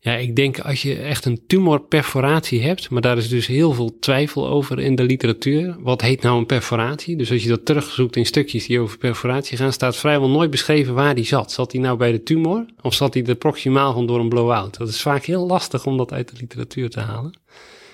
Ja, 0.01 0.15
ik 0.15 0.37
denk 0.37 0.61
als 0.61 0.83
je 0.83 0.95
echt 0.95 1.25
een 1.25 1.41
tumorperforatie 1.47 2.63
hebt, 2.63 2.91
maar 2.91 3.03
daar 3.03 3.17
is 3.17 3.29
dus 3.29 3.47
heel 3.47 3.73
veel 3.73 3.99
twijfel 3.99 4.49
over 4.49 4.79
in 4.79 4.95
de 4.95 5.03
literatuur. 5.03 5.77
Wat 5.81 6.01
heet 6.01 6.23
nou 6.23 6.39
een 6.39 6.47
perforatie? 6.47 7.17
Dus 7.17 7.31
als 7.31 7.43
je 7.43 7.49
dat 7.49 7.65
terugzoekt 7.65 8.17
in 8.17 8.27
stukjes 8.27 8.67
die 8.67 8.81
over 8.81 8.99
perforatie 8.99 9.57
gaan, 9.57 9.73
staat 9.73 9.97
vrijwel 9.97 10.29
nooit 10.29 10.51
beschreven 10.51 10.95
waar 10.95 11.15
die 11.15 11.25
zat. 11.25 11.53
Zat 11.53 11.73
hij 11.73 11.81
nou 11.81 11.97
bij 11.97 12.13
de 12.13 12.23
tumor 12.23 12.67
of 12.81 12.95
zat 12.95 13.15
hij 13.15 13.25
er 13.25 13.35
proximaal 13.35 13.91
gewoon 13.91 14.07
door 14.07 14.21
een 14.21 14.29
blow-out? 14.29 14.79
Dat 14.79 14.89
is 14.89 15.03
vaak 15.03 15.25
heel 15.25 15.47
lastig 15.47 15.87
om 15.87 15.97
dat 15.97 16.13
uit 16.13 16.29
de 16.29 16.37
literatuur 16.41 16.91
te 16.91 17.01
halen. 17.01 17.39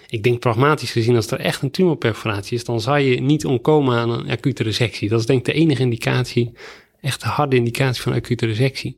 Ik 0.09 0.23
denk 0.23 0.38
pragmatisch 0.38 0.93
gezien, 0.93 1.17
als 1.17 1.31
er 1.31 1.40
echt 1.40 1.62
een 1.62 1.71
tumorperforatie 1.71 2.57
is, 2.57 2.64
dan 2.64 2.81
zou 2.81 2.99
je 2.99 3.21
niet 3.21 3.45
ontkomen 3.45 3.97
aan 3.97 4.11
een 4.11 4.31
acute 4.31 4.62
resectie. 4.62 5.09
Dat 5.09 5.21
is 5.21 5.27
denk 5.27 5.38
ik 5.38 5.45
de 5.45 5.53
enige 5.53 5.83
indicatie, 5.83 6.53
echt 7.01 7.21
de 7.21 7.29
harde 7.29 7.57
indicatie 7.57 8.03
van 8.03 8.12
acute 8.12 8.47
resectie. 8.47 8.97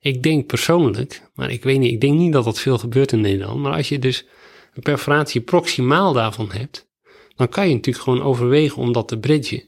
Ik 0.00 0.22
denk 0.22 0.46
persoonlijk, 0.46 1.22
maar 1.34 1.50
ik 1.50 1.62
weet 1.62 1.78
niet, 1.78 1.92
ik 1.92 2.00
denk 2.00 2.18
niet 2.18 2.32
dat 2.32 2.44
dat 2.44 2.60
veel 2.60 2.78
gebeurt 2.78 3.12
in 3.12 3.20
Nederland. 3.20 3.60
Maar 3.60 3.72
als 3.72 3.88
je 3.88 3.98
dus 3.98 4.26
een 4.74 4.82
perforatie 4.82 5.40
proximaal 5.40 6.12
daarvan 6.12 6.50
hebt, 6.52 6.88
dan 7.36 7.48
kan 7.48 7.68
je 7.68 7.74
natuurlijk 7.74 8.04
gewoon 8.04 8.22
overwegen 8.22 8.82
om 8.82 8.92
dat 8.92 9.08
te 9.08 9.18
bridgen. 9.18 9.62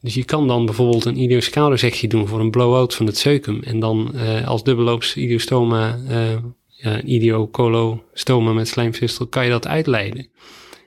Dus 0.00 0.14
je 0.14 0.24
kan 0.24 0.48
dan 0.48 0.64
bijvoorbeeld 0.64 1.04
een 1.04 1.20
idioscalresectie 1.20 2.08
doen 2.08 2.26
voor 2.26 2.40
een 2.40 2.50
blow-out 2.50 2.94
van 2.94 3.06
het 3.06 3.18
ceukum. 3.18 3.62
En 3.62 3.80
dan 3.80 4.10
uh, 4.14 4.46
als 4.48 4.64
dubbelloops 4.64 5.16
idiostoma, 5.16 5.98
uh, 6.08 6.36
ja, 6.68 7.02
idiocolostoma 7.02 8.52
met 8.52 8.68
slijmvissel, 8.68 9.26
kan 9.26 9.44
je 9.44 9.50
dat 9.50 9.66
uitleiden. 9.66 10.28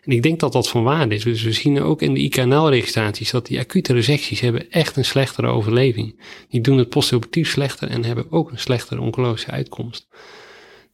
En 0.07 0.13
ik 0.13 0.23
denk 0.23 0.39
dat 0.39 0.53
dat 0.53 0.69
van 0.69 0.83
waarde 0.83 1.15
is. 1.15 1.23
Dus 1.23 1.43
we 1.43 1.51
zien 1.51 1.81
ook 1.81 2.01
in 2.01 2.13
de 2.13 2.19
IKNL-registraties 2.19 3.31
dat 3.31 3.45
die 3.45 3.59
acute 3.59 3.93
resecties 3.93 4.39
hebben 4.39 4.71
echt 4.71 4.97
een 4.97 5.05
slechtere 5.05 5.47
overleving. 5.47 6.21
Die 6.49 6.61
doen 6.61 6.77
het 6.77 6.89
postoperatief 6.89 7.49
slechter 7.49 7.89
en 7.89 8.03
hebben 8.03 8.31
ook 8.31 8.51
een 8.51 8.59
slechtere 8.59 9.01
oncologische 9.01 9.51
uitkomst. 9.51 10.07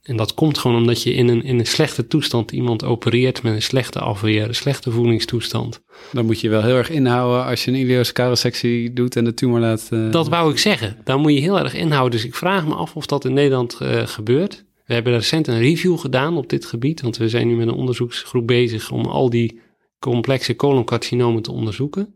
En 0.02 0.16
dat 0.16 0.34
komt 0.34 0.58
gewoon 0.58 0.78
omdat 0.78 1.04
je 1.04 1.14
in 1.14 1.28
een, 1.28 1.44
in 1.44 1.60
een 1.60 1.66
slechte 1.66 2.08
toestand 2.08 2.52
iemand 2.52 2.84
opereert 2.84 3.44
met 3.44 3.54
een 3.54 3.62
slechte 3.62 4.00
afweer, 4.00 4.48
een 4.48 4.56
slechte 4.56 4.92
voedingstoestand. 4.92 5.84
Dan 6.12 6.26
moet 6.26 6.42
je 6.42 6.50
wel 6.50 6.64
heel 6.64 6.76
erg 6.76 6.90
inhouden 6.90 7.46
als 7.46 7.66
je 7.66 7.72
een 7.72 7.78
ileoscalesectie 7.78 8.94
doet 8.94 9.16
en 9.16 9.24
de 9.24 9.34
tumor 9.34 9.60
laat... 9.60 9.90
Uh... 9.90 10.12
Dat 10.12 10.28
wou 10.28 10.52
ik 10.52 10.58
zeggen. 10.58 10.98
Dan 11.04 11.22
moet 11.22 11.34
je 11.34 11.40
heel 11.40 11.60
erg 11.60 11.74
inhouden. 11.74 12.12
Dus 12.12 12.26
ik 12.26 12.36
vraag 12.36 12.68
me 12.68 12.74
af 12.74 12.96
of 12.96 13.06
dat 13.06 13.26
in 13.26 13.34
Nederland 13.34 13.78
uh, 13.82 14.08
gebeurt. 14.08 14.66
We 14.86 14.94
hebben 14.94 15.14
recent 15.14 15.48
een 15.48 15.60
review 15.60 15.98
gedaan 15.98 16.38
op 16.38 16.50
dit 16.50 16.66
gebied, 16.66 17.02
want 17.02 17.18
we 17.18 17.30
zijn 17.30 17.48
nu 17.48 17.56
met 17.56 17.68
een 17.68 17.74
onderzoeksgroep 17.74 18.48
bezig 18.48 18.92
om 18.92 19.06
al 19.06 19.30
die 19.30 19.60
complexe 20.00 20.56
coloncarcinomen 20.56 21.42
te 21.42 21.52
onderzoeken. 21.52 22.16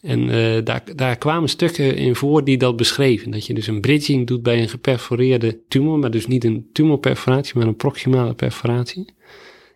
En 0.00 0.28
uh, 0.28 0.64
daar, 0.64 0.82
daar 0.94 1.16
kwamen 1.16 1.48
stukken 1.48 1.96
in 1.96 2.14
voor 2.14 2.44
die 2.44 2.56
dat 2.56 2.76
beschreven. 2.76 3.30
Dat 3.30 3.46
je 3.46 3.54
dus 3.54 3.66
een 3.66 3.80
bridging 3.80 4.26
doet 4.26 4.42
bij 4.42 4.60
een 4.60 4.68
geperforeerde 4.68 5.60
tumor, 5.68 5.98
maar 5.98 6.10
dus 6.10 6.26
niet 6.26 6.44
een 6.44 6.68
tumorperforatie, 6.72 7.58
maar 7.58 7.66
een 7.66 7.76
proximale 7.76 8.34
perforatie. 8.34 9.14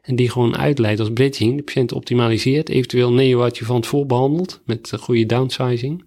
En 0.03 0.17
die 0.17 0.31
gewoon 0.31 0.57
uitleidt 0.57 1.01
als 1.01 1.13
bridging. 1.13 1.57
De 1.57 1.63
patiënt 1.63 1.93
optimaliseert, 1.93 2.69
eventueel 2.69 3.13
neoadjuvant 3.13 3.87
voorbehandeld 3.87 4.61
met 4.65 4.93
goede 5.01 5.27
downsizing. 5.27 6.05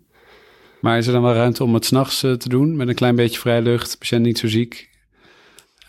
Maar 0.81 0.97
is 0.97 1.07
er 1.07 1.13
dan 1.13 1.21
wel 1.21 1.33
ruimte 1.33 1.63
om 1.63 1.73
het 1.73 1.85
s'nachts 1.85 2.23
uh, 2.23 2.33
te 2.33 2.49
doen 2.49 2.75
met 2.75 2.87
een 2.87 2.95
klein 2.95 3.15
beetje 3.15 3.39
vrije 3.39 3.61
lucht, 3.61 3.97
patiënt 3.99 4.25
niet 4.25 4.37
zo 4.37 4.47
ziek? 4.47 4.89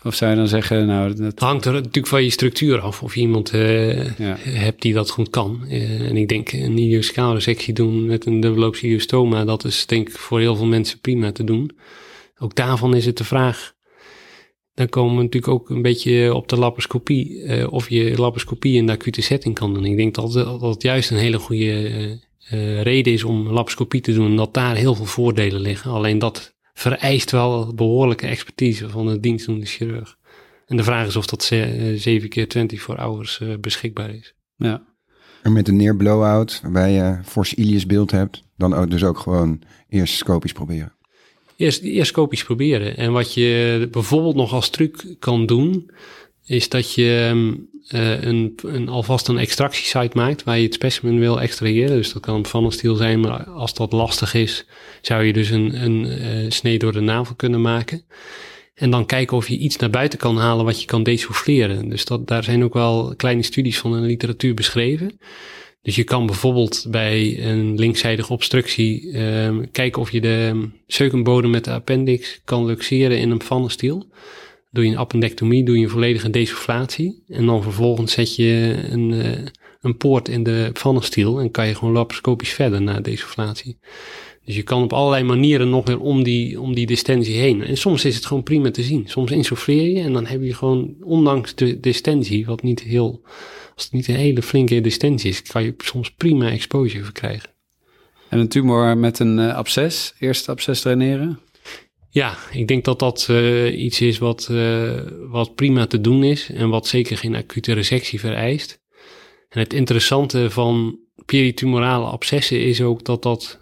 Of 0.03 0.15
zou 0.15 0.31
je 0.31 0.37
dan 0.37 0.47
zeggen, 0.47 0.85
nou... 0.85 1.13
Dat... 1.13 1.39
hangt 1.39 1.65
er 1.65 1.73
natuurlijk 1.73 2.07
van 2.07 2.23
je 2.23 2.29
structuur 2.29 2.79
af. 2.79 3.03
Of 3.03 3.15
je 3.15 3.21
iemand 3.21 3.53
uh, 3.53 4.17
ja. 4.17 4.35
hebt 4.39 4.81
die 4.81 4.93
dat 4.93 5.09
goed 5.09 5.29
kan. 5.29 5.65
Uh, 5.67 6.09
en 6.09 6.17
ik 6.17 6.27
denk 6.27 6.51
een 6.51 6.77
idioscale 6.77 7.39
sectie 7.39 7.73
doen 7.73 8.05
met 8.05 8.25
een 8.25 8.39
dubbeloops 8.39 8.81
idiostoma... 8.81 9.45
dat 9.45 9.63
is 9.63 9.85
denk 9.85 10.09
ik 10.09 10.17
voor 10.17 10.39
heel 10.39 10.55
veel 10.55 10.65
mensen 10.65 10.99
prima 10.99 11.31
te 11.31 11.43
doen. 11.43 11.71
Ook 12.37 12.55
daarvan 12.55 12.95
is 12.95 13.05
het 13.05 13.17
de 13.17 13.23
vraag... 13.23 13.75
Dan 14.73 14.89
komen 14.89 15.15
we 15.15 15.23
natuurlijk 15.23 15.53
ook 15.53 15.69
een 15.69 15.81
beetje 15.81 16.33
op 16.33 16.47
de 16.47 16.57
laparoscopie. 16.57 17.43
Uh, 17.43 17.73
of 17.73 17.89
je 17.89 18.17
laparoscopie 18.17 18.75
in 18.75 18.85
de 18.85 18.91
acute 18.91 19.21
setting 19.21 19.55
kan 19.55 19.73
doen. 19.73 19.85
Ik 19.85 19.97
denk 19.97 20.15
dat 20.15 20.31
dat, 20.31 20.59
dat 20.59 20.81
juist 20.81 21.11
een 21.11 21.17
hele 21.17 21.39
goede 21.39 22.19
reden 22.81 23.13
is 23.13 23.23
om 23.23 23.43
laparoscopie 23.43 24.01
te 24.01 24.13
doen. 24.13 24.29
En 24.29 24.35
dat 24.35 24.53
daar 24.53 24.75
heel 24.75 24.95
veel 24.95 25.05
voordelen 25.05 25.61
liggen. 25.61 25.91
Alleen 25.91 26.19
dat 26.19 26.56
vereist 26.77 27.31
wel 27.31 27.73
behoorlijke 27.73 28.27
expertise 28.27 28.89
van 28.89 29.07
de 29.07 29.19
dienstdoende 29.19 29.65
chirurg. 29.65 30.17
En 30.65 30.77
de 30.77 30.83
vraag 30.83 31.07
is 31.07 31.15
of 31.15 31.25
dat 31.25 31.43
7 31.43 32.29
keer 32.29 32.47
20 32.47 32.81
voor 32.81 32.97
ouders 32.97 33.39
uh, 33.39 33.57
beschikbaar 33.59 34.09
is. 34.09 34.33
Ja. 34.55 34.83
En 35.43 35.53
met 35.53 35.67
een 35.67 35.75
neerblowout, 35.75 36.59
waarbij 36.61 36.91
je 36.91 37.19
fors 37.23 37.53
ilius 37.53 37.85
beeld 37.85 38.11
hebt, 38.11 38.43
dan 38.57 38.73
ook 38.73 38.89
dus 38.89 39.03
ook 39.03 39.19
gewoon 39.19 39.61
eerst 39.89 40.15
scopisch 40.15 40.51
proberen. 40.51 40.93
Eerst, 41.55 41.81
eerst 41.81 42.09
scopisch 42.09 42.43
proberen. 42.43 42.97
En 42.97 43.11
wat 43.11 43.33
je 43.33 43.87
bijvoorbeeld 43.91 44.35
nog 44.35 44.53
als 44.53 44.69
truc 44.69 45.15
kan 45.19 45.45
doen, 45.45 45.91
is 46.47 46.69
dat 46.69 46.93
je 46.93 47.31
uh, 47.89 48.21
een, 48.21 48.55
een, 48.63 48.89
alvast 48.89 49.27
een 49.27 49.37
extractiesite 49.37 50.17
maakt 50.17 50.43
waar 50.43 50.57
je 50.57 50.63
het 50.63 50.73
specimen 50.73 51.19
wil 51.19 51.41
extraheren. 51.41 51.97
Dus 51.97 52.13
dat 52.13 52.21
kan 52.21 52.45
van 52.45 52.65
een 52.65 52.71
stiel 52.71 52.95
zijn, 52.95 53.19
maar 53.19 53.43
als 53.43 53.73
dat 53.73 53.91
lastig 53.91 54.33
is, 54.33 54.65
zou 55.01 55.23
je 55.23 55.33
dus 55.33 55.49
een, 55.49 55.83
een 55.83 56.05
uh, 56.05 56.49
snee 56.49 56.77
door 56.77 56.91
de 56.91 56.99
navel 56.99 57.35
kunnen 57.35 57.61
maken. 57.61 58.05
En 58.73 58.89
dan 58.89 59.05
kijken 59.05 59.37
of 59.37 59.47
je 59.47 59.57
iets 59.57 59.75
naar 59.75 59.89
buiten 59.89 60.19
kan 60.19 60.37
halen 60.37 60.65
wat 60.65 60.81
je 60.81 60.87
kan 60.87 61.03
desouffleren. 61.03 61.89
Dus 61.89 62.05
dat, 62.05 62.27
daar 62.27 62.43
zijn 62.43 62.63
ook 62.63 62.73
wel 62.73 63.13
kleine 63.15 63.43
studies 63.43 63.77
van 63.77 63.95
in 63.95 64.01
de 64.01 64.07
literatuur 64.07 64.53
beschreven. 64.53 65.19
Dus 65.81 65.95
je 65.95 66.03
kan 66.03 66.25
bijvoorbeeld 66.25 66.85
bij 66.89 67.45
een 67.45 67.75
linkzijdige 67.75 68.33
obstructie 68.33 69.03
uh, 69.03 69.55
kijken 69.71 70.01
of 70.01 70.11
je 70.11 70.21
de 70.21 70.69
zeukenbodem 70.87 71.49
met 71.49 71.63
de 71.63 71.71
appendix 71.71 72.41
kan 72.43 72.65
luxeren 72.65 73.19
in 73.19 73.31
een 73.31 73.41
pannenstiel 73.47 74.07
doe 74.69 74.85
je 74.85 74.91
een 74.91 74.97
appendectomie, 74.97 75.63
doe 75.63 75.77
je 75.77 75.83
een 75.83 75.89
volledige 75.89 76.29
desufflatie. 76.29 77.23
En 77.27 77.45
dan 77.45 77.63
vervolgens 77.63 78.11
zet 78.11 78.35
je 78.35 78.75
een, 78.89 79.11
uh, 79.11 79.31
een 79.81 79.97
poort 79.97 80.29
in 80.29 80.43
de 80.43 80.69
pannenstiel 80.81 81.39
en 81.39 81.51
kan 81.51 81.67
je 81.67 81.75
gewoon 81.75 81.93
laparoscopisch 81.93 82.53
verder 82.53 82.81
na 82.81 82.99
desufflatie. 82.99 83.77
Dus 84.45 84.55
je 84.55 84.63
kan 84.63 84.83
op 84.83 84.93
allerlei 84.93 85.23
manieren 85.23 85.69
nog 85.69 85.87
weer 85.87 85.99
om 85.99 86.23
die, 86.23 86.61
om 86.61 86.75
die 86.75 86.85
distensie 86.85 87.35
heen. 87.35 87.63
En 87.63 87.77
soms 87.77 88.05
is 88.05 88.15
het 88.15 88.25
gewoon 88.25 88.43
prima 88.43 88.71
te 88.71 88.83
zien. 88.83 89.03
Soms 89.07 89.31
insuffleer 89.31 89.97
je 89.97 90.01
en 90.01 90.13
dan 90.13 90.25
heb 90.25 90.43
je 90.43 90.53
gewoon, 90.53 90.95
ondanks 91.03 91.55
de 91.55 91.79
distensie, 91.79 92.45
wat 92.45 92.63
niet 92.63 92.81
heel, 92.81 93.21
als 93.75 93.83
het 93.83 93.93
niet 93.93 94.07
een 94.07 94.15
hele 94.15 94.41
flinke 94.41 94.81
distensie 94.81 95.29
is, 95.29 95.41
kan 95.41 95.63
je 95.63 95.73
soms 95.77 96.11
prima 96.11 96.49
exposure 96.49 97.03
verkrijgen. 97.03 97.49
En 98.29 98.39
een 98.39 98.47
tumor 98.47 98.97
met 98.97 99.19
een 99.19 99.37
uh, 99.37 99.55
absces, 99.55 100.13
eerst 100.19 100.49
absces 100.49 100.81
draineren? 100.81 101.39
Ja, 102.17 102.37
ik 102.51 102.67
denk 102.67 102.85
dat 102.85 102.99
dat 102.99 103.27
uh, 103.31 103.79
iets 103.79 104.01
is 104.01 104.17
wat, 104.17 104.47
uh, 104.51 104.99
wat 105.29 105.55
prima 105.55 105.87
te 105.87 106.01
doen 106.01 106.23
is 106.23 106.49
en 106.49 106.69
wat 106.69 106.87
zeker 106.87 107.17
geen 107.17 107.35
acute 107.35 107.73
resectie 107.73 108.19
vereist. 108.19 108.79
En 109.49 109.59
het 109.59 109.73
interessante 109.73 110.49
van 110.49 110.99
peritumorale 111.25 112.05
abscessen 112.05 112.61
is 112.61 112.81
ook 112.81 113.03
dat 113.03 113.23
dat 113.23 113.59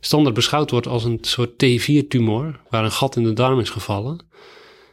standaard 0.00 0.34
beschouwd 0.34 0.70
wordt 0.70 0.86
als 0.86 1.04
een 1.04 1.18
soort 1.20 1.50
T4-tumor, 1.50 2.60
waar 2.70 2.84
een 2.84 2.92
gat 2.92 3.16
in 3.16 3.22
de 3.22 3.32
darm 3.32 3.60
is 3.60 3.70
gevallen. 3.70 4.20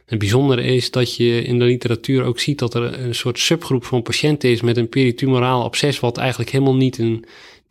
Het 0.06 0.18
bijzondere 0.18 0.62
is 0.62 0.90
dat 0.90 1.16
je 1.16 1.42
in 1.42 1.58
de 1.58 1.64
literatuur 1.64 2.24
ook 2.24 2.38
ziet 2.38 2.58
dat 2.58 2.74
er 2.74 3.00
een 3.00 3.14
soort 3.14 3.38
subgroep 3.38 3.84
van 3.84 4.02
patiënten 4.02 4.50
is 4.50 4.60
met 4.60 4.76
een 4.76 4.88
peritumoraal 4.88 5.62
absces, 5.62 6.00
wat 6.00 6.18
eigenlijk 6.18 6.50
helemaal 6.50 6.76
niet 6.76 6.98
een 6.98 7.24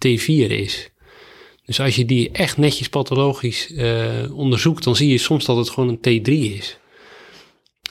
T4 0.07 0.51
is. 0.51 0.89
Dus 1.65 1.79
als 1.79 1.95
je 1.95 2.05
die 2.05 2.31
echt 2.31 2.57
netjes 2.57 2.89
pathologisch 2.89 3.71
uh, 3.71 4.37
onderzoekt, 4.37 4.83
dan 4.83 4.95
zie 4.95 5.09
je 5.09 5.17
soms 5.17 5.45
dat 5.45 5.57
het 5.57 5.69
gewoon 5.69 5.89
een 5.89 6.21
T3 6.21 6.31
is. 6.31 6.77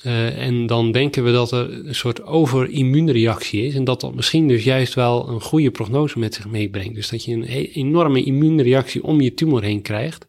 Uh, 0.06 0.38
en 0.38 0.66
dan 0.66 0.92
denken 0.92 1.24
we 1.24 1.32
dat 1.32 1.52
er 1.52 1.86
een 1.86 1.94
soort 1.94 2.22
overimmuunreactie 2.22 3.66
is. 3.66 3.74
En 3.74 3.84
dat 3.84 4.00
dat 4.00 4.14
misschien 4.14 4.48
dus 4.48 4.64
juist 4.64 4.94
wel 4.94 5.28
een 5.28 5.40
goede 5.40 5.70
prognose 5.70 6.18
met 6.18 6.34
zich 6.34 6.46
meebrengt. 6.48 6.94
Dus 6.94 7.08
dat 7.08 7.24
je 7.24 7.32
een 7.32 7.44
enorme 7.72 8.24
immuunreactie 8.24 9.04
om 9.04 9.20
je 9.20 9.34
tumor 9.34 9.62
heen 9.62 9.82
krijgt. 9.82 10.26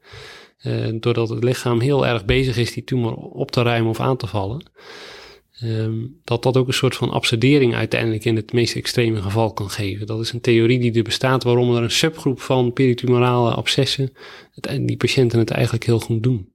Uh, 0.63 0.87
doordat 0.99 1.29
het 1.29 1.43
lichaam 1.43 1.79
heel 1.79 2.07
erg 2.07 2.25
bezig 2.25 2.57
is 2.57 2.73
die 2.73 2.83
tumor 2.83 3.13
op 3.15 3.51
te 3.51 3.61
ruimen 3.61 3.89
of 3.89 3.99
aan 3.99 4.17
te 4.17 4.27
vallen. 4.27 4.65
Um, 5.63 6.19
dat 6.23 6.43
dat 6.43 6.57
ook 6.57 6.67
een 6.67 6.73
soort 6.73 6.95
van 6.95 7.09
absurdering 7.09 7.75
uiteindelijk 7.75 8.25
in 8.25 8.35
het 8.35 8.53
meest 8.53 8.75
extreme 8.75 9.21
geval 9.21 9.53
kan 9.53 9.69
geven. 9.69 10.07
Dat 10.07 10.19
is 10.19 10.31
een 10.31 10.41
theorie 10.41 10.79
die 10.79 10.93
er 10.93 11.03
bestaat 11.03 11.43
waarom 11.43 11.75
er 11.75 11.83
een 11.83 11.91
subgroep 11.91 12.41
van 12.41 12.73
peritumorale 12.73 13.53
abscessen 13.53 14.11
het, 14.51 14.87
die 14.87 14.97
patiënten 14.97 15.39
het 15.39 15.49
eigenlijk 15.49 15.85
heel 15.85 15.99
goed 15.99 16.23
doen. 16.23 16.53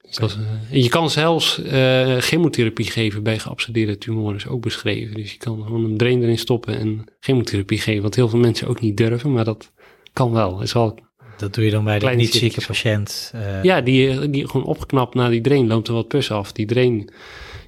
Dus 0.00 0.36
uh, 0.36 0.82
je 0.82 0.88
kan 0.88 1.10
zelfs 1.10 1.58
uh, 1.58 2.16
chemotherapie 2.16 2.90
geven 2.90 3.22
bij 3.22 3.38
geabsorbeerde 3.38 3.98
tumoren, 3.98 4.36
is 4.36 4.46
ook 4.46 4.62
beschreven. 4.62 5.14
Dus 5.14 5.32
je 5.32 5.38
kan 5.38 5.62
gewoon 5.62 5.84
een 5.84 5.96
drain 5.96 6.22
erin 6.22 6.38
stoppen 6.38 6.78
en 6.78 7.04
chemotherapie 7.20 7.78
geven, 7.78 8.02
wat 8.02 8.14
heel 8.14 8.28
veel 8.28 8.38
mensen 8.38 8.68
ook 8.68 8.80
niet 8.80 8.96
durven, 8.96 9.32
maar 9.32 9.44
dat 9.44 9.72
kan 10.12 10.32
wel. 10.32 10.62
Is 10.62 10.72
wel 10.72 10.98
dat 11.36 11.54
doe 11.54 11.64
je 11.64 11.70
dan 11.70 11.84
bij 11.84 11.98
de 11.98 12.06
niet 12.06 12.34
zieke 12.34 12.66
patiënt? 12.66 13.32
Uh... 13.34 13.62
Ja, 13.62 13.80
die, 13.80 14.30
die 14.30 14.48
gewoon 14.48 14.66
opgeknapt 14.66 15.14
naar 15.14 15.30
die 15.30 15.40
drain, 15.40 15.66
loopt 15.66 15.88
er 15.88 15.94
wat 15.94 16.08
pus 16.08 16.30
af. 16.30 16.52
Die 16.52 16.66
drain 16.66 17.10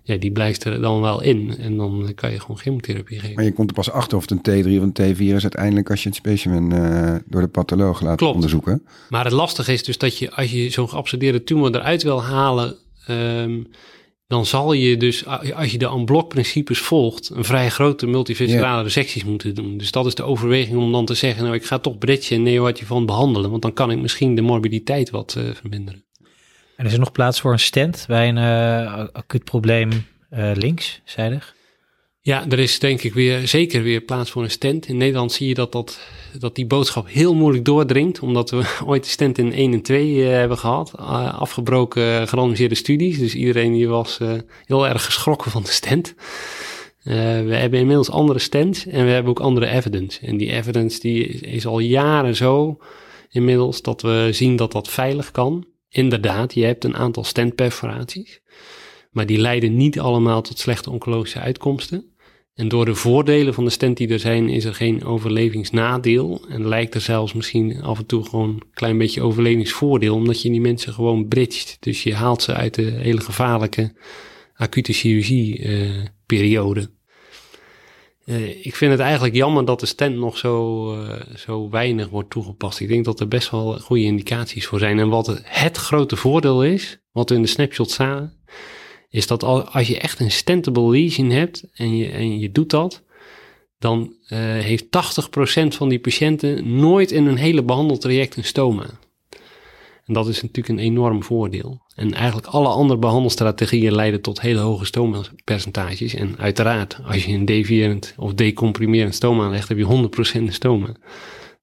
ja, 0.08 0.16
die 0.16 0.32
blijft 0.32 0.64
er 0.64 0.80
dan 0.80 1.00
wel 1.00 1.22
in. 1.22 1.54
En 1.58 1.76
dan 1.76 2.12
kan 2.14 2.32
je 2.32 2.40
gewoon 2.40 2.58
chemotherapie 2.58 3.18
geven. 3.18 3.34
Maar 3.34 3.44
je 3.44 3.52
komt 3.52 3.68
er 3.68 3.74
pas 3.74 3.90
achter 3.90 4.16
of 4.16 4.28
het 4.28 4.46
een 4.46 4.64
T3 4.64 4.66
of 4.66 4.82
een 4.82 5.14
T4 5.16 5.34
is 5.34 5.42
uiteindelijk 5.42 5.90
als 5.90 6.02
je 6.02 6.08
het 6.08 6.18
specimen 6.18 6.72
uh, 6.72 7.14
door 7.26 7.40
de 7.40 7.48
patholoog 7.48 8.00
laat 8.00 8.16
Klopt. 8.16 8.34
onderzoeken. 8.34 8.82
Maar 9.08 9.24
het 9.24 9.32
lastige 9.32 9.72
is 9.72 9.84
dus 9.84 9.98
dat 9.98 10.18
je 10.18 10.30
als 10.30 10.50
je 10.50 10.70
zo'n 10.70 10.88
geabsorbeerde 10.88 11.44
tumor 11.44 11.74
eruit 11.74 12.02
wil 12.02 12.22
halen, 12.22 12.76
um, 13.08 13.66
dan 14.26 14.46
zal 14.46 14.72
je 14.72 14.96
dus, 14.96 15.26
als 15.26 15.72
je 15.72 15.78
de 15.78 15.88
en 15.88 16.26
principes 16.28 16.78
volgt, 16.78 17.30
een 17.34 17.44
vrij 17.44 17.70
grote 17.70 18.06
multivescerale 18.06 18.82
resecties 18.82 19.24
moeten 19.24 19.54
doen. 19.54 19.76
Dus 19.76 19.90
dat 19.90 20.06
is 20.06 20.14
de 20.14 20.22
overweging 20.22 20.76
om 20.78 20.92
dan 20.92 21.04
te 21.04 21.14
zeggen, 21.14 21.42
nou 21.42 21.54
ik 21.54 21.64
ga 21.64 21.78
toch 21.78 21.98
bridge 21.98 22.34
en 22.34 22.42
neoadjuvant 22.42 23.06
behandelen, 23.06 23.50
want 23.50 23.62
dan 23.62 23.72
kan 23.72 23.90
ik 23.90 23.98
misschien 23.98 24.34
de 24.34 24.42
morbiditeit 24.42 25.10
wat 25.10 25.34
uh, 25.38 25.44
verminderen. 25.54 26.04
En 26.78 26.86
is 26.86 26.92
er 26.92 26.98
nog 26.98 27.12
plaats 27.12 27.40
voor 27.40 27.52
een 27.52 27.58
stent 27.58 28.04
bij 28.08 28.28
een 28.28 28.36
uh, 28.36 29.04
acuut 29.12 29.44
probleem 29.44 29.90
uh, 29.90 30.50
linkszijdig? 30.54 31.54
Ja, 32.20 32.44
er 32.48 32.58
is 32.58 32.78
denk 32.78 33.02
ik 33.02 33.14
weer 33.14 33.48
zeker 33.48 33.82
weer 33.82 34.00
plaats 34.00 34.30
voor 34.30 34.42
een 34.42 34.50
stent. 34.50 34.88
In 34.88 34.96
Nederland 34.96 35.32
zie 35.32 35.48
je 35.48 35.54
dat, 35.54 35.72
dat, 35.72 36.00
dat 36.38 36.54
die 36.54 36.66
boodschap 36.66 37.08
heel 37.08 37.34
moeilijk 37.34 37.64
doordringt, 37.64 38.20
omdat 38.20 38.50
we 38.50 38.76
ooit 38.86 39.04
de 39.04 39.10
stent 39.10 39.38
in 39.38 39.52
1 39.52 39.72
en 39.72 39.82
2 39.82 40.14
uh, 40.14 40.28
hebben 40.28 40.58
gehad. 40.58 40.96
Afgebroken 40.96 42.02
uh, 42.02 42.26
gerandomiseerde 42.26 42.74
studies, 42.74 43.18
dus 43.18 43.34
iedereen 43.34 43.72
die 43.72 43.88
was 43.88 44.18
heel 44.64 44.88
erg 44.88 45.04
geschrokken 45.04 45.50
van 45.50 45.62
de. 45.62 45.92
Uh, 45.92 47.14
we 47.44 47.54
hebben 47.54 47.78
inmiddels 47.78 48.10
andere 48.10 48.38
stents 48.38 48.86
en 48.86 49.04
we 49.04 49.10
hebben 49.10 49.30
ook 49.30 49.40
andere 49.40 49.66
evidence. 49.66 50.26
En 50.26 50.36
die 50.36 50.52
evidence 50.52 51.00
die 51.00 51.26
is 51.28 51.66
al 51.66 51.78
jaren 51.78 52.36
zo 52.36 52.78
inmiddels 53.30 53.82
dat 53.82 54.02
we 54.02 54.28
zien 54.32 54.56
dat 54.56 54.72
dat 54.72 54.88
veilig 54.88 55.30
kan. 55.30 55.66
Inderdaad, 55.88 56.54
je 56.54 56.64
hebt 56.64 56.84
een 56.84 56.96
aantal 56.96 57.24
stentperforaties, 57.24 58.40
maar 59.10 59.26
die 59.26 59.38
leiden 59.38 59.76
niet 59.76 60.00
allemaal 60.00 60.42
tot 60.42 60.58
slechte 60.58 60.90
oncologische 60.90 61.40
uitkomsten. 61.40 62.12
En 62.54 62.68
door 62.68 62.84
de 62.84 62.94
voordelen 62.94 63.54
van 63.54 63.64
de 63.64 63.70
stent 63.70 63.96
die 63.96 64.08
er 64.08 64.18
zijn, 64.18 64.48
is 64.48 64.64
er 64.64 64.74
geen 64.74 65.04
overlevingsnadeel. 65.04 66.44
En 66.48 66.68
lijkt 66.68 66.94
er 66.94 67.00
zelfs 67.00 67.32
misschien 67.32 67.82
af 67.82 67.98
en 67.98 68.06
toe 68.06 68.24
gewoon 68.24 68.48
een 68.48 68.62
klein 68.72 68.98
beetje 68.98 69.22
overlevingsvoordeel, 69.22 70.14
omdat 70.14 70.42
je 70.42 70.50
die 70.50 70.60
mensen 70.60 70.92
gewoon 70.92 71.28
bridgt. 71.28 71.76
Dus 71.80 72.02
je 72.02 72.14
haalt 72.14 72.42
ze 72.42 72.54
uit 72.54 72.74
de 72.74 72.82
hele 72.82 73.20
gevaarlijke 73.20 73.92
acute 74.54 74.92
chirurgie-periode. 74.92 76.80
Uh, 76.80 76.86
uh, 78.28 78.66
ik 78.66 78.76
vind 78.76 78.90
het 78.90 79.00
eigenlijk 79.00 79.34
jammer 79.34 79.64
dat 79.64 79.80
de 79.80 79.86
stent 79.86 80.16
nog 80.16 80.38
zo, 80.38 80.94
uh, 80.94 81.20
zo 81.36 81.70
weinig 81.70 82.08
wordt 82.08 82.30
toegepast. 82.30 82.80
Ik 82.80 82.88
denk 82.88 83.04
dat 83.04 83.20
er 83.20 83.28
best 83.28 83.50
wel 83.50 83.78
goede 83.78 84.02
indicaties 84.02 84.66
voor 84.66 84.78
zijn. 84.78 84.98
En 84.98 85.08
wat 85.08 85.40
het 85.42 85.76
grote 85.76 86.16
voordeel 86.16 86.64
is, 86.64 86.98
wat 87.12 87.28
we 87.28 87.34
in 87.34 87.42
de 87.42 87.48
snapshot 87.48 87.90
zagen, 87.90 88.32
is 89.08 89.26
dat 89.26 89.42
als 89.42 89.88
je 89.88 89.98
echt 89.98 90.20
een 90.20 90.30
stentable 90.30 90.90
lesion 90.90 91.30
hebt 91.30 91.64
en 91.72 91.96
je, 91.96 92.08
en 92.08 92.38
je 92.38 92.52
doet 92.52 92.70
dat, 92.70 93.04
dan 93.78 94.14
uh, 94.28 94.38
heeft 94.38 94.84
80% 94.84 94.88
van 95.68 95.88
die 95.88 95.98
patiënten 95.98 96.76
nooit 96.76 97.10
in 97.10 97.26
een 97.26 97.36
hele 97.36 97.62
behandeltraject 97.62 98.36
een 98.36 98.44
stoma. 98.44 98.86
En 100.08 100.14
dat 100.14 100.28
is 100.28 100.42
natuurlijk 100.42 100.68
een 100.68 100.84
enorm 100.84 101.22
voordeel. 101.22 101.82
En 101.94 102.14
eigenlijk 102.14 102.46
alle 102.46 102.68
andere 102.68 102.98
behandelstrategieën 102.98 103.94
leiden 103.94 104.20
tot 104.20 104.40
hele 104.40 104.60
hoge 104.60 104.84
stoma-percentages. 104.84 106.14
En 106.14 106.38
uiteraard, 106.38 106.98
als 107.04 107.24
je 107.24 107.32
een 107.32 107.44
deviërend 107.44 108.14
of 108.16 108.34
decomprimerend 108.34 109.14
stoma 109.14 109.44
aanlegt, 109.44 109.68
heb 109.68 109.78
je 109.78 110.08
100% 110.32 110.32
een 110.32 110.52
stoma. 110.52 110.94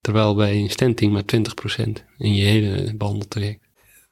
Terwijl 0.01 0.35
bij 0.35 0.55
een 0.55 0.69
stenting 0.69 1.11
maar 1.13 1.23
20% 1.23 1.91
in 2.17 2.35
je 2.35 2.43
hele 2.43 2.93
behandeltraject. 2.97 3.63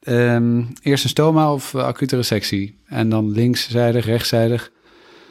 Um, 0.07 0.67
eerst 0.81 1.03
een 1.03 1.09
stoma 1.09 1.53
of 1.53 1.75
acute 1.75 2.15
resectie? 2.15 2.79
En 2.86 3.09
dan 3.09 3.31
linkszijdig, 3.31 4.05
rechtszijdig? 4.05 4.71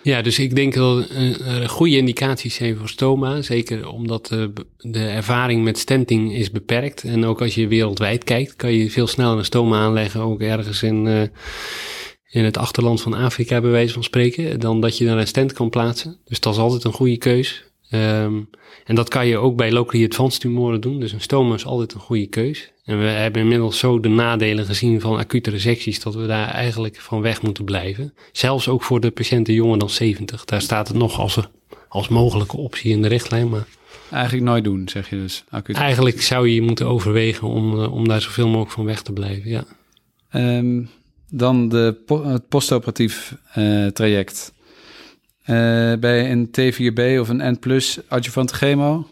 Ja, 0.02 0.22
dus 0.22 0.38
ik 0.38 0.54
denk 0.54 0.74
dat 0.74 1.08
er 1.10 1.68
goede 1.68 1.96
indicaties 1.96 2.54
zijn 2.54 2.76
voor 2.76 2.88
stoma. 2.88 3.42
Zeker 3.42 3.88
omdat 3.88 4.26
de, 4.26 4.52
de 4.78 5.04
ervaring 5.04 5.64
met 5.64 5.78
stenting 5.78 6.34
is 6.34 6.50
beperkt. 6.50 7.04
En 7.04 7.24
ook 7.24 7.40
als 7.40 7.54
je 7.54 7.66
wereldwijd 7.66 8.24
kijkt, 8.24 8.56
kan 8.56 8.72
je 8.72 8.90
veel 8.90 9.06
sneller 9.06 9.38
een 9.38 9.44
stoma 9.44 9.78
aanleggen. 9.78 10.20
Ook 10.20 10.40
ergens 10.40 10.82
in, 10.82 11.30
in 12.30 12.44
het 12.44 12.56
achterland 12.56 13.00
van 13.00 13.14
Afrika, 13.14 13.60
bij 13.60 13.70
wijze 13.70 13.92
van 13.92 14.04
spreken. 14.04 14.60
Dan 14.60 14.80
dat 14.80 14.98
je 14.98 15.04
daar 15.04 15.18
een 15.18 15.26
stent 15.26 15.52
kan 15.52 15.70
plaatsen. 15.70 16.18
Dus 16.24 16.40
dat 16.40 16.52
is 16.52 16.60
altijd 16.60 16.84
een 16.84 16.92
goede 16.92 17.18
keus. 17.18 17.71
Um, 17.94 18.48
en 18.84 18.94
dat 18.94 19.08
kan 19.08 19.26
je 19.26 19.38
ook 19.38 19.56
bij 19.56 19.72
locally 19.72 20.04
advanced 20.04 20.40
tumoren 20.40 20.80
doen. 20.80 21.00
Dus 21.00 21.12
een 21.12 21.20
stoma 21.20 21.54
is 21.54 21.64
altijd 21.64 21.92
een 21.92 22.00
goede 22.00 22.26
keus. 22.26 22.72
En 22.84 22.98
we 22.98 23.04
hebben 23.04 23.42
inmiddels 23.42 23.78
zo 23.78 24.00
de 24.00 24.08
nadelen 24.08 24.64
gezien 24.64 25.00
van 25.00 25.16
acute 25.16 25.50
resecties 25.50 26.00
dat 26.00 26.14
we 26.14 26.26
daar 26.26 26.48
eigenlijk 26.48 26.96
van 27.00 27.20
weg 27.20 27.42
moeten 27.42 27.64
blijven. 27.64 28.14
Zelfs 28.32 28.68
ook 28.68 28.82
voor 28.82 29.00
de 29.00 29.10
patiënten 29.10 29.54
jonger 29.54 29.78
dan 29.78 29.90
70. 29.90 30.44
Daar 30.44 30.62
staat 30.62 30.88
het 30.88 30.96
nog 30.96 31.18
als, 31.18 31.38
als 31.88 32.08
mogelijke 32.08 32.56
optie 32.56 32.90
in 32.90 33.02
de 33.02 33.08
richtlijn. 33.08 33.48
Maar 33.48 33.66
eigenlijk 34.10 34.44
nooit 34.44 34.64
doen, 34.64 34.88
zeg 34.88 35.10
je 35.10 35.16
dus. 35.16 35.44
Acute. 35.48 35.78
Eigenlijk 35.78 36.22
zou 36.22 36.48
je 36.48 36.62
moeten 36.62 36.86
overwegen 36.86 37.48
om, 37.48 37.84
om 37.84 38.08
daar 38.08 38.20
zoveel 38.20 38.46
mogelijk 38.46 38.70
van 38.70 38.84
weg 38.84 39.02
te 39.02 39.12
blijven. 39.12 39.50
Ja. 39.50 39.64
Um, 40.34 40.88
dan 41.30 41.68
de, 41.68 41.96
het 42.06 42.48
postoperatief 42.48 43.36
uh, 43.56 43.86
traject. 43.86 44.52
Uh, 45.46 45.94
bij 45.94 46.30
een 46.30 46.46
T4B 46.46 47.20
of 47.20 47.28
een 47.28 47.52
N 47.52 47.58
plus 47.60 47.98
adjuvant 48.08 48.50
chemo? 48.50 49.06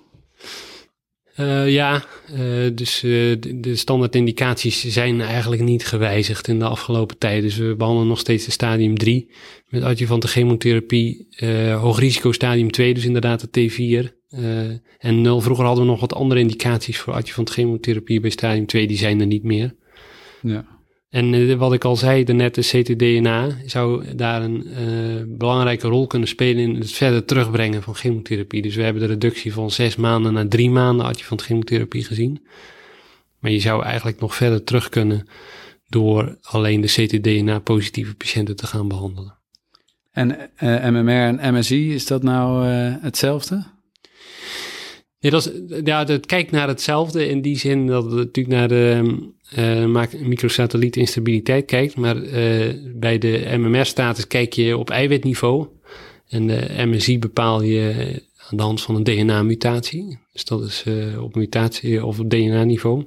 Uh, 1.36 1.70
ja, 1.70 2.04
uh, 2.32 2.70
dus 2.74 3.00
de, 3.00 3.56
de 3.60 3.76
standaard 3.76 4.14
indicaties 4.14 4.84
zijn 4.84 5.20
eigenlijk 5.20 5.62
niet 5.62 5.86
gewijzigd 5.86 6.48
in 6.48 6.58
de 6.58 6.64
afgelopen 6.64 7.18
tijd. 7.18 7.42
Dus 7.42 7.56
we 7.56 7.74
behandelen 7.76 8.08
nog 8.08 8.18
steeds 8.18 8.44
de 8.44 8.50
stadium 8.50 8.98
3 8.98 9.30
met 9.68 9.82
adjuvante 9.82 10.28
chemotherapie. 10.28 11.26
hoog 11.80 11.98
risico 11.98 12.32
stadium 12.32 12.70
2, 12.70 12.94
dus 12.94 13.04
inderdaad 13.04 13.48
de 13.50 13.70
T4. 13.70 14.08
en 14.98 15.20
0, 15.20 15.40
vroeger 15.40 15.64
hadden 15.64 15.84
we 15.84 15.90
nog 15.90 16.00
wat 16.00 16.14
andere 16.14 16.40
indicaties 16.40 16.98
voor 16.98 17.12
adjuvant 17.12 17.50
chemotherapie 17.50 18.20
bij 18.20 18.30
stadium 18.30 18.66
2, 18.66 18.86
die 18.86 18.98
zijn 18.98 19.20
er 19.20 19.26
niet 19.26 19.44
meer. 19.44 19.74
Ja. 20.42 20.79
En 21.10 21.32
uh, 21.32 21.56
wat 21.56 21.72
ik 21.72 21.84
al 21.84 21.96
zei, 21.96 22.24
de 22.24 22.32
net 22.32 22.54
de 22.54 22.60
ctDNA 22.60 23.48
zou 23.66 24.14
daar 24.14 24.42
een 24.42 24.66
uh, 24.66 25.22
belangrijke 25.26 25.88
rol 25.88 26.06
kunnen 26.06 26.28
spelen 26.28 26.62
in 26.62 26.74
het 26.74 26.92
verder 26.92 27.24
terugbrengen 27.24 27.82
van 27.82 27.94
chemotherapie. 27.94 28.62
Dus 28.62 28.74
we 28.74 28.82
hebben 28.82 29.02
de 29.02 29.08
reductie 29.08 29.52
van 29.52 29.70
zes 29.70 29.96
maanden 29.96 30.32
naar 30.32 30.48
drie 30.48 30.70
maanden 30.70 31.06
adjuvant 31.06 31.42
chemotherapie 31.42 32.04
gezien. 32.04 32.46
Maar 33.38 33.50
je 33.50 33.60
zou 33.60 33.82
eigenlijk 33.84 34.20
nog 34.20 34.34
verder 34.34 34.64
terug 34.64 34.88
kunnen 34.88 35.28
door 35.88 36.38
alleen 36.42 36.80
de 36.80 36.86
ctDNA-positieve 36.86 38.14
patiënten 38.14 38.56
te 38.56 38.66
gaan 38.66 38.88
behandelen. 38.88 39.38
En 40.10 40.50
uh, 40.62 40.88
MMR 40.88 41.38
en 41.38 41.54
MSI, 41.54 41.94
is 41.94 42.06
dat 42.06 42.22
nou 42.22 42.66
hetzelfde? 43.00 43.64
Ja, 45.20 45.30
dat 46.04 46.08
het 46.08 46.26
kijkt 46.26 46.50
naar 46.50 46.68
hetzelfde 46.68 47.28
in 47.28 47.42
die 47.42 47.58
zin 47.58 47.86
dat 47.86 48.04
het 48.04 48.14
natuurlijk 48.14 48.56
naar 48.56 48.68
de 48.68 49.02
uh, 49.58 50.06
microsatelliet 50.20 50.96
instabiliteit 50.96 51.64
kijkt. 51.64 51.96
Maar 51.96 52.16
uh, 52.16 52.74
bij 52.94 53.18
de 53.18 53.56
MMR-status 53.58 54.26
kijk 54.26 54.52
je 54.52 54.76
op 54.76 54.90
eiwitniveau. 54.90 55.66
En 56.28 56.46
de 56.46 56.84
MSI 56.86 57.18
bepaal 57.18 57.62
je 57.62 58.22
aan 58.48 58.56
de 58.56 58.62
hand 58.62 58.82
van 58.82 58.94
een 58.94 59.04
DNA-mutatie. 59.04 60.18
Dus 60.32 60.44
dat 60.44 60.62
is 60.62 60.84
uh, 60.86 61.22
op 61.22 61.34
mutatie 61.34 62.04
of 62.04 62.18
op 62.18 62.30
DNA-niveau. 62.30 63.06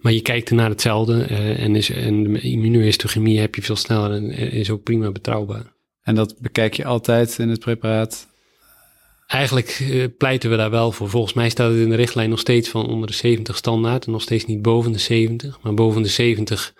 Maar 0.00 0.12
je 0.12 0.22
kijkt 0.22 0.48
er 0.48 0.54
naar 0.54 0.70
hetzelfde 0.70 1.22
en, 1.22 1.76
is, 1.76 1.90
en 1.90 2.42
immunohistochemie 2.42 3.38
heb 3.38 3.54
je 3.54 3.62
veel 3.62 3.76
sneller 3.76 4.12
en 4.12 4.30
is 4.30 4.70
ook 4.70 4.82
prima 4.82 5.10
betrouwbaar. 5.10 5.72
En 6.02 6.14
dat 6.14 6.36
bekijk 6.38 6.74
je 6.74 6.84
altijd 6.84 7.38
in 7.38 7.48
het 7.48 7.60
preparaat 7.60 8.29
Eigenlijk 9.30 9.78
uh, 9.78 10.06
pleiten 10.18 10.50
we 10.50 10.56
daar 10.56 10.70
wel 10.70 10.92
voor. 10.92 11.08
Volgens 11.08 11.32
mij 11.32 11.48
staat 11.48 11.70
het 11.70 11.80
in 11.80 11.88
de 11.88 11.96
richtlijn 11.96 12.30
nog 12.30 12.38
steeds 12.38 12.68
van 12.68 12.86
onder 12.86 13.06
de 13.06 13.14
70 13.14 13.56
standaard 13.56 14.06
en 14.06 14.12
nog 14.12 14.22
steeds 14.22 14.44
niet 14.44 14.62
boven 14.62 14.92
de 14.92 14.98
70. 14.98 15.58
Maar 15.62 15.74
boven 15.74 16.02
de 16.02 16.08
70 16.08 16.74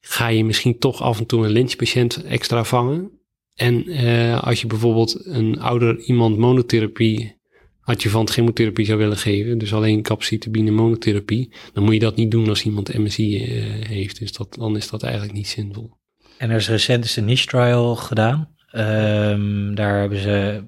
ga 0.00 0.28
je 0.28 0.44
misschien 0.44 0.78
toch 0.78 1.02
af 1.02 1.18
en 1.18 1.26
toe 1.26 1.44
een 1.44 1.50
lynchpatiënt 1.50 2.24
extra 2.24 2.64
vangen. 2.64 3.10
En 3.54 3.90
uh, 3.90 4.42
als 4.42 4.60
je 4.60 4.66
bijvoorbeeld 4.66 5.26
een 5.26 5.60
ouder 5.60 5.98
iemand 5.98 6.38
monotherapie, 6.38 7.36
adjuvant 7.80 8.30
chemotherapie 8.30 8.86
zou 8.86 8.98
willen 8.98 9.16
geven, 9.16 9.58
dus 9.58 9.74
alleen 9.74 10.02
capecitabine 10.02 10.70
monotherapie, 10.70 11.52
dan 11.72 11.84
moet 11.84 11.94
je 11.94 12.00
dat 12.00 12.16
niet 12.16 12.30
doen 12.30 12.48
als 12.48 12.64
iemand 12.64 12.98
MSI 12.98 13.36
uh, 13.36 13.64
heeft. 13.88 14.18
Dus 14.18 14.32
dat, 14.32 14.54
dan 14.54 14.76
is 14.76 14.88
dat 14.88 15.02
eigenlijk 15.02 15.34
niet 15.34 15.48
zinvol. 15.48 15.90
En 16.38 16.50
er 16.50 16.56
is 16.56 16.68
recent 16.68 17.16
een 17.16 17.24
niche 17.24 17.46
trial 17.46 17.96
gedaan. 17.96 18.54
Um, 18.72 19.74
daar 19.74 20.00
hebben 20.00 20.18
ze 20.18 20.64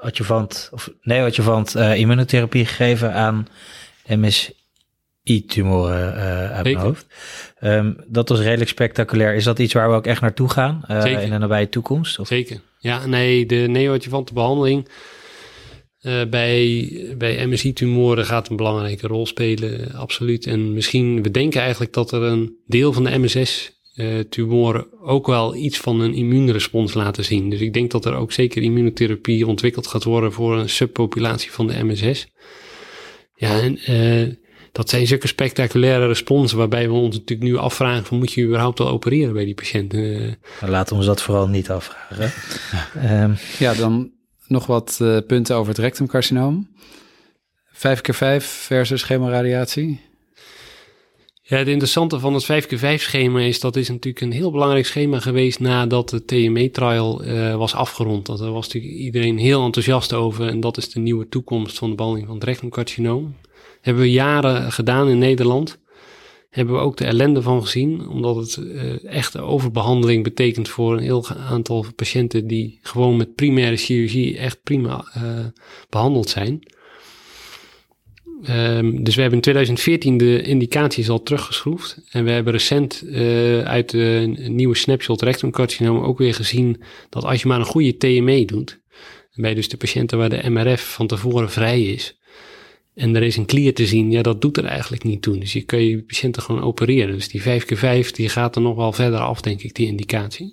adjuvant, 0.00 0.70
of 0.72 0.90
neo-adjuvant 1.02 1.76
uh, 1.76 1.98
immunotherapie 1.98 2.64
gegeven 2.64 3.12
aan 3.12 3.48
MSI-tumoren 4.06 6.14
uh, 6.14 6.50
uit 6.50 6.64
mijn 6.64 6.76
hoofd. 6.76 7.06
Um, 7.60 7.96
dat 8.06 8.28
was 8.28 8.40
redelijk 8.40 8.70
spectaculair. 8.70 9.34
Is 9.34 9.44
dat 9.44 9.58
iets 9.58 9.72
waar 9.72 9.88
we 9.88 9.94
ook 9.94 10.06
echt 10.06 10.20
naartoe 10.20 10.50
gaan 10.50 10.84
uh, 10.90 11.22
in 11.22 11.30
de 11.30 11.38
nabije 11.38 11.68
toekomst? 11.68 12.18
Of? 12.18 12.26
Zeker. 12.26 12.60
Ja, 12.78 13.06
nee, 13.06 13.46
de 13.46 13.66
neo-adjuvante 13.68 14.32
behandeling 14.32 14.88
uh, 16.06 16.24
bij, 16.24 17.14
bij 17.18 17.46
MSI-tumoren 17.46 18.26
gaat 18.26 18.48
een 18.48 18.56
belangrijke 18.56 19.06
rol 19.06 19.26
spelen, 19.26 19.94
absoluut. 19.94 20.46
En 20.46 20.72
misschien, 20.72 21.22
we 21.22 21.30
denken 21.30 21.60
eigenlijk 21.60 21.92
dat 21.92 22.12
er 22.12 22.22
een 22.22 22.56
deel 22.66 22.92
van 22.92 23.04
de 23.04 23.18
MSS 23.18 23.75
uh, 23.96 24.20
tumoren 24.20 24.86
ook 25.00 25.26
wel 25.26 25.54
iets 25.54 25.78
van 25.78 26.00
een 26.00 26.14
immuunrespons 26.14 26.94
laten 26.94 27.24
zien. 27.24 27.50
Dus 27.50 27.60
ik 27.60 27.72
denk 27.72 27.90
dat 27.90 28.04
er 28.04 28.14
ook 28.14 28.32
zeker 28.32 28.62
immunotherapie 28.62 29.46
ontwikkeld 29.46 29.86
gaat 29.86 30.04
worden 30.04 30.32
voor 30.32 30.58
een 30.58 30.68
subpopulatie 30.68 31.52
van 31.52 31.66
de 31.66 31.84
MSS. 31.84 32.26
Ja, 33.34 33.60
en 33.60 33.92
uh, 33.92 34.34
dat 34.72 34.90
zijn 34.90 35.06
zulke 35.06 35.26
spectaculaire 35.26 36.06
responsen 36.06 36.58
waarbij 36.58 36.88
we 36.88 36.94
ons 36.94 37.16
natuurlijk 37.16 37.48
nu 37.48 37.56
afvragen 37.56 38.04
van 38.04 38.18
moet 38.18 38.32
je 38.32 38.44
überhaupt 38.44 38.78
wel 38.78 38.88
opereren 38.88 39.32
bij 39.32 39.44
die 39.44 39.54
patiënten? 39.54 39.98
Uh, 40.00 40.32
nou, 40.60 40.72
laten 40.72 40.92
we 40.92 40.98
ons 40.98 41.06
dat 41.06 41.22
vooral 41.22 41.48
niet 41.48 41.70
afvragen. 41.70 42.32
um, 43.22 43.36
ja, 43.64 43.74
dan 43.74 44.10
nog 44.46 44.66
wat 44.66 44.98
uh, 45.02 45.18
punten 45.26 45.56
over 45.56 45.68
het 45.68 45.78
rectumcarcinoom. 45.78 46.68
5 47.72 48.00
keer 48.00 48.14
5 48.14 48.46
versus 48.46 49.02
chemoradiatie. 49.02 50.05
Ja, 51.48 51.56
het 51.56 51.68
interessante 51.68 52.18
van 52.20 52.34
het 52.34 52.44
5x5 52.44 52.94
schema 52.94 53.40
is 53.40 53.60
dat 53.60 53.76
is 53.76 53.88
natuurlijk 53.88 54.20
een 54.20 54.32
heel 54.32 54.50
belangrijk 54.50 54.86
schema 54.86 55.20
geweest 55.20 55.60
nadat 55.60 56.08
de 56.08 56.24
TME-trial 56.24 57.24
uh, 57.24 57.56
was 57.56 57.74
afgerond. 57.74 58.26
Daar 58.26 58.52
was 58.52 58.66
natuurlijk 58.66 58.94
iedereen 58.94 59.38
heel 59.38 59.64
enthousiast 59.64 60.12
over 60.12 60.48
en 60.48 60.60
dat 60.60 60.76
is 60.76 60.90
de 60.90 61.00
nieuwe 61.00 61.28
toekomst 61.28 61.78
van 61.78 61.90
de 61.90 61.94
behandeling 61.94 62.28
van 62.28 62.36
het 62.38 62.48
rectumcarcinoom. 62.48 63.34
Hebben 63.80 64.02
we 64.02 64.10
jaren 64.10 64.72
gedaan 64.72 65.08
in 65.08 65.18
Nederland. 65.18 65.78
Hebben 66.50 66.74
we 66.74 66.80
ook 66.80 66.96
de 66.96 67.04
ellende 67.04 67.42
van 67.42 67.62
gezien, 67.62 68.08
omdat 68.08 68.36
het 68.36 68.56
uh, 68.56 69.04
echt 69.04 69.38
overbehandeling 69.38 70.24
betekent 70.24 70.68
voor 70.68 70.92
een 70.92 71.02
heel 71.02 71.28
aantal 71.28 71.84
patiënten 71.96 72.46
die 72.46 72.78
gewoon 72.82 73.16
met 73.16 73.34
primaire 73.34 73.76
chirurgie 73.76 74.38
echt 74.38 74.62
prima 74.62 75.04
uh, 75.16 75.22
behandeld 75.88 76.28
zijn. 76.28 76.62
Um, 78.48 79.04
dus 79.04 79.14
we 79.14 79.20
hebben 79.20 79.38
in 79.38 79.44
2014 79.44 80.16
de 80.18 80.42
indicaties 80.42 81.08
al 81.08 81.22
teruggeschroefd. 81.22 81.98
En 82.10 82.24
we 82.24 82.30
hebben 82.30 82.52
recent 82.52 83.02
uh, 83.04 83.60
uit 83.62 83.90
de 83.90 84.34
nieuwe 84.48 84.76
snapshot 84.76 85.22
rectumcarcinoom 85.22 86.02
ook 86.02 86.18
weer 86.18 86.34
gezien 86.34 86.82
dat 87.08 87.24
als 87.24 87.42
je 87.42 87.48
maar 87.48 87.58
een 87.58 87.64
goede 87.64 87.96
TME 87.96 88.44
doet, 88.44 88.80
bij 89.34 89.54
dus 89.54 89.68
de 89.68 89.76
patiënten 89.76 90.18
waar 90.18 90.28
de 90.28 90.50
MRF 90.50 90.92
van 90.92 91.06
tevoren 91.06 91.50
vrij 91.50 91.82
is, 91.82 92.16
en 92.96 93.16
er 93.16 93.22
is 93.22 93.36
een 93.36 93.46
klier 93.46 93.74
te 93.74 93.86
zien, 93.86 94.10
ja, 94.10 94.22
dat 94.22 94.40
doet 94.40 94.56
er 94.56 94.64
eigenlijk 94.64 95.04
niet 95.04 95.22
toe. 95.22 95.38
Dus 95.38 95.52
je 95.52 95.62
kun 95.62 95.84
je 95.84 96.02
patiënten 96.02 96.42
gewoon 96.42 96.62
opereren. 96.62 97.14
Dus 97.14 97.28
die 97.28 97.42
5x5, 97.42 98.10
die 98.10 98.28
gaat 98.28 98.56
er 98.56 98.62
nog 98.62 98.76
wel 98.76 98.92
verder 98.92 99.18
af, 99.18 99.40
denk 99.40 99.62
ik, 99.62 99.74
die 99.74 99.86
indicatie. 99.86 100.50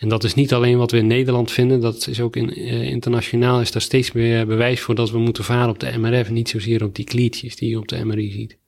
En 0.00 0.08
dat 0.08 0.24
is 0.24 0.34
niet 0.34 0.52
alleen 0.52 0.78
wat 0.78 0.90
we 0.90 0.96
in 0.96 1.06
Nederland 1.06 1.50
vinden, 1.50 1.80
dat 1.80 2.06
is 2.06 2.20
ook 2.20 2.36
in, 2.36 2.58
uh, 2.58 2.82
internationaal 2.82 3.60
is 3.60 3.72
daar 3.72 3.82
steeds 3.82 4.12
meer 4.12 4.46
bewijs 4.46 4.80
voor 4.80 4.94
dat 4.94 5.10
we 5.10 5.18
moeten 5.18 5.44
varen 5.44 5.68
op 5.68 5.78
de 5.78 5.98
MRF 5.98 6.28
en 6.28 6.34
niet 6.34 6.48
zozeer 6.48 6.84
op 6.84 6.94
die 6.94 7.04
kliertjes 7.04 7.56
die 7.56 7.70
je 7.70 7.78
op 7.78 7.88
de 7.88 8.04
MRI 8.04 8.30
ziet. 8.30 8.58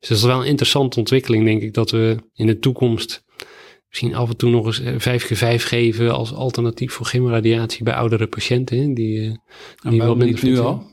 Dus 0.00 0.08
dat 0.08 0.18
is 0.18 0.24
wel 0.24 0.40
een 0.40 0.46
interessante 0.46 0.98
ontwikkeling, 0.98 1.44
denk 1.44 1.62
ik, 1.62 1.74
dat 1.74 1.90
we 1.90 2.16
in 2.34 2.46
de 2.46 2.58
toekomst 2.58 3.24
misschien 3.88 4.14
af 4.14 4.28
en 4.28 4.36
toe 4.36 4.50
nog 4.50 4.66
eens 4.66 4.80
5x5 4.80 5.62
geven 5.62 6.14
als 6.14 6.32
alternatief 6.32 6.92
voor 6.92 7.06
chemoradiatie 7.06 7.84
bij 7.84 7.94
oudere 7.94 8.26
patiënten. 8.26 8.94
Die, 8.94 9.20
uh, 9.20 9.34
die 9.90 10.00
wel 10.00 10.16
minder 10.16 10.44
nu 10.44 10.58
al? 10.58 10.86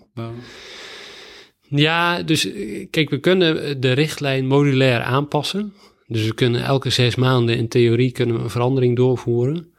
Ja, 1.70 2.24
dus 2.24 2.48
kijk, 2.90 3.10
we 3.10 3.20
kunnen 3.20 3.82
de 3.82 3.92
richtlijn 3.92 4.48
modulair 4.48 5.02
aanpassen. 5.02 5.74
Dus 6.14 6.26
we 6.26 6.34
kunnen 6.34 6.64
elke 6.64 6.90
zes 6.90 7.16
maanden 7.16 7.58
in 7.58 7.68
theorie 7.68 8.12
kunnen 8.12 8.36
we 8.36 8.42
een 8.44 8.50
verandering 8.50 8.96
doorvoeren. 8.96 9.74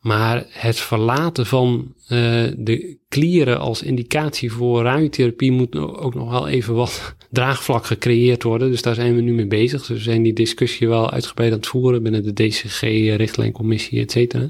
Maar 0.00 0.46
het 0.48 0.76
verlaten 0.76 1.46
van 1.46 1.94
uh, 2.02 2.08
de 2.56 2.98
klieren 3.08 3.60
als 3.60 3.82
indicatie 3.82 4.52
voor 4.52 4.82
radiotherapie 4.82 5.52
moet 5.52 5.76
ook 5.76 6.14
nog 6.14 6.30
wel 6.30 6.48
even 6.48 6.74
wat 6.74 7.14
draagvlak 7.30 7.86
gecreëerd 7.86 8.42
worden. 8.42 8.70
Dus 8.70 8.82
daar 8.82 8.94
zijn 8.94 9.14
we 9.14 9.20
nu 9.20 9.32
mee 9.32 9.46
bezig. 9.46 9.86
Dus 9.86 9.96
we 9.96 10.02
zijn 10.02 10.22
die 10.22 10.32
discussie 10.32 10.88
wel 10.88 11.10
uitgebreid 11.10 11.52
aan 11.52 11.58
het 11.58 11.66
voeren 11.66 12.02
binnen 12.02 12.22
de 12.22 12.32
DCG-richtlijncommissie, 12.32 14.00
et 14.00 14.10
cetera. 14.10 14.48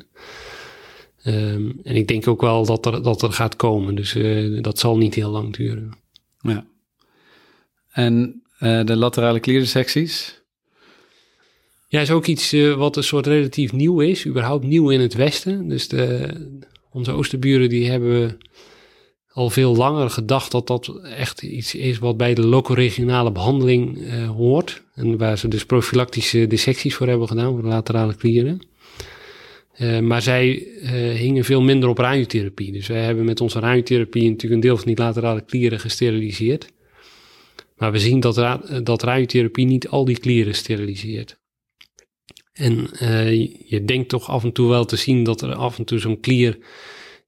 Um, 1.25 1.81
en 1.83 1.97
ik 1.97 2.09
denk 2.09 2.29
ook 2.29 2.41
wel 2.41 2.65
dat 2.65 2.87
er, 2.87 3.03
dat 3.03 3.23
er 3.23 3.33
gaat 3.33 3.57
komen. 3.57 3.95
Dus 3.95 4.15
uh, 4.15 4.63
dat 4.63 4.79
zal 4.79 4.97
niet 4.97 5.15
heel 5.15 5.31
lang 5.31 5.57
duren. 5.57 5.93
Ja. 6.41 6.67
En 7.93 8.43
uh, 8.61 8.85
de 8.85 8.97
laterale 8.97 9.41
klierdissecties? 9.41 10.40
Ja, 11.91 12.01
is 12.01 12.11
ook 12.11 12.27
iets 12.27 12.53
uh, 12.53 12.75
wat 12.75 12.97
een 12.97 13.05
soort 13.05 13.27
relatief 13.27 13.73
nieuw 13.73 14.01
is, 14.01 14.27
überhaupt 14.27 14.65
nieuw 14.65 14.91
in 14.91 15.01
het 15.01 15.15
Westen. 15.15 15.69
Dus 15.69 15.89
de, 15.89 16.29
onze 16.91 17.13
oosterburen 17.13 17.69
die 17.69 17.91
hebben 17.91 18.39
al 19.33 19.51
veel 19.51 19.77
langer 19.77 20.11
gedacht 20.11 20.51
dat 20.51 20.67
dat 20.67 21.01
echt 21.17 21.43
iets 21.43 21.75
is 21.75 21.99
wat 21.99 22.17
bij 22.17 22.35
de 22.35 22.47
loco-regionale 22.47 23.33
behandeling 23.33 23.99
uh, 23.99 24.29
hoort. 24.29 24.83
En 24.95 25.19
waar 25.19 25.39
ze 25.39 25.49
dus 25.49 25.65
profilactische 25.65 26.47
dissecties 26.47 26.95
voor 26.95 27.07
hebben 27.09 27.29
gedaan, 27.29 27.53
voor 27.53 27.63
de 27.63 27.69
laterale 27.69 28.15
klieren. 28.15 28.61
Uh, 29.79 29.99
maar 29.99 30.23
zij 30.23 30.67
hingen 31.17 31.45
veel 31.45 31.63
minder 31.63 31.89
op 31.89 31.99
radiotherapie. 31.99 32.73
Dus 32.73 32.87
wij 32.87 33.05
hebben 33.05 33.25
met 33.25 33.41
onze 33.41 33.59
radiotherapie 33.59 34.29
natuurlijk 34.29 34.55
een 34.55 34.61
deel 34.61 34.77
van 34.77 34.87
die 34.87 34.99
laterale 34.99 35.41
klieren 35.41 35.81
gesteriliseerd. 35.81 36.67
Maar 37.77 37.93
we 37.93 37.99
zien 37.99 38.21
dat, 38.21 38.35
dat 38.83 39.03
radiotherapie 39.03 39.67
niet 39.67 39.89
al 39.89 40.05
die 40.05 40.19
klieren 40.19 40.55
steriliseert. 40.55 41.40
En 42.61 42.91
uh, 43.03 43.31
je 43.67 43.85
denkt 43.85 44.09
toch 44.09 44.29
af 44.29 44.45
en 44.45 44.53
toe 44.53 44.69
wel 44.69 44.85
te 44.85 44.97
zien 44.97 45.25
dat 45.25 45.43
er 45.43 45.55
af 45.55 45.79
en 45.79 45.85
toe 45.85 45.99
zo'n 45.99 46.21
klier 46.21 46.59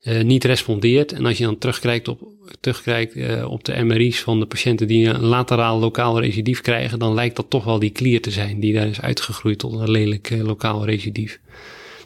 uh, 0.03 0.23
niet 0.23 0.45
respondeert. 0.45 1.13
En 1.13 1.27
als 1.27 1.39
je 1.39 1.45
dan 1.45 1.59
terugkijkt 1.59 2.09
op, 2.09 2.21
terugkijkt, 2.61 3.17
uh, 3.17 3.51
op 3.51 3.65
de 3.65 3.83
MRI's 3.83 4.21
van 4.21 4.41
de 4.41 4.47
patiënten 4.47 4.87
die 4.87 5.09
een 5.09 5.21
lateraal 5.21 5.79
lokaal 5.79 6.21
recidief 6.21 6.61
krijgen, 6.61 6.99
dan 6.99 7.15
lijkt 7.15 7.37
dat 7.37 7.51
toch 7.51 7.65
wel 7.65 7.79
die 7.79 7.91
klier 7.91 8.21
te 8.21 8.31
zijn 8.31 8.61
die 8.61 8.73
daar 8.73 8.87
is 8.87 9.01
uitgegroeid 9.01 9.59
tot 9.59 9.73
een 9.73 9.91
lelijk 9.91 10.31
lokaal 10.43 10.85
recidief. 10.85 11.41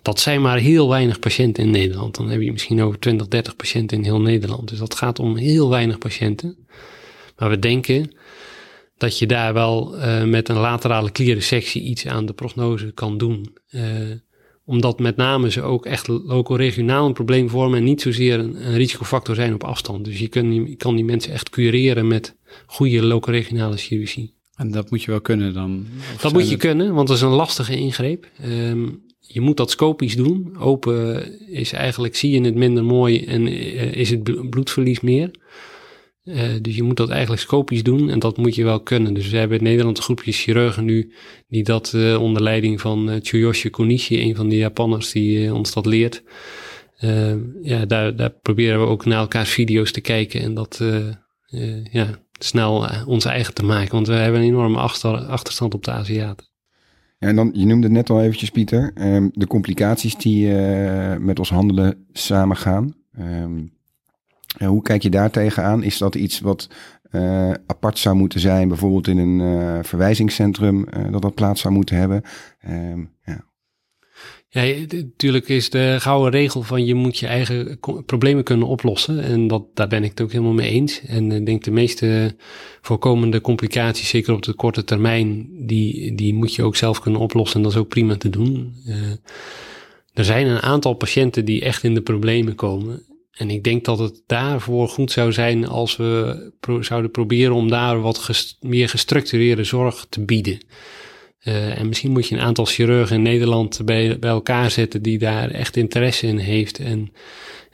Dat 0.03 0.20
zijn 0.20 0.43
maar 0.43 0.59
heel 0.59 0.89
weinig 0.89 1.18
patiënten 1.18 1.64
in 1.64 1.70
Nederland. 1.70 2.14
Dan 2.14 2.29
heb 2.29 2.41
je 2.41 2.53
misschien 2.53 2.83
over 2.83 2.99
20, 2.99 3.29
30 3.29 3.57
patiënten 3.57 3.97
in 3.97 4.05
heel 4.05 4.20
Nederland. 4.20 4.68
Dus 4.68 4.79
dat 4.79 4.95
gaat 4.95 5.18
om 5.18 5.37
heel 5.37 5.68
weinig 5.68 5.99
patiënten. 5.99 6.57
Maar 7.39 7.51
we 7.51 7.59
denken 7.59 8.12
dat 8.97 9.19
je 9.19 9.27
daar 9.27 9.55
wel 9.55 9.97
uh, 9.97 10.25
met 10.25 10.49
een 10.49 10.57
laterale 10.57 11.11
klierensectie 11.11 11.83
iets 11.83 12.07
aan 12.07 12.27
de 12.27 12.33
prognose 12.33 12.93
kan 12.93 13.19
doen. 13.19 13.57
Uh, 13.71 13.83
omdat 14.65 14.99
met 14.99 15.17
name 15.17 15.51
ze 15.51 15.63
ook 15.63 15.87
echt 15.87 16.09
loco-regionaal 16.09 17.07
een 17.07 17.13
probleem 17.13 17.49
vormen 17.49 17.79
en 17.79 17.85
niet 17.85 18.01
zozeer 18.01 18.39
een, 18.39 18.67
een, 18.67 18.75
risicofactor 18.75 19.35
zijn 19.35 19.55
op 19.55 19.65
afstand. 19.65 20.05
Dus 20.05 20.19
je, 20.19 20.29
kun, 20.29 20.69
je 20.69 20.77
kan 20.77 20.95
die 20.95 21.05
mensen 21.05 21.33
echt 21.33 21.51
cureren 21.51 22.07
met 22.07 22.37
goede 22.67 23.03
loco-regionale 23.03 23.77
chirurgie. 23.77 24.35
En 24.55 24.71
dat 24.71 24.91
moet 24.91 25.03
je 25.03 25.11
wel 25.11 25.21
kunnen 25.21 25.55
dan? 25.55 25.87
Dat 26.21 26.33
moet 26.33 26.45
je 26.45 26.51
het... 26.51 26.61
kunnen, 26.61 26.95
want 26.95 27.09
dat 27.09 27.17
is 27.17 27.23
een 27.23 27.29
lastige 27.29 27.77
ingreep. 27.77 28.27
Um, 28.45 29.05
je 29.21 29.41
moet 29.41 29.57
dat 29.57 29.71
scopisch 29.71 30.17
doen. 30.17 30.57
Open 30.59 31.51
is 31.51 31.73
eigenlijk, 31.73 32.17
zie 32.17 32.31
je 32.31 32.41
het 32.41 32.55
minder 32.55 32.85
mooi 32.85 33.25
en 33.25 33.47
uh, 33.47 33.93
is 33.93 34.11
het 34.11 34.51
bloedverlies 34.51 35.01
meer. 35.01 35.31
Uh, 36.27 36.43
dus 36.61 36.77
je 36.77 36.83
moet 36.83 36.97
dat 36.97 37.09
eigenlijk 37.09 37.43
scopisch 37.43 37.83
doen 37.83 38.11
en 38.11 38.18
dat 38.18 38.37
moet 38.37 38.55
je 38.55 38.64
wel 38.64 38.81
kunnen. 38.81 39.14
Dus 39.14 39.29
we 39.29 39.37
hebben 39.37 39.59
in 39.59 39.64
Nederland 39.64 39.97
een 39.97 40.03
groepje 40.03 40.33
chirurgen 40.33 40.85
nu 40.85 41.12
die 41.49 41.62
dat 41.62 41.93
uh, 41.95 42.22
onder 42.22 42.43
leiding 42.43 42.81
van 42.81 43.11
uh, 43.11 43.16
Tsuyoshi 43.16 43.70
Konishi, 43.70 44.20
een 44.20 44.37
van 44.37 44.49
de 44.49 44.57
Japanners 44.57 45.12
die 45.12 45.55
ons 45.55 45.72
dat 45.72 45.87
leert. 45.87 46.22
ja, 47.62 47.85
daar, 47.87 48.31
proberen 48.31 48.81
we 48.81 48.87
ook 48.87 49.05
naar 49.05 49.18
elkaars 49.18 49.51
video's 49.51 49.93
te 49.93 50.01
kijken 50.01 50.41
en 50.41 50.55
dat 50.55 50.85
ja, 51.91 52.09
snel 52.39 52.89
onze 53.07 53.29
eigen 53.29 53.55
te 53.55 53.64
maken. 53.64 53.93
Want 53.93 54.07
we 54.07 54.14
hebben 54.14 54.41
een 54.41 54.47
enorme 54.47 54.79
achter, 54.79 55.16
achterstand 55.16 55.74
op 55.74 55.85
de 55.85 55.91
Aziaten. 55.91 56.47
Ja, 57.18 57.29
en 57.29 57.37
dan, 57.37 57.51
je 57.55 57.66
noemde 57.66 57.89
net 57.89 58.11
al 58.11 58.22
eventjes, 58.22 58.51
Pieter, 58.51 58.93
um, 58.95 59.31
de 59.33 59.47
complicaties 59.47 60.16
die 60.16 60.49
met 61.18 61.39
ons 61.39 61.51
handelen 61.51 62.07
samengaan. 62.12 62.95
Um, 63.18 63.76
uh, 64.59 64.69
hoe 64.69 64.83
kijk 64.83 65.03
je 65.03 65.11
daar 65.11 65.31
tegenaan? 65.31 65.83
Is 65.83 65.99
dat 65.99 66.15
iets 66.15 66.41
wat 66.41 66.69
uh, 67.13 67.51
apart 67.67 67.99
zou 67.99 68.17
moeten 68.17 68.41
zijn, 68.41 68.69
bijvoorbeeld 68.69 69.09
in 69.09 69.19
een 69.19 69.41
uh, 69.41 69.79
verwijzingscentrum, 69.83 70.87
dat 71.11 71.23
dat 71.23 71.35
plaats 71.35 71.61
zou 71.61 71.75
moeten 71.75 71.97
hebben? 71.97 72.23
Um, 72.69 73.11
ja. 73.25 73.45
Ja, 74.49 74.87
natuurlijk 74.89 75.49
is 75.49 75.71
de 75.71 75.97
gouden 75.99 76.31
regel 76.31 76.63
van 76.63 76.85
je 76.85 76.95
moet 76.95 77.19
je 77.19 77.27
eigen 77.27 77.79
problemen 78.07 78.45
kunnen 78.45 78.67
oplossen. 78.67 79.23
En 79.23 79.47
dat, 79.47 79.65
daar 79.75 79.89
ben 79.89 80.05
ik 80.05 80.11
het 80.11 80.21
ook 80.21 80.33
helemaal 80.33 80.53
mee 80.53 80.71
eens. 80.71 81.01
En 81.07 81.33
ik 81.33 81.47
denk 81.47 81.65
de 81.65 81.71
meeste 81.71 82.37
voorkomende 82.81 83.41
complicaties, 83.41 84.09
zeker 84.09 84.35
op 84.35 84.43
de 84.43 84.53
korte 84.53 84.85
termijn, 84.85 85.49
die, 85.67 86.15
die 86.15 86.35
moet 86.35 86.55
je 86.55 86.63
ook 86.63 86.77
zelf 86.77 87.01
kunnen 87.01 87.21
oplossen. 87.21 87.57
En 87.57 87.63
dat 87.63 87.73
is 87.73 87.79
ook 87.79 87.89
prima 87.89 88.17
te 88.17 88.31
doen. 88.31 88.75
er 90.13 90.25
zijn 90.25 90.47
een 90.47 90.63
aantal 90.63 90.95
patiënten 90.95 91.45
die 91.45 91.63
echt 91.63 91.83
in 91.83 91.95
de 91.95 92.03
problemen 92.03 92.55
komen. 92.55 93.16
En 93.37 93.51
ik 93.51 93.64
denk 93.64 93.84
dat 93.84 93.99
het 93.99 94.22
daarvoor 94.26 94.89
goed 94.89 95.12
zou 95.12 95.32
zijn 95.32 95.66
als 95.66 95.97
we 95.97 96.53
pro 96.61 96.82
zouden 96.82 97.11
proberen 97.11 97.55
om 97.55 97.68
daar 97.68 98.01
wat 98.01 98.18
gest 98.18 98.57
meer 98.61 98.89
gestructureerde 98.89 99.64
zorg 99.64 100.07
te 100.09 100.24
bieden. 100.24 100.61
Uh, 101.45 101.78
en 101.78 101.89
misschien 101.89 102.11
moet 102.11 102.28
je 102.28 102.34
een 102.34 102.41
aantal 102.41 102.64
chirurgen 102.64 103.16
in 103.16 103.22
Nederland 103.22 103.80
bij, 103.84 104.18
bij 104.18 104.30
elkaar 104.30 104.70
zetten 104.70 105.03
die 105.03 105.18
daar 105.18 105.51
echt 105.51 105.76
interesse 105.76 106.26
in 106.26 106.39
heeft. 106.39 106.78
En 106.78 107.12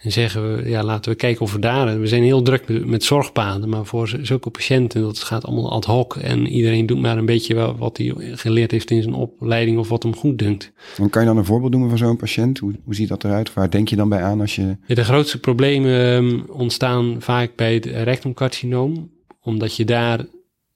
en 0.03 0.13
zeggen 0.13 0.57
we, 0.57 0.69
ja, 0.69 0.83
laten 0.83 1.11
we 1.11 1.17
kijken 1.17 1.43
of 1.43 1.53
we 1.53 1.59
daar. 1.59 2.01
We 2.01 2.07
zijn 2.07 2.23
heel 2.23 2.43
druk 2.43 2.69
met, 2.69 2.87
met 2.87 3.05
zorgpaden, 3.05 3.69
maar 3.69 3.85
voor 3.85 4.19
zulke 4.23 4.51
patiënten, 4.51 5.03
dat 5.03 5.19
gaat 5.19 5.45
allemaal 5.45 5.73
ad 5.73 5.85
hoc. 5.85 6.17
En 6.17 6.47
iedereen 6.47 6.87
doet 6.87 7.01
maar 7.01 7.19
een 7.19 7.27
beetje 7.27 7.77
wat 7.77 7.97
hij 7.97 8.15
geleerd 8.17 8.71
heeft 8.71 8.91
in 8.91 9.03
zijn 9.03 9.15
opleiding 9.15 9.79
of 9.79 9.89
wat 9.89 10.03
hem 10.03 10.17
goed 10.17 10.39
dunkt. 10.39 10.73
En 10.97 11.11
kan 11.11 11.23
je 11.23 11.29
dan 11.29 11.37
een 11.37 11.45
voorbeeld 11.45 11.71
noemen 11.71 11.89
van 11.89 11.99
zo'n 11.99 12.17
patiënt? 12.17 12.59
Hoe, 12.59 12.73
hoe 12.85 12.95
ziet 12.95 13.09
dat 13.09 13.25
eruit? 13.25 13.53
Waar 13.53 13.71
denk 13.71 13.89
je 13.89 13.97
dan 13.97 14.09
bij 14.09 14.23
aan 14.23 14.41
als 14.41 14.57
je. 14.57 14.77
Ja, 14.87 14.95
de 14.95 15.05
grootste 15.05 15.41
problemen 15.41 16.01
um, 16.01 16.45
ontstaan 16.49 17.17
vaak 17.19 17.57
bij 17.57 17.75
het 17.75 17.85
rectumcarcinoom, 17.85 19.11
omdat 19.41 19.77
je 19.77 19.85
daar 19.85 20.27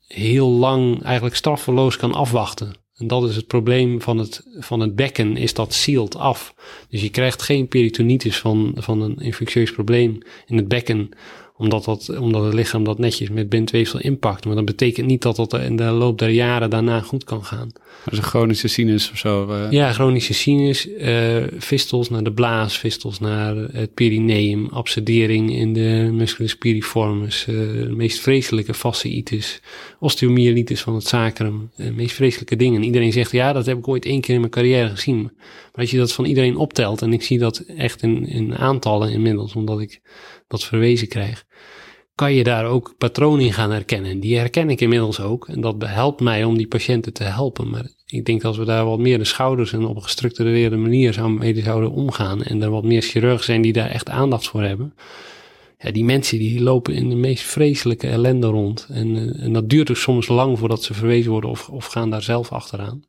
heel 0.07 0.49
lang 0.49 1.03
eigenlijk 1.03 1.37
straffeloos 1.37 1.97
kan 1.97 2.13
afwachten. 2.13 2.73
En 2.97 3.07
dat 3.07 3.29
is 3.29 3.37
het 3.37 3.47
probleem 3.47 4.03
van 4.03 4.19
het, 4.19 4.47
van 4.59 4.81
het 4.81 4.97
bekken, 4.97 5.37
is 5.37 5.55
dat 5.55 5.73
sealt 5.73 6.17
af. 6.17 6.55
Dus 6.89 7.03
je 7.03 7.11
krijgt 7.11 7.43
geen 7.43 7.69
peritonitis 7.69 8.39
van, 8.39 8.73
van 8.77 9.01
een 9.01 9.17
infectieus 9.17 9.73
probleem 9.73 10.19
in 10.47 10.57
het 10.57 10.69
bekken, 10.69 11.11
omdat, 11.59 11.85
dat, 11.85 12.19
omdat 12.19 12.45
het 12.45 12.55
lichaam 12.55 12.85
dat 12.85 12.99
netjes 12.99 13.29
met 13.31 13.49
bindweefsel 13.49 14.01
inpakt. 14.01 14.45
Maar 14.45 14.55
dat 14.55 14.65
betekent 14.65 15.07
niet 15.07 15.23
dat 15.23 15.37
dat 15.37 15.55
in 15.55 15.77
de 15.77 15.85
loop 15.85 16.19
der 16.19 16.31
jaren 16.31 16.71
daarna 16.71 17.01
goed 17.01 17.25
kan 17.25 17.45
gaan. 17.45 17.71
Dat 18.05 18.13
is 18.13 18.19
een 18.19 18.25
chronische 18.25 18.69
sinus 18.69 19.11
of 19.11 19.19
zo. 19.19 19.51
eh. 19.51 19.71
Ja, 19.71 19.93
chronische 19.93 20.35
sinus, 20.35 20.89
eh 20.95 21.25
vistels 21.59 22.11
naar 22.11 22.23
de 22.23 22.33
blaas, 22.33 22.79
vistels 22.79 23.19
naar 23.21 23.57
het 23.57 23.95
perineum, 23.95 24.69
abscedering 24.71 25.53
in 25.57 25.73
de 25.73 26.09
musculus 26.13 26.57
piriformis, 26.57 27.47
eh, 27.49 27.55
de 27.55 27.93
meest 27.97 28.21
vreselijke 28.21 28.75
fasciitis, 28.75 29.61
osteomyelitis 29.99 30.81
van 30.81 30.95
het 30.95 31.07
sacrum, 31.07 31.71
de 31.77 31.93
meest 31.93 32.15
vreselijke 32.15 32.57
dingen. 32.57 32.83
Iedereen 32.83 33.13
zegt, 33.13 33.31
ja, 33.33 33.53
dat 33.53 33.67
heb 33.67 33.79
ik 33.79 33.89
ooit 33.89 34.05
één 34.05 34.21
keer 34.21 34.35
in 34.35 34.41
mijn 34.41 34.53
carrière 34.53 34.89
gezien. 34.89 35.31
Maar 35.77 35.85
als 35.85 35.95
je 35.95 36.01
dat 36.01 36.13
van 36.13 36.25
iedereen 36.25 36.57
optelt, 36.57 37.03
en 37.03 37.13
ik 37.13 37.23
zie 37.23 37.39
dat 37.39 37.59
echt 37.59 38.03
in, 38.03 38.27
in 38.27 38.55
aantallen 38.55 39.11
inmiddels, 39.11 39.55
omdat 39.55 39.81
ik 39.81 40.01
dat 40.49 40.65
verwezen 40.65 41.09
krijg, 41.09 41.45
kan 42.15 42.35
je 42.35 42.45
daar 42.45 42.67
ook 42.67 42.95
patronen 42.99 43.45
in 43.45 43.53
gaan 43.53 43.71
herkennen. 43.71 44.21
Die 44.21 44.37
herken 44.37 44.71
ik 44.71 44.81
inmiddels 44.81 45.21
ook. 45.21 45.49
En 45.49 45.61
dat 45.61 45.75
helpt 45.79 46.21
mij 46.21 46.45
om 46.45 46.57
die 46.57 46.67
patiënten 46.67 47.13
te 47.13 47.25
helpen. 47.25 47.71
Maar 47.71 47.91
ik 48.07 48.25
denk 48.25 48.41
dat 48.41 48.49
als 48.49 48.59
we 48.59 48.65
daar 48.65 48.85
wat 48.85 48.99
meer 48.99 49.19
de 49.19 49.25
schouders 49.25 49.73
en 49.73 49.85
op 49.85 49.97
een 49.97 50.03
gestructureerde 50.03 50.77
manier 50.77 51.31
mee 51.31 51.63
zouden 51.63 51.91
omgaan. 51.91 52.43
En 52.43 52.63
er 52.63 52.71
wat 52.71 52.85
meer 52.85 53.03
chirurgen 53.03 53.45
zijn 53.45 53.63
die 53.63 53.73
daar 53.73 53.91
echt 53.91 54.09
aandacht 54.09 54.49
voor 54.49 54.63
hebben. 54.63 54.95
Ja, 55.79 55.91
die 55.91 56.05
mensen 56.05 56.39
die 56.39 56.63
lopen 56.63 56.95
in 56.95 57.09
de 57.09 57.17
meest 57.17 57.43
vreselijke 57.43 58.09
ellende 58.09 58.47
rond. 58.47 58.87
En, 58.91 59.17
eh, 59.17 59.45
en 59.45 59.53
dat 59.53 59.69
duurt 59.69 59.91
ook 59.91 59.97
soms 59.97 60.29
lang 60.29 60.59
voordat 60.59 60.83
ze 60.83 60.95
verwezen 60.95 61.31
worden 61.31 61.51
of, 61.51 61.69
of 61.69 61.87
gaan 61.87 62.11
daar 62.11 62.23
zelf 62.23 62.53
achteraan. 62.53 63.05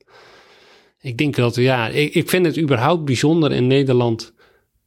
Ik 1.08 1.18
denk 1.18 1.36
dat, 1.36 1.56
ja, 1.56 1.88
ik, 1.88 2.14
ik 2.14 2.30
vind 2.30 2.46
het 2.46 2.58
überhaupt 2.60 3.06
bijzonder 3.06 3.52
in 3.52 3.68
Nederland 3.68 4.34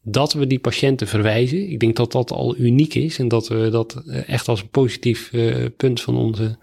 dat 0.03 0.33
we 0.33 0.47
die 0.47 0.59
patiënten 0.59 1.07
verwijzen. 1.07 1.71
Ik 1.71 1.81
denk 1.81 1.97
dat 1.97 2.13
dat 2.13 2.31
al 2.31 2.57
uniek 2.57 2.95
is 2.95 3.19
en 3.19 3.29
dat 3.29 3.49
we 3.49 3.69
dat 3.71 4.03
eh, 4.07 4.29
echt 4.29 4.49
als 4.49 4.61
een 4.61 4.69
positief 4.69 5.33
eh, 5.33 5.55
punt 5.77 6.01
van 6.01 6.17
onze 6.17 6.59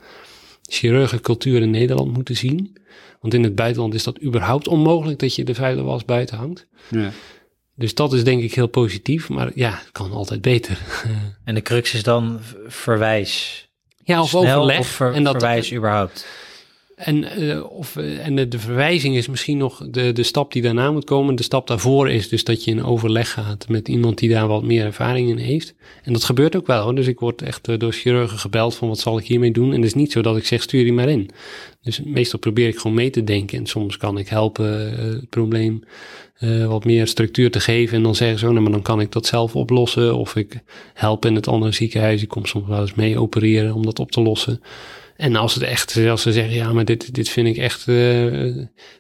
chirurgencultuur 0.70 1.62
in 1.62 1.70
Nederland 1.70 2.14
moeten 2.14 2.36
zien. 2.36 2.78
Want 3.22 3.34
in 3.34 3.44
het 3.44 3.56
buitenland 3.56 3.94
is 3.94 4.04
dat 4.04 4.22
überhaupt 4.24 4.68
onmogelijk 4.68 5.20
dat 5.20 5.36
je 5.36 5.44
de 5.44 5.56
vuile 5.56 5.82
was 5.84 6.06
buiten 6.06 6.38
hangt. 6.38 6.68
Ja. 6.90 7.12
Dus 7.76 7.94
dat 7.94 8.14
is 8.14 8.24
denk 8.24 8.42
ik 8.44 8.54
heel 8.54 8.68
positief, 8.68 9.30
maar 9.30 9.52
ja, 9.56 9.70
het 9.70 9.92
kan 9.92 10.12
altijd 10.12 10.42
beter. 10.42 10.80
En 11.44 11.56
de 11.56 11.62
crux 11.62 11.94
is 11.94 12.04
dan 12.04 12.40
verwijs. 12.68 13.68
ja, 14.04 14.22
of 14.22 14.30
Snel 14.30 14.42
overleg. 14.42 14.80
of 14.80 14.88
ver- 14.88 15.14
en 15.14 15.24
dat, 15.24 15.32
verwijs 15.32 15.74
überhaupt. 15.74 16.28
En, 16.98 17.24
eh, 17.24 17.72
of, 17.72 17.96
eh, 17.96 18.26
en 18.26 18.50
de, 18.50 18.60
verwijzing 18.60 19.16
is 19.16 19.28
misschien 19.28 19.58
nog 19.58 19.88
de, 19.90 20.12
de 20.12 20.24
stap 20.24 20.52
die 20.52 20.62
daarna 20.62 20.92
moet 20.92 21.04
komen. 21.04 21.36
De 21.36 21.44
stap 21.44 21.68
daarvoor 21.68 22.10
is 22.10 22.30
dus 22.30 22.44
dat 22.44 22.64
je 22.64 22.72
in 22.72 22.84
overleg 22.84 23.32
gaat 23.32 23.68
met 23.70 23.88
iemand 23.88 24.18
die 24.18 24.30
daar 24.30 24.48
wat 24.48 24.64
meer 24.64 24.86
ervaring 24.86 25.30
in 25.30 25.38
heeft. 25.38 25.76
En 26.04 26.14
dat 26.14 26.24
gebeurt 26.24 26.56
ook 26.56 26.68
wel 26.68 26.84
hoor. 26.84 26.96
Dus 26.96 27.08
ik 27.08 27.20
word 27.20 27.42
echt 27.42 27.68
eh, 27.68 27.78
door 27.78 27.92
chirurgen 27.92 28.38
gebeld 28.38 28.76
van 28.76 28.88
wat 28.88 29.00
zal 29.00 29.18
ik 29.18 29.26
hiermee 29.26 29.52
doen. 29.52 29.70
En 29.70 29.76
het 29.76 29.86
is 29.86 29.94
niet 29.94 30.12
zo 30.12 30.22
dat 30.22 30.38
ik 30.38 30.46
zeg 30.46 30.62
stuur 30.62 30.84
die 30.84 30.94
maar 30.94 31.10
in. 31.10 31.30
Dus 31.82 32.02
meestal 32.04 32.40
probeer 32.40 32.68
ik 32.68 32.78
gewoon 32.78 32.96
mee 32.96 33.10
te 33.10 33.24
denken. 33.24 33.58
En 33.58 33.66
soms 33.66 33.98
kan 33.98 34.18
ik 34.18 34.28
helpen 34.28 34.98
het 34.98 35.30
probleem 35.30 35.84
wat 36.68 36.86
meer 36.86 37.08
structuur 37.08 37.52
te 37.52 37.60
geven. 37.60 37.98
En 37.98 38.04
dan 38.04 38.16
zeggen 38.16 38.40
ze, 38.40 38.48
oh, 38.48 38.54
maar 38.54 38.72
dan 38.72 38.82
kan 38.82 39.02
ik 39.02 39.12
dat 39.12 39.26
zelf 39.26 39.56
oplossen. 39.56 40.16
Of 40.16 40.36
ik 40.36 40.60
help 40.94 41.26
in 41.26 41.36
het 41.36 41.48
andere 41.48 41.72
ziekenhuis. 41.72 42.22
Ik 42.22 42.28
kom 42.28 42.46
soms 42.46 42.68
wel 42.68 42.82
eens 42.82 42.94
mee 42.94 43.20
opereren 43.20 43.74
om 43.74 43.86
dat 43.86 44.00
op 44.00 44.12
te 44.12 44.22
lossen. 44.22 44.62
En 45.18 45.36
als 45.36 45.54
het 45.54 45.64
echt, 45.64 45.98
als 45.98 46.22
ze 46.22 46.32
zeggen, 46.32 46.54
ja, 46.54 46.74
maar 46.74 46.86
dit, 46.86 47.14
dit 47.14 47.30
vind 47.30 47.48
ik 47.48 47.58
echt 47.58 47.88
eh, 47.88 47.96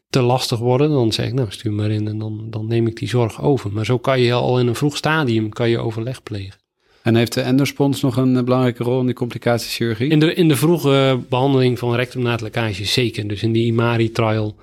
te 0.09 0.21
lastig 0.21 0.59
worden, 0.59 0.89
dan 0.89 1.11
zeg 1.11 1.27
ik, 1.27 1.33
nou, 1.33 1.47
stuur 1.51 1.73
maar 1.73 1.91
in 1.91 2.07
en 2.07 2.17
dan, 2.17 2.47
dan 2.49 2.67
neem 2.67 2.87
ik 2.87 2.95
die 2.95 3.07
zorg 3.07 3.41
over. 3.41 3.71
Maar 3.71 3.85
zo 3.85 3.97
kan 3.97 4.19
je 4.19 4.33
al 4.33 4.59
in 4.59 4.67
een 4.67 4.75
vroeg 4.75 4.97
stadium 4.97 5.49
kan 5.49 5.69
je 5.69 5.79
overleg 5.79 6.23
plegen. 6.23 6.59
En 7.01 7.15
heeft 7.15 7.33
de 7.33 7.41
endospons 7.41 8.01
nog 8.01 8.17
een 8.17 8.37
eh, 8.37 8.43
belangrijke 8.43 8.83
rol 8.83 8.99
in 8.99 9.05
die 9.05 9.15
complicatiechirurgie? 9.15 10.09
In 10.09 10.19
de, 10.19 10.33
in 10.33 10.47
de 10.47 10.55
vroege 10.55 11.19
behandeling 11.29 11.79
van 11.79 11.95
rectumnaadlekkage 11.95 12.85
zeker. 12.85 13.27
Dus 13.27 13.43
in 13.43 13.51
die 13.51 13.65
IMARI-trial 13.65 14.55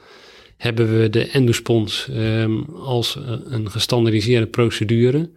hebben 0.57 1.01
we 1.01 1.11
de 1.11 1.27
endospons 1.27 2.09
ehm, 2.09 2.61
als 2.83 3.17
eh, 3.17 3.33
een 3.45 3.71
gestandardiseerde 3.71 4.47
procedure. 4.47 5.31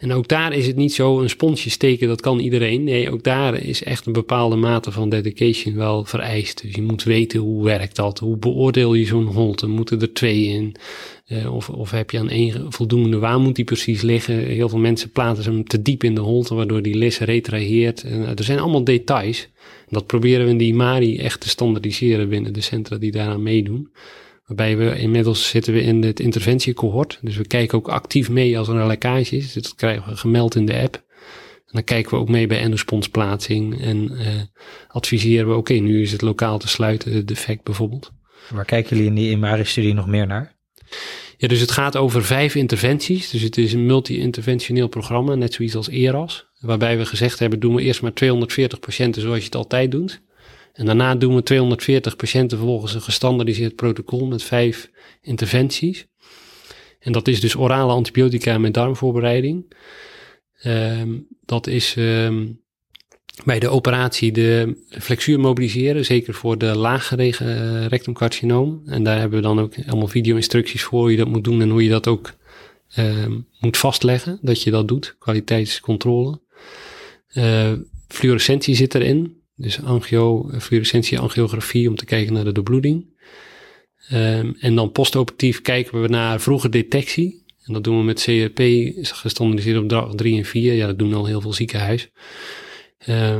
En 0.00 0.12
ook 0.12 0.28
daar 0.28 0.52
is 0.52 0.66
het 0.66 0.76
niet 0.76 0.94
zo 0.94 1.20
een 1.20 1.28
sponsje 1.28 1.70
steken, 1.70 2.08
dat 2.08 2.20
kan 2.20 2.38
iedereen. 2.38 2.84
Nee, 2.84 3.10
ook 3.10 3.22
daar 3.22 3.62
is 3.62 3.82
echt 3.82 4.06
een 4.06 4.12
bepaalde 4.12 4.56
mate 4.56 4.92
van 4.92 5.08
dedication 5.08 5.74
wel 5.74 6.04
vereist. 6.04 6.62
Dus 6.62 6.74
je 6.74 6.82
moet 6.82 7.02
weten 7.02 7.40
hoe 7.40 7.64
werkt 7.64 7.96
dat, 7.96 8.18
hoe 8.18 8.36
beoordeel 8.36 8.94
je 8.94 9.04
zo'n 9.04 9.26
holte, 9.26 9.66
moeten 9.66 10.00
er 10.00 10.12
twee 10.12 10.44
in? 10.44 10.74
Eh, 11.26 11.54
of, 11.54 11.70
of 11.70 11.90
heb 11.90 12.10
je 12.10 12.18
aan 12.18 12.30
één 12.30 12.72
voldoende, 12.72 13.18
waar 13.18 13.40
moet 13.40 13.56
die 13.56 13.64
precies 13.64 14.02
liggen? 14.02 14.34
Heel 14.34 14.68
veel 14.68 14.78
mensen 14.78 15.10
plaatsen 15.10 15.52
hem 15.52 15.64
te 15.64 15.82
diep 15.82 16.04
in 16.04 16.14
de 16.14 16.20
holte, 16.20 16.54
waardoor 16.54 16.82
die 16.82 16.96
lis 16.96 17.18
retraheert. 17.18 18.02
En, 18.02 18.24
eh, 18.24 18.38
er 18.38 18.44
zijn 18.44 18.58
allemaal 18.58 18.84
details. 18.84 19.48
Dat 19.88 20.06
proberen 20.06 20.44
we 20.44 20.50
in 20.50 20.58
die 20.58 20.74
MARI 20.74 21.18
echt 21.18 21.40
te 21.40 21.48
standaardiseren 21.48 22.28
binnen 22.28 22.52
de 22.52 22.60
centra 22.60 22.96
die 22.96 23.10
daaraan 23.10 23.42
meedoen. 23.42 23.88
Waarbij 24.50 24.76
we 24.76 24.98
inmiddels 24.98 25.48
zitten 25.48 25.72
we 25.72 25.82
in 25.82 26.02
het 26.02 26.20
interventiecohort. 26.20 27.18
Dus 27.22 27.36
we 27.36 27.46
kijken 27.46 27.78
ook 27.78 27.88
actief 27.88 28.30
mee 28.30 28.58
als 28.58 28.68
er 28.68 28.74
een 28.74 28.86
lekkage 28.86 29.36
is. 29.36 29.52
Dat 29.52 29.74
krijgen 29.74 30.10
we 30.10 30.16
gemeld 30.16 30.54
in 30.54 30.66
de 30.66 30.80
app. 30.80 30.94
En 30.94 31.72
dan 31.72 31.84
kijken 31.84 32.10
we 32.10 32.16
ook 32.16 32.28
mee 32.28 32.46
bij 32.46 32.60
endosponsplaatsing. 32.60 33.80
En 33.80 34.18
eh, 34.18 34.26
adviseren 34.88 35.48
we, 35.48 35.54
oké, 35.54 35.72
nu 35.72 36.02
is 36.02 36.12
het 36.12 36.22
lokaal 36.22 36.58
te 36.58 36.68
sluiten, 36.68 37.12
het 37.12 37.28
defect 37.28 37.62
bijvoorbeeld. 37.62 38.12
Waar 38.48 38.64
kijken 38.64 38.96
jullie 38.96 39.10
in 39.10 39.14
die 39.14 39.30
IMARI-studie 39.30 39.94
nog 39.94 40.06
meer 40.06 40.26
naar? 40.26 40.56
Ja, 41.36 41.48
dus 41.48 41.60
het 41.60 41.70
gaat 41.70 41.96
over 41.96 42.24
vijf 42.24 42.54
interventies. 42.54 43.30
Dus 43.30 43.42
het 43.42 43.58
is 43.58 43.72
een 43.72 43.86
multi-interventioneel 43.86 44.88
programma, 44.88 45.34
net 45.34 45.52
zoiets 45.52 45.76
als 45.76 45.88
ERAS. 45.88 46.46
Waarbij 46.60 46.98
we 46.98 47.06
gezegd 47.06 47.38
hebben, 47.38 47.60
doen 47.60 47.74
we 47.74 47.82
eerst 47.82 48.02
maar 48.02 48.12
240 48.14 48.78
patiënten 48.78 49.22
zoals 49.22 49.38
je 49.38 49.44
het 49.44 49.54
altijd 49.54 49.90
doet. 49.90 50.22
En 50.72 50.86
daarna 50.86 51.14
doen 51.14 51.34
we 51.34 51.42
240 51.42 52.16
patiënten 52.16 52.58
volgens 52.58 52.94
een 52.94 53.02
gestandardiseerd 53.02 53.76
protocol 53.76 54.26
met 54.26 54.42
vijf 54.42 54.90
interventies. 55.20 56.06
En 56.98 57.12
dat 57.12 57.28
is 57.28 57.40
dus 57.40 57.56
orale 57.56 57.92
antibiotica 57.92 58.58
met 58.58 58.74
darmvoorbereiding. 58.74 59.74
Ehm, 60.60 61.18
dat 61.44 61.66
is 61.66 61.94
ehm, 61.96 62.46
bij 63.44 63.58
de 63.58 63.68
operatie 63.68 64.32
de 64.32 64.76
flexuur 64.88 65.40
mobiliseren, 65.40 66.04
zeker 66.04 66.34
voor 66.34 66.58
de 66.58 66.76
laaggelegen 66.76 67.46
uh, 67.46 67.86
rectumcarcinoom. 67.86 68.82
En 68.86 69.02
daar 69.02 69.18
hebben 69.18 69.38
we 69.38 69.46
dan 69.46 69.60
ook 69.60 69.74
allemaal 69.86 70.08
video-instructies 70.08 70.82
voor 70.82 71.00
hoe 71.00 71.10
je 71.10 71.16
dat 71.16 71.28
moet 71.28 71.44
doen 71.44 71.60
en 71.60 71.70
hoe 71.70 71.84
je 71.84 71.90
dat 71.90 72.06
ook 72.06 72.32
ehm, 72.90 73.38
moet 73.60 73.76
vastleggen, 73.76 74.38
dat 74.42 74.62
je 74.62 74.70
dat 74.70 74.88
doet, 74.88 75.16
kwaliteitscontrole. 75.18 76.40
Uh, 77.34 77.72
fluorescentie 78.08 78.74
zit 78.74 78.94
erin, 78.94 79.39
dus 79.60 79.82
angio, 79.82 80.50
fluorescentie 80.58 81.18
angiografie 81.18 81.88
om 81.88 81.96
te 81.96 82.04
kijken 82.04 82.32
naar 82.32 82.44
de 82.44 82.52
doorbloeding. 82.52 83.06
Um, 84.12 84.56
en 84.60 84.74
dan 84.74 84.92
postoperatief 84.92 85.62
kijken 85.62 86.02
we 86.02 86.08
naar 86.08 86.40
vroege 86.40 86.68
detectie. 86.68 87.44
En 87.64 87.72
dat 87.72 87.84
doen 87.84 87.98
we 87.98 88.04
met 88.04 88.22
CRP, 88.22 88.60
gestandardiseerd 89.02 89.78
op 89.78 89.88
dag 89.88 90.14
3 90.14 90.38
en 90.38 90.44
4. 90.44 90.72
Ja, 90.72 90.86
dat 90.86 90.98
doen 90.98 91.14
al 91.14 91.26
heel 91.26 91.40
veel 91.40 91.52
ziekenhuizen. 91.52 92.10
Uh, 93.08 93.38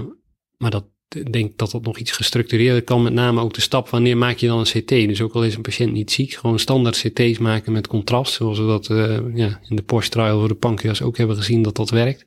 maar 0.57 0.71
dat, 0.71 0.85
ik 1.09 1.33
denk 1.33 1.59
dat 1.59 1.71
dat 1.71 1.83
nog 1.83 1.99
iets 1.99 2.11
gestructureerder 2.11 2.83
kan. 2.83 3.03
Met 3.03 3.13
name 3.13 3.41
ook 3.41 3.55
de 3.55 3.61
stap 3.61 3.89
wanneer 3.89 4.17
maak 4.17 4.37
je 4.37 4.47
dan 4.47 4.59
een 4.59 4.83
CT. 4.83 4.89
Dus 4.89 5.21
ook 5.21 5.33
al 5.33 5.45
is 5.45 5.55
een 5.55 5.63
patiënt 5.63 5.93
niet 5.93 6.13
ziek, 6.13 6.33
gewoon 6.33 6.59
standaard 6.59 7.01
CT's 7.01 7.39
maken 7.39 7.73
met 7.73 7.87
contrast. 7.87 8.33
Zoals 8.33 8.59
we 8.59 8.67
dat 8.67 8.89
uh, 8.89 9.19
ja, 9.35 9.61
in 9.69 9.77
de 9.77 9.83
Porsche 9.83 10.11
trial 10.11 10.39
voor 10.39 10.49
de 10.49 10.55
pancreas 10.55 11.03
ook 11.03 11.17
hebben 11.17 11.37
gezien 11.37 11.63
dat 11.63 11.77
dat 11.77 11.91
werkt. 11.91 12.25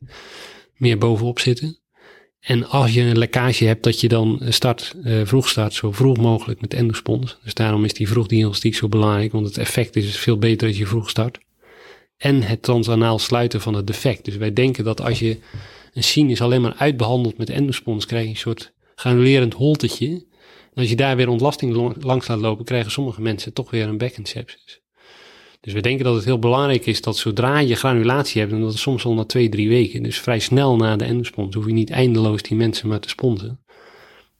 Meer 0.75 0.97
bovenop 0.97 1.39
zitten. 1.39 1.82
En 2.43 2.69
als 2.69 2.93
je 2.93 3.01
een 3.01 3.17
lekkage 3.17 3.65
hebt, 3.65 3.83
dat 3.83 4.01
je 4.01 4.07
dan 4.07 4.41
start, 4.47 4.93
uh, 5.03 5.21
vroeg 5.25 5.49
start, 5.49 5.73
zo 5.73 5.91
vroeg 5.91 6.17
mogelijk 6.17 6.61
met 6.61 6.73
endospons. 6.73 7.37
Dus 7.43 7.53
daarom 7.53 7.85
is 7.85 7.93
die 7.93 8.07
vroegdiagnostiek 8.07 8.75
zo 8.75 8.87
belangrijk, 8.87 9.31
want 9.31 9.45
het 9.45 9.57
effect 9.57 9.95
is 9.95 10.17
veel 10.17 10.37
beter 10.37 10.67
als 10.67 10.77
je 10.77 10.85
vroeg 10.85 11.09
start. 11.09 11.39
En 12.17 12.41
het 12.41 12.61
transanaal 12.61 13.19
sluiten 13.19 13.61
van 13.61 13.73
het 13.73 13.87
defect. 13.87 14.25
Dus 14.25 14.35
wij 14.35 14.53
denken 14.53 14.83
dat 14.83 15.01
als 15.01 15.19
je 15.19 15.37
een 15.93 16.03
sinus 16.03 16.41
alleen 16.41 16.61
maar 16.61 16.75
uitbehandelt 16.77 17.37
met 17.37 17.49
endospons, 17.49 18.05
krijg 18.05 18.23
je 18.23 18.29
een 18.29 18.35
soort 18.35 18.73
granulerend 18.95 19.53
holtetje. 19.53 20.07
En 20.07 20.81
als 20.81 20.89
je 20.89 20.95
daar 20.95 21.15
weer 21.15 21.29
ontlasting 21.29 21.95
langs 22.03 22.27
laat 22.27 22.39
lopen, 22.39 22.65
krijgen 22.65 22.91
sommige 22.91 23.21
mensen 23.21 23.53
toch 23.53 23.71
weer 23.71 23.87
een 23.87 23.97
bekkensepsis. 23.97 24.82
Dus 25.63 25.73
we 25.73 25.81
denken 25.81 26.05
dat 26.05 26.15
het 26.15 26.25
heel 26.25 26.39
belangrijk 26.39 26.85
is 26.85 27.01
dat 27.01 27.17
zodra 27.17 27.59
je 27.59 27.75
granulatie 27.75 28.41
hebt, 28.41 28.53
en 28.53 28.61
dat 28.61 28.73
is 28.73 28.81
soms 28.81 29.05
al 29.05 29.13
na 29.13 29.25
twee, 29.25 29.49
drie 29.49 29.69
weken, 29.69 30.03
dus 30.03 30.19
vrij 30.19 30.39
snel 30.39 30.75
na 30.75 30.95
de 30.95 31.05
endospons, 31.05 31.55
hoef 31.55 31.65
je 31.65 31.73
niet 31.73 31.89
eindeloos 31.89 32.41
die 32.41 32.57
mensen 32.57 32.87
maar 32.87 32.99
te 32.99 33.09
sponsen, 33.09 33.59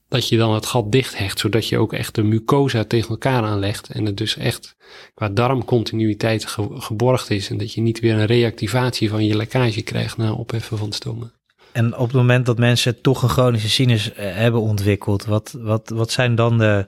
dat 0.07 0.27
je 0.27 0.37
dan 0.37 0.53
het 0.53 0.65
gat 0.65 0.91
dicht 0.91 1.17
hecht, 1.17 1.39
zodat 1.39 1.67
je 1.67 1.77
ook 1.77 1.93
echt 1.93 2.15
de 2.15 2.23
mucosa 2.23 2.83
tegen 2.83 3.09
elkaar 3.09 3.43
aanlegt 3.43 3.89
en 3.89 4.05
het 4.05 4.17
dus 4.17 4.37
echt 4.37 4.75
qua 5.13 5.29
darmcontinuïteit 5.29 6.45
ge 6.45 6.67
geborgd 6.71 7.29
is 7.29 7.49
en 7.49 7.57
dat 7.57 7.73
je 7.73 7.81
niet 7.81 7.99
weer 7.99 8.13
een 8.13 8.25
reactivatie 8.25 9.09
van 9.09 9.25
je 9.25 9.35
lekkage 9.35 9.81
krijgt 9.81 10.17
na 10.17 10.33
opheffen 10.33 10.77
van 10.77 10.91
stomen. 10.91 11.33
En 11.71 11.97
op 11.97 12.07
het 12.07 12.15
moment 12.15 12.45
dat 12.45 12.57
mensen 12.57 13.01
toch 13.01 13.23
een 13.23 13.29
chronische 13.29 13.69
sinus 13.69 14.13
eh, 14.13 14.35
hebben 14.35 14.61
ontwikkeld, 14.61 15.25
wat, 15.25 15.57
wat, 15.59 15.89
wat 15.89 16.11
zijn 16.11 16.35
dan 16.35 16.57
de 16.57 16.87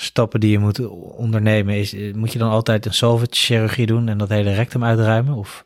stappen 0.00 0.40
die 0.40 0.50
je 0.50 0.58
moet 0.58 0.86
ondernemen? 1.16 1.74
Is, 1.74 1.94
eh, 1.94 2.14
moet 2.14 2.32
je 2.32 2.38
dan 2.38 2.50
altijd 2.50 2.86
een 2.86 2.94
salvage 2.94 3.30
chirurgie 3.30 3.86
doen 3.86 4.08
en 4.08 4.18
dat 4.18 4.28
hele 4.28 4.54
rectum 4.54 4.84
uitruimen? 4.84 5.34
Of? 5.34 5.64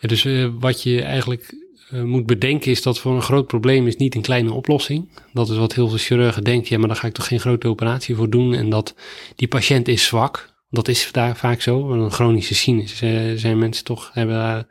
Dus 0.00 0.24
uh, 0.24 0.48
wat 0.58 0.82
je 0.82 1.02
eigenlijk 1.02 1.54
uh, 1.92 2.02
moet 2.02 2.26
bedenken 2.26 2.70
is 2.70 2.82
dat 2.82 2.98
voor 2.98 3.14
een 3.14 3.22
groot 3.22 3.46
probleem 3.46 3.86
is 3.86 3.96
niet 3.96 4.14
een 4.14 4.22
kleine 4.22 4.52
oplossing. 4.52 5.08
Dat 5.32 5.48
is 5.48 5.56
wat 5.56 5.74
heel 5.74 5.88
veel 5.88 5.98
chirurgen 5.98 6.44
denken. 6.44 6.68
Ja, 6.70 6.78
maar 6.78 6.88
daar 6.88 6.96
ga 6.96 7.06
ik 7.06 7.12
toch 7.14 7.26
geen 7.26 7.40
grote 7.40 7.68
operatie 7.68 8.16
voor 8.16 8.30
doen. 8.30 8.54
En 8.54 8.70
dat 8.70 8.94
die 9.36 9.48
patiënt 9.48 9.88
is 9.88 10.04
zwak. 10.04 10.52
Dat 10.70 10.88
is 10.88 11.08
daar 11.12 11.36
vaak 11.36 11.60
zo. 11.60 11.90
Een 11.90 12.10
chronische 12.10 12.54
sinus 12.54 12.96
zijn 13.40 13.58
mensen 13.58 13.84
toch 13.84 14.10
hebben 14.12 14.34
daar 14.34 14.66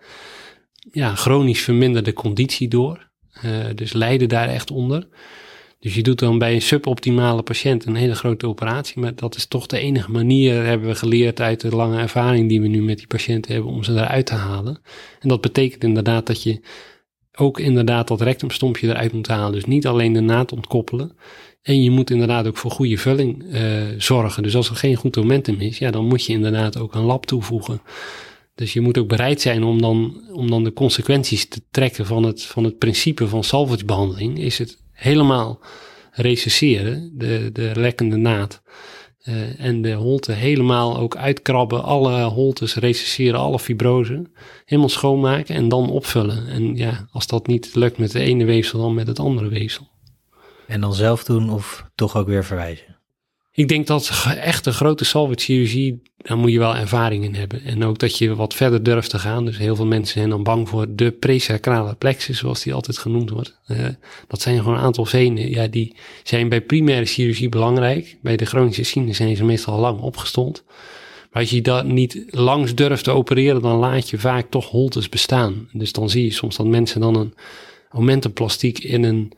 ja, 0.91 1.15
chronisch 1.15 1.61
verminderde 1.61 2.13
conditie 2.13 2.67
door. 2.67 3.09
Dus 3.75 3.93
lijden 3.93 4.29
daar 4.29 4.47
echt 4.47 4.71
onder. 4.71 5.07
Dus 5.83 5.95
je 5.95 6.03
doet 6.03 6.19
dan 6.19 6.37
bij 6.37 6.53
een 6.53 6.61
suboptimale 6.61 7.41
patiënt 7.41 7.85
een 7.85 7.95
hele 7.95 8.15
grote 8.15 8.47
operatie. 8.47 9.01
Maar 9.01 9.15
dat 9.15 9.35
is 9.35 9.45
toch 9.45 9.67
de 9.67 9.79
enige 9.79 10.11
manier, 10.11 10.65
hebben 10.65 10.87
we 10.87 10.95
geleerd 10.95 11.41
uit 11.41 11.61
de 11.61 11.75
lange 11.75 11.97
ervaring 11.97 12.49
die 12.49 12.61
we 12.61 12.67
nu 12.67 12.81
met 12.81 12.97
die 12.97 13.07
patiënten 13.07 13.53
hebben, 13.53 13.71
om 13.71 13.83
ze 13.83 13.91
eruit 13.91 14.25
te 14.25 14.33
halen. 14.33 14.81
En 15.19 15.29
dat 15.29 15.41
betekent 15.41 15.83
inderdaad 15.83 16.27
dat 16.27 16.43
je 16.43 16.61
ook 17.35 17.59
inderdaad 17.59 18.07
dat 18.07 18.21
rectumstompje 18.21 18.87
eruit 18.87 19.13
moet 19.13 19.27
halen. 19.27 19.51
Dus 19.51 19.65
niet 19.65 19.87
alleen 19.87 20.13
de 20.13 20.19
naad 20.19 20.51
ontkoppelen. 20.51 21.15
En 21.61 21.83
je 21.83 21.91
moet 21.91 22.09
inderdaad 22.09 22.47
ook 22.47 22.57
voor 22.57 22.71
goede 22.71 22.97
vulling 22.97 23.43
uh, 23.43 23.83
zorgen. 23.97 24.43
Dus 24.43 24.55
als 24.55 24.69
er 24.69 24.75
geen 24.75 24.95
goed 24.95 25.15
momentum 25.15 25.59
is, 25.59 25.77
ja, 25.77 25.91
dan 25.91 26.05
moet 26.05 26.25
je 26.25 26.33
inderdaad 26.33 26.77
ook 26.77 26.93
een 26.93 27.03
lab 27.03 27.25
toevoegen. 27.25 27.81
Dus 28.55 28.73
je 28.73 28.81
moet 28.81 28.97
ook 28.97 29.07
bereid 29.07 29.41
zijn 29.41 29.63
om 29.63 29.81
dan, 29.81 30.21
om 30.31 30.49
dan 30.49 30.63
de 30.63 30.73
consequenties 30.73 31.47
te 31.47 31.61
trekken 31.71 32.05
van 32.05 32.23
het, 32.23 32.43
van 32.43 32.63
het 32.63 32.77
principe 32.77 33.27
van 33.27 33.43
salvagebehandeling. 33.43 34.39
Is 34.39 34.57
het 34.57 34.82
helemaal 34.93 35.59
recesseren, 36.11 37.11
de, 37.13 37.49
de 37.53 37.71
lekkende 37.75 38.15
naad. 38.15 38.61
Uh, 39.23 39.59
en 39.59 39.81
de 39.81 39.93
holte 39.93 40.31
helemaal 40.31 40.97
ook 40.97 41.15
uitkrabben, 41.15 41.83
alle 41.83 42.23
holtes 42.23 42.75
recesseren, 42.75 43.39
alle 43.39 43.59
fibrose, 43.59 44.31
helemaal 44.65 44.89
schoonmaken 44.89 45.55
en 45.55 45.69
dan 45.69 45.89
opvullen. 45.89 46.47
En 46.47 46.75
ja, 46.75 47.07
als 47.11 47.27
dat 47.27 47.47
niet 47.47 47.75
lukt 47.75 47.97
met 47.97 48.11
de 48.11 48.19
ene 48.19 48.45
weefsel, 48.45 48.79
dan 48.79 48.93
met 48.93 49.07
het 49.07 49.19
andere 49.19 49.47
weefsel. 49.47 49.87
En 50.67 50.81
dan 50.81 50.93
zelf 50.93 51.23
doen 51.23 51.49
of 51.49 51.85
toch 51.95 52.15
ook 52.15 52.27
weer 52.27 52.45
verwijzen? 52.45 52.97
Ik 53.51 53.67
denk 53.67 53.87
dat 53.87 54.27
echt 54.37 54.65
een 54.65 54.73
grote 54.73 55.05
salvage 55.05 55.99
daar 56.23 56.37
moet 56.37 56.51
je 56.51 56.59
wel 56.59 56.75
ervaring 56.75 57.23
in 57.23 57.35
hebben. 57.35 57.63
En 57.63 57.83
ook 57.83 57.99
dat 57.99 58.17
je 58.17 58.35
wat 58.35 58.53
verder 58.53 58.83
durft 58.83 59.09
te 59.09 59.19
gaan. 59.19 59.45
Dus 59.45 59.57
heel 59.57 59.75
veel 59.75 59.85
mensen 59.85 60.17
zijn 60.17 60.29
dan 60.29 60.43
bang 60.43 60.69
voor 60.69 60.85
de 60.95 61.11
presacrale 61.11 61.95
plexus, 61.95 62.37
zoals 62.37 62.63
die 62.63 62.73
altijd 62.73 62.97
genoemd 62.97 63.29
wordt. 63.29 63.59
Uh, 63.67 63.77
dat 64.27 64.41
zijn 64.41 64.57
gewoon 64.57 64.73
een 64.73 64.83
aantal 64.83 65.05
venen, 65.05 65.49
ja, 65.49 65.67
die 65.67 65.95
zijn 66.23 66.49
bij 66.49 66.61
primaire 66.61 67.05
chirurgie 67.05 67.49
belangrijk. 67.49 68.17
Bij 68.21 68.37
de 68.37 68.45
chronische 68.45 68.83
sinus 68.83 69.17
zijn 69.17 69.35
ze 69.35 69.43
meestal 69.43 69.79
lang 69.79 69.99
opgestond. 69.99 70.63
Maar 71.31 71.41
als 71.41 71.51
je 71.51 71.61
dat 71.61 71.85
niet 71.85 72.23
langs 72.29 72.75
durft 72.75 73.03
te 73.03 73.11
opereren, 73.11 73.61
dan 73.61 73.77
laat 73.77 74.09
je 74.09 74.17
vaak 74.17 74.49
toch 74.49 74.69
holtes 74.69 75.09
bestaan. 75.09 75.69
Dus 75.71 75.91
dan 75.91 76.09
zie 76.09 76.23
je 76.23 76.31
soms 76.31 76.55
dat 76.55 76.65
mensen 76.65 77.01
dan 77.01 77.15
een 77.15 77.33
momentumplastiek 77.91 78.79
in 78.79 79.03
een 79.03 79.31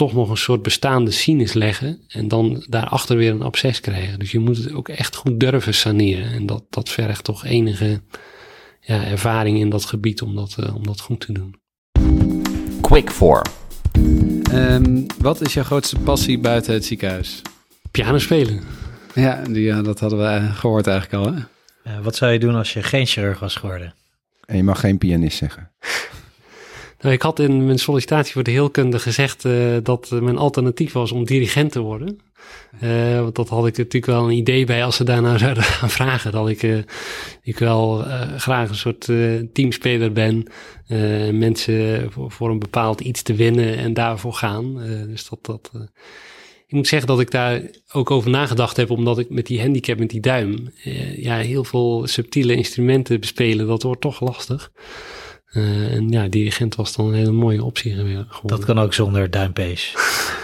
toch 0.00 0.12
nog 0.12 0.30
een 0.30 0.36
soort 0.36 0.62
bestaande 0.62 1.10
sinus 1.10 1.52
leggen 1.52 2.00
en 2.08 2.28
dan 2.28 2.64
daarachter 2.68 3.16
weer 3.16 3.30
een 3.30 3.42
absces 3.42 3.80
krijgen. 3.80 4.18
Dus 4.18 4.30
je 4.30 4.38
moet 4.38 4.56
het 4.56 4.72
ook 4.72 4.88
echt 4.88 5.16
goed 5.16 5.40
durven 5.40 5.74
saneren. 5.74 6.32
En 6.32 6.46
dat, 6.46 6.64
dat 6.70 6.88
vergt 6.88 7.24
toch 7.24 7.44
enige 7.44 8.00
ja, 8.80 9.04
ervaring 9.04 9.58
in 9.58 9.70
dat 9.70 9.84
gebied 9.84 10.22
om 10.22 10.34
dat, 10.34 10.56
uh, 10.60 10.74
om 10.74 10.82
dat 10.82 11.00
goed 11.00 11.20
te 11.20 11.32
doen. 11.32 11.54
Quick 12.80 13.10
for. 13.10 13.42
Um, 14.52 15.06
wat 15.18 15.40
is 15.40 15.54
jouw 15.54 15.64
grootste 15.64 15.98
passie 15.98 16.38
buiten 16.38 16.74
het 16.74 16.84
ziekenhuis? 16.84 17.42
Piano 17.90 18.18
spelen. 18.18 18.60
Ja, 19.14 19.42
die, 19.42 19.62
ja 19.62 19.82
dat 19.82 20.00
hadden 20.00 20.18
we 20.18 20.52
gehoord 20.52 20.86
eigenlijk 20.86 21.26
al. 21.26 21.32
Hè? 21.32 21.40
Uh, 21.92 22.04
wat 22.04 22.16
zou 22.16 22.32
je 22.32 22.38
doen 22.38 22.54
als 22.54 22.72
je 22.72 22.82
geen 22.82 23.06
chirurg 23.06 23.38
was 23.38 23.54
geworden? 23.54 23.94
En 24.44 24.56
je 24.56 24.62
mag 24.62 24.80
geen 24.80 24.98
pianist 24.98 25.38
zeggen. 25.38 25.70
Nou, 27.00 27.14
ik 27.14 27.22
had 27.22 27.38
in 27.38 27.64
mijn 27.64 27.78
sollicitatie 27.78 28.32
voor 28.32 28.42
de 28.42 28.50
heelkunde 28.50 28.98
gezegd 28.98 29.44
uh, 29.44 29.76
dat 29.82 30.10
mijn 30.10 30.38
alternatief 30.38 30.92
was 30.92 31.12
om 31.12 31.24
dirigent 31.24 31.72
te 31.72 31.80
worden. 31.80 32.20
Uh, 32.82 33.20
want 33.20 33.34
dat 33.34 33.48
had 33.48 33.66
ik 33.66 33.76
natuurlijk 33.76 34.06
wel 34.06 34.24
een 34.24 34.36
idee 34.36 34.64
bij 34.64 34.84
als 34.84 34.96
ze 34.96 35.04
daarna 35.04 35.38
zouden 35.44 35.62
gaan 35.62 35.90
vragen. 35.90 36.32
Dat 36.32 36.48
ik, 36.48 36.62
uh, 36.62 36.78
ik 37.42 37.58
wel 37.58 38.04
graag 38.36 38.68
een 38.68 38.74
soort 38.74 39.08
teamspeler 39.52 40.12
ben. 40.12 40.46
mensen 41.38 42.06
voor, 42.12 42.30
voor, 42.30 42.50
een 42.50 42.58
bepaald 42.58 43.00
iets 43.00 43.22
te 43.22 43.34
winnen 43.34 43.76
en 43.76 43.94
daarvoor 43.94 44.34
gaan. 44.34 44.74
dus 45.08 45.28
dat, 45.28 45.44
dat, 45.46 45.70
ik 46.66 46.76
moet 46.76 46.88
zeggen 46.88 47.08
dat 47.08 47.20
ik 47.20 47.30
daar 47.30 47.62
ook 47.92 48.10
over 48.10 48.30
nagedacht 48.30 48.76
heb, 48.76 48.90
omdat 48.90 49.18
ik 49.18 49.30
met 49.30 49.46
die 49.46 49.60
handicap, 49.60 49.98
met 49.98 50.10
die 50.10 50.20
duim, 50.20 50.72
ja, 51.16 51.36
heel 51.36 51.64
veel 51.64 52.06
subtiele 52.06 52.54
instrumenten 52.54 53.20
bespelen. 53.20 53.66
Dat 53.66 53.82
wordt 53.82 54.00
toch 54.00 54.20
lastig. 54.20 54.70
Uh, 55.52 55.94
en 55.94 56.08
ja, 56.08 56.28
dirigent 56.28 56.74
was 56.74 56.96
dan 56.96 57.06
een 57.06 57.14
hele 57.14 57.32
mooie 57.32 57.64
optie 57.64 57.92
geworden. 57.92 58.28
Dat 58.42 58.64
kan 58.64 58.78
ook 58.78 58.94
zonder 58.94 59.30
duimpees. 59.30 59.94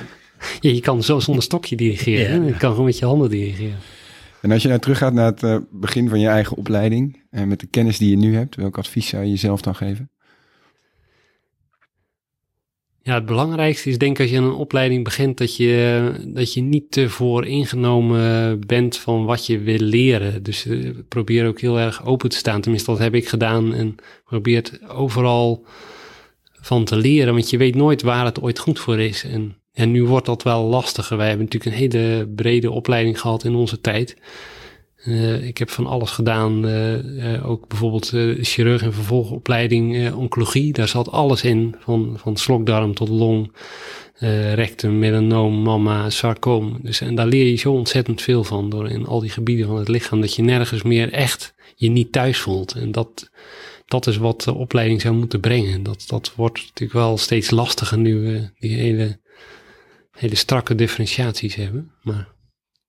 ja, 0.61 0.71
je 0.71 0.81
kan 0.81 1.03
zo 1.03 1.21
zonder 1.21 1.43
stokje 1.43 1.77
dirigeren. 1.77 2.45
Je 2.45 2.57
kan 2.57 2.71
gewoon 2.71 2.85
met 2.85 2.99
je 2.99 3.05
handen 3.05 3.31
dirigeren. 3.31 3.79
En 4.41 4.53
als 4.53 4.63
je 4.63 4.69
nou 4.69 4.81
teruggaat 4.81 5.13
naar 5.13 5.27
het 5.27 5.43
uh, 5.43 5.57
begin 5.71 6.09
van 6.09 6.21
je 6.21 6.29
eigen 6.29 6.57
opleiding, 6.57 7.23
en 7.31 7.43
uh, 7.43 7.49
met 7.49 7.61
de 7.61 7.67
kennis 7.67 7.99
die 7.99 8.11
je 8.11 8.17
nu 8.17 8.37
hebt, 8.37 8.57
welk 8.57 8.79
advies 8.79 9.09
zou 9.09 9.23
je 9.23 9.31
jezelf 9.31 9.61
dan 9.61 9.75
geven? 9.75 10.11
Ja, 13.07 13.15
het 13.15 13.27
belangrijkste 13.27 13.89
is 13.89 13.99
denk 13.99 14.19
ik 14.19 14.21
als 14.21 14.31
je 14.31 14.37
een 14.37 14.53
opleiding 14.53 15.05
begint 15.05 15.39
dat 15.39 15.57
je, 15.57 16.13
dat 16.27 16.53
je 16.53 16.61
niet 16.61 16.91
te 16.91 17.09
voor 17.09 17.47
ingenomen 17.47 18.61
bent 18.67 18.97
van 18.97 19.25
wat 19.25 19.47
je 19.47 19.59
wil 19.59 19.79
leren. 19.79 20.43
Dus 20.43 20.67
uh, 20.67 20.91
probeer 21.09 21.47
ook 21.47 21.61
heel 21.61 21.79
erg 21.79 22.07
open 22.07 22.29
te 22.29 22.37
staan. 22.37 22.61
Tenminste, 22.61 22.91
dat 22.91 23.01
heb 23.01 23.15
ik 23.15 23.29
gedaan. 23.29 23.75
En 23.75 23.95
probeer 24.25 24.79
overal 24.89 25.65
van 26.61 26.85
te 26.85 26.97
leren, 26.97 27.33
want 27.33 27.51
je 27.51 27.57
weet 27.57 27.75
nooit 27.75 28.03
waar 28.03 28.25
het 28.25 28.41
ooit 28.41 28.59
goed 28.59 28.79
voor 28.79 29.01
is. 29.01 29.25
En, 29.25 29.57
en 29.73 29.91
nu 29.91 30.05
wordt 30.05 30.27
dat 30.27 30.43
wel 30.43 30.65
lastiger. 30.65 31.17
Wij 31.17 31.29
hebben 31.29 31.45
natuurlijk 31.45 31.73
een 31.75 31.81
hele 31.81 32.29
brede 32.35 32.71
opleiding 32.71 33.21
gehad 33.21 33.45
in 33.45 33.55
onze 33.55 33.81
tijd. 33.81 34.17
Uh, 35.07 35.47
ik 35.47 35.59
heb 35.59 35.71
van 35.71 35.87
alles 35.87 36.11
gedaan, 36.11 36.67
uh, 36.67 37.05
uh, 37.05 37.51
ook 37.51 37.69
bijvoorbeeld 37.69 38.13
chirurg 38.41 38.83
en 38.83 38.93
vervolgopleiding 38.93 40.13
oncologie. 40.13 40.73
Daar 40.73 40.89
zat 40.89 41.11
alles 41.11 41.43
in, 41.45 41.75
van, 41.79 42.15
van 42.17 42.37
slokdarm 42.37 42.95
tot 42.95 43.09
long, 43.09 43.53
rectum, 44.55 44.99
melanoom, 44.99 45.63
mama, 45.63 46.11
sarcoom. 46.11 46.79
Dus, 46.83 47.01
en 47.01 47.15
daar 47.15 47.27
leer 47.27 47.47
je 47.47 47.57
zo 47.57 47.73
ontzettend 47.73 48.23
veel 48.23 48.45
van 48.45 48.71
door 48.71 48.89
in 48.89 49.07
al 49.07 49.21
die 49.21 49.31
gebieden 49.31 49.67
van 49.67 49.77
het 49.77 49.89
lichaam, 49.89 50.21
dat 50.21 50.35
je 50.35 50.43
nergens 50.43 50.83
meer 50.83 51.13
echt 51.13 51.55
je 51.77 51.89
niet 51.89 52.13
thuis 52.13 52.39
voelt. 52.39 52.73
En 52.73 52.93
dat, 52.93 53.31
dat 53.87 54.07
is 54.07 54.17
wat 54.17 54.43
de 54.43 54.55
opleiding 54.55 55.01
zou 55.01 55.15
moeten 55.15 55.41
brengen. 55.41 55.83
Dat, 55.83 56.05
dat 56.07 56.33
wordt 56.37 56.59
natuurlijk 56.59 56.99
wel 56.99 57.17
steeds 57.17 57.51
lastiger 57.51 57.99
nu 57.99 58.21
we 58.21 58.51
die 58.59 58.77
hele, 58.77 59.21
hele 60.11 60.35
strakke 60.35 60.75
differentiaties 60.75 61.55
hebben. 61.55 61.91
Maar 62.03 62.35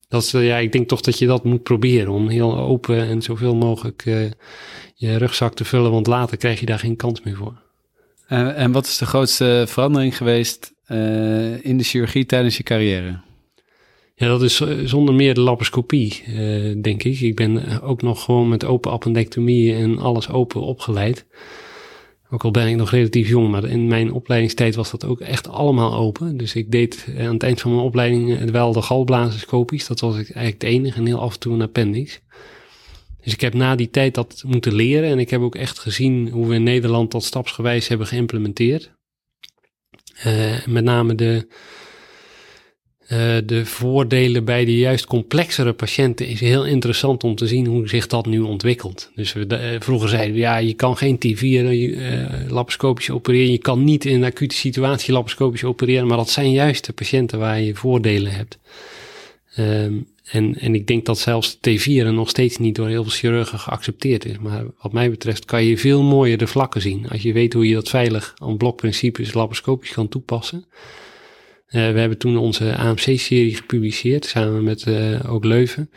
dat 0.07 0.23
is, 0.23 0.31
ja, 0.31 0.57
ik 0.57 0.71
denk 0.71 0.87
toch 0.87 1.01
dat 1.01 1.19
je 1.19 1.25
dat 1.25 1.43
moet 1.43 1.63
proberen 1.63 2.11
om 2.11 2.27
heel 2.27 2.57
open 2.57 3.07
en 3.07 3.21
zoveel 3.21 3.55
mogelijk 3.55 4.05
uh, 4.05 4.29
je 4.95 5.17
rugzak 5.17 5.53
te 5.53 5.65
vullen, 5.65 5.91
want 5.91 6.07
later 6.07 6.37
krijg 6.37 6.59
je 6.59 6.65
daar 6.65 6.79
geen 6.79 6.95
kans 6.95 7.21
meer 7.21 7.35
voor. 7.35 7.61
Uh, 8.29 8.59
en 8.59 8.71
wat 8.71 8.85
is 8.85 8.97
de 8.97 9.05
grootste 9.05 9.65
verandering 9.67 10.17
geweest 10.17 10.73
uh, 10.87 11.65
in 11.65 11.77
de 11.77 11.83
chirurgie 11.83 12.25
tijdens 12.25 12.57
je 12.57 12.63
carrière? 12.63 13.19
Ja, 14.15 14.27
dat 14.27 14.41
is 14.41 14.61
zonder 14.83 15.15
meer 15.15 15.33
de 15.33 15.41
laparoscopie, 15.41 16.23
denk 16.81 17.03
ik. 17.03 17.19
Ik 17.19 17.35
ben 17.35 17.81
ook 17.81 18.01
nog 18.01 18.23
gewoon 18.23 18.49
met 18.49 18.65
open 18.65 18.91
appendectomie 18.91 19.75
en 19.75 19.99
alles 19.99 20.29
open 20.29 20.61
opgeleid. 20.61 21.25
Ook 22.29 22.43
al 22.43 22.51
ben 22.51 22.67
ik 22.67 22.75
nog 22.75 22.91
relatief 22.91 23.27
jong, 23.27 23.51
maar 23.51 23.63
in 23.65 23.87
mijn 23.87 24.11
opleidingstijd 24.11 24.75
was 24.75 24.91
dat 24.91 25.05
ook 25.05 25.19
echt 25.19 25.47
allemaal 25.47 25.95
open. 25.95 26.37
Dus 26.37 26.55
ik 26.55 26.71
deed 26.71 27.05
aan 27.17 27.33
het 27.33 27.43
eind 27.43 27.61
van 27.61 27.71
mijn 27.71 27.83
opleiding 27.83 28.51
wel 28.51 28.73
de 28.73 28.81
galblazenscopies. 28.81 29.87
Dat 29.87 29.99
was 29.99 30.15
eigenlijk 30.15 30.61
het 30.61 30.63
enige 30.63 30.97
en 30.97 31.05
heel 31.05 31.19
af 31.19 31.33
en 31.33 31.39
toe 31.39 31.53
een 31.53 31.61
appendix. 31.61 32.19
Dus 33.23 33.33
ik 33.33 33.41
heb 33.41 33.53
na 33.53 33.75
die 33.75 33.89
tijd 33.89 34.15
dat 34.15 34.43
moeten 34.45 34.73
leren. 34.73 35.09
En 35.09 35.19
ik 35.19 35.29
heb 35.29 35.41
ook 35.41 35.55
echt 35.55 35.79
gezien 35.79 36.29
hoe 36.29 36.47
we 36.47 36.55
in 36.55 36.63
Nederland 36.63 37.11
dat 37.11 37.23
stapsgewijs 37.23 37.87
hebben 37.87 38.07
geïmplementeerd. 38.07 38.91
Uh, 40.25 40.65
met 40.65 40.83
name 40.83 41.15
de, 41.15 41.47
uh, 43.11 43.37
de 43.45 43.65
voordelen 43.65 44.45
bij 44.45 44.65
de 44.65 44.77
juist 44.77 45.05
complexere 45.05 45.73
patiënten 45.73 46.27
is 46.27 46.39
heel 46.39 46.65
interessant 46.65 47.23
om 47.23 47.35
te 47.35 47.47
zien 47.47 47.65
hoe 47.65 47.87
zich 47.87 48.07
dat 48.07 48.25
nu 48.25 48.39
ontwikkelt. 48.39 49.11
Dus 49.15 49.33
we, 49.33 49.45
uh, 49.49 49.79
vroeger 49.81 50.09
zeiden 50.09 50.33
we, 50.33 50.39
ja, 50.39 50.57
je 50.57 50.73
kan 50.73 50.97
geen 50.97 51.15
T4 51.15 51.41
uh, 51.41 52.25
laparoscopisch 52.47 53.09
opereren. 53.09 53.51
Je 53.51 53.57
kan 53.57 53.83
niet 53.83 54.05
in 54.05 54.15
een 54.15 54.23
acute 54.23 54.55
situatie 54.55 55.13
laparoscopisch 55.13 55.63
opereren. 55.63 56.07
Maar 56.07 56.17
dat 56.17 56.29
zijn 56.29 56.51
juist 56.51 56.85
de 56.85 56.93
patiënten 56.93 57.39
waar 57.39 57.61
je 57.61 57.75
voordelen 57.75 58.31
hebt. 58.31 58.57
Um, 59.59 60.07
en, 60.31 60.59
en 60.59 60.75
ik 60.75 60.87
denk 60.87 61.05
dat 61.05 61.19
zelfs 61.19 61.57
de 61.61 61.79
T4 61.79 62.13
nog 62.13 62.29
steeds 62.29 62.57
niet 62.57 62.75
door 62.75 62.87
heel 62.87 63.03
veel 63.03 63.11
chirurgen 63.11 63.59
geaccepteerd 63.59 64.25
is. 64.25 64.37
Maar 64.37 64.63
wat 64.81 64.93
mij 64.93 65.09
betreft 65.09 65.45
kan 65.45 65.63
je 65.63 65.77
veel 65.77 66.03
mooier 66.03 66.37
de 66.37 66.47
vlakken 66.47 66.81
zien. 66.81 67.09
Als 67.09 67.21
je 67.21 67.33
weet 67.33 67.53
hoe 67.53 67.67
je 67.67 67.73
dat 67.73 67.89
veilig 67.89 68.33
aan 68.37 68.57
blokprincipes 68.57 69.33
laparoscopisch 69.33 69.91
kan 69.91 70.07
toepassen. 70.07 70.65
Uh, 71.67 71.91
we 71.91 71.99
hebben 71.99 72.17
toen 72.17 72.37
onze 72.37 72.75
AMC-serie 72.75 73.55
gepubliceerd, 73.55 74.25
samen 74.25 74.63
met 74.63 74.85
uh, 74.85 75.33
ook 75.33 75.45
Leuven. 75.45 75.89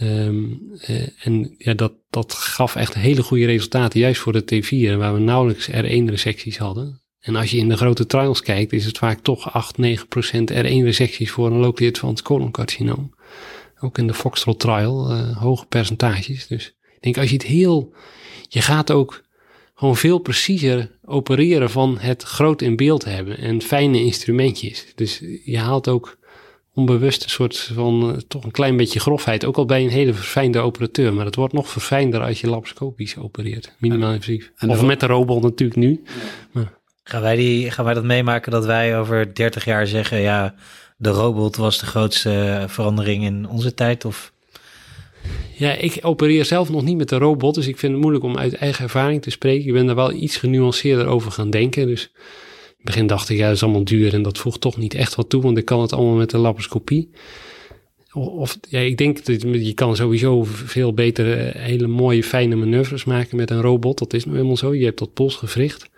Um, 0.00 0.72
uh, 0.88 1.08
en 1.24 1.54
ja, 1.58 1.74
dat, 1.74 1.92
dat 2.10 2.34
gaf 2.34 2.76
echt 2.76 2.94
hele 2.94 3.22
goede 3.22 3.46
resultaten, 3.46 4.00
juist 4.00 4.20
voor 4.20 4.32
de 4.32 4.42
T4, 4.42 4.96
waar 4.96 5.14
we 5.14 5.20
nauwelijks 5.20 5.70
R1-resecties 5.70 6.58
hadden. 6.58 7.02
En 7.20 7.36
als 7.36 7.50
je 7.50 7.56
in 7.56 7.68
de 7.68 7.76
grote 7.76 8.06
trials 8.06 8.42
kijkt, 8.42 8.72
is 8.72 8.84
het 8.84 8.98
vaak 8.98 9.20
toch 9.20 9.52
8, 9.52 9.78
9 9.78 10.08
procent 10.08 10.52
R1-resecties 10.52 11.30
voor 11.30 11.46
een 11.46 11.58
locally 11.58 11.88
advanced 11.88 12.26
coloncarcinoom. 12.26 13.14
Ook 13.80 13.98
in 13.98 14.06
de 14.06 14.14
Foxtrot 14.14 14.60
trial, 14.60 15.14
hoge 15.34 15.66
percentages. 15.66 16.46
Dus 16.46 16.66
ik 16.66 17.00
denk 17.00 17.18
als 17.18 17.28
je 17.28 17.36
het 17.36 17.46
heel, 17.46 17.94
je 18.48 18.60
gaat 18.60 18.90
ook 18.90 19.22
gewoon 19.80 19.96
veel 19.96 20.18
preciezer 20.18 20.90
opereren 21.04 21.70
van 21.70 21.98
het 21.98 22.22
groot 22.22 22.62
in 22.62 22.76
beeld 22.76 23.04
hebben 23.04 23.38
en 23.38 23.62
fijne 23.62 24.04
instrumentjes. 24.04 24.86
Dus 24.94 25.22
je 25.44 25.58
haalt 25.58 25.88
ook 25.88 26.18
onbewust 26.74 27.22
een 27.22 27.30
soort 27.30 27.58
van 27.58 28.10
uh, 28.10 28.16
toch 28.16 28.44
een 28.44 28.50
klein 28.50 28.76
beetje 28.76 29.00
grofheid, 29.00 29.44
ook 29.44 29.56
al 29.56 29.64
bij 29.64 29.82
een 29.82 29.90
hele 29.90 30.14
verfijnde 30.14 30.58
operateur. 30.58 31.14
Maar 31.14 31.24
het 31.24 31.34
wordt 31.34 31.52
nog 31.52 31.68
verfijnder 31.68 32.22
als 32.22 32.40
je 32.40 32.46
laparoscopisch 32.46 33.16
opereert, 33.16 33.74
minimaal 33.78 34.12
invasief. 34.12 34.52
Of 34.66 34.82
met 34.82 35.00
de 35.00 35.06
robot 35.06 35.42
natuurlijk 35.42 35.80
nu. 35.80 36.02
Ja. 36.04 36.10
Maar. 36.52 36.78
Gaan 37.02 37.22
wij, 37.22 37.36
die, 37.36 37.70
gaan 37.70 37.84
wij 37.84 37.94
dat 37.94 38.04
meemaken 38.04 38.52
dat 38.52 38.64
wij 38.64 38.98
over 38.98 39.34
30 39.34 39.64
jaar 39.64 39.86
zeggen, 39.86 40.20
ja, 40.20 40.54
de 40.96 41.10
robot 41.10 41.56
was 41.56 41.78
de 41.78 41.86
grootste 41.86 42.64
verandering 42.68 43.24
in 43.24 43.48
onze 43.48 43.74
tijd? 43.74 44.04
Of? 44.04 44.32
Ja, 45.56 45.72
ik 45.72 45.98
opereer 46.02 46.44
zelf 46.44 46.70
nog 46.70 46.84
niet 46.84 46.96
met 46.96 47.08
de 47.08 47.16
robot, 47.16 47.54
dus 47.54 47.66
ik 47.66 47.78
vind 47.78 47.92
het 47.92 48.00
moeilijk 48.00 48.24
om 48.24 48.36
uit 48.36 48.54
eigen 48.54 48.84
ervaring 48.84 49.22
te 49.22 49.30
spreken. 49.30 49.66
Ik 49.66 49.72
ben 49.72 49.86
daar 49.86 49.94
wel 49.94 50.12
iets 50.12 50.36
genuanceerder 50.36 51.06
over 51.06 51.30
gaan 51.30 51.50
denken. 51.50 51.86
Dus 51.86 52.02
in 52.02 52.76
het 52.76 52.84
begin 52.84 53.06
dacht 53.06 53.28
ik, 53.28 53.36
ja, 53.36 53.46
dat 53.46 53.56
is 53.56 53.62
allemaal 53.62 53.84
duur 53.84 54.14
en 54.14 54.22
dat 54.22 54.38
voegt 54.38 54.60
toch 54.60 54.76
niet 54.76 54.94
echt 54.94 55.14
wat 55.14 55.28
toe, 55.28 55.42
want 55.42 55.58
ik 55.58 55.64
kan 55.64 55.80
het 55.80 55.92
allemaal 55.92 56.14
met 56.14 56.30
de 56.30 56.38
laparoscopie. 56.38 57.10
Of 58.12 58.58
ja, 58.68 58.78
ik 58.78 58.98
denk 58.98 59.24
dat 59.24 59.42
je 59.42 59.72
kan 59.74 59.96
sowieso 59.96 60.44
veel 60.44 60.94
beter 60.94 61.38
eh, 61.38 61.62
hele 61.62 61.86
mooie, 61.86 62.24
fijne 62.24 62.56
manoeuvres 62.56 63.04
maken 63.04 63.36
met 63.36 63.50
een 63.50 63.60
robot. 63.60 63.98
Dat 63.98 64.12
is 64.12 64.24
nu 64.24 64.32
helemaal 64.32 64.56
zo. 64.56 64.74
Je 64.74 64.84
hebt 64.84 64.98
dat 64.98 65.14
polsgevricht. 65.14 65.89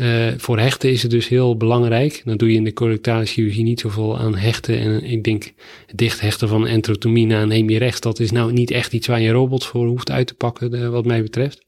Uh, 0.00 0.32
voor 0.36 0.58
hechten 0.58 0.90
is 0.90 1.02
het 1.02 1.10
dus 1.10 1.28
heel 1.28 1.56
belangrijk. 1.56 2.22
Dan 2.24 2.36
doe 2.36 2.50
je 2.50 2.56
in 2.56 2.64
de 2.64 2.72
correctale 2.72 3.24
chirurgie 3.24 3.62
niet 3.62 3.80
zoveel 3.80 4.18
aan 4.18 4.36
hechten. 4.36 4.78
En 4.78 5.04
ik 5.04 5.24
denk, 5.24 5.52
het 5.86 5.98
dichthechten 5.98 6.48
van 6.48 6.66
entrotomie 6.66 7.26
na 7.26 7.42
een 7.42 7.50
hemi 7.50 7.78
rechts, 7.78 8.00
dat 8.00 8.20
is 8.20 8.30
nou 8.30 8.52
niet 8.52 8.70
echt 8.70 8.92
iets 8.92 9.06
waar 9.06 9.20
je 9.20 9.30
robot 9.30 9.64
voor 9.64 9.86
hoeft 9.86 10.10
uit 10.10 10.26
te 10.26 10.34
pakken, 10.34 10.70
de, 10.70 10.88
wat 10.88 11.04
mij 11.04 11.22
betreft. 11.22 11.64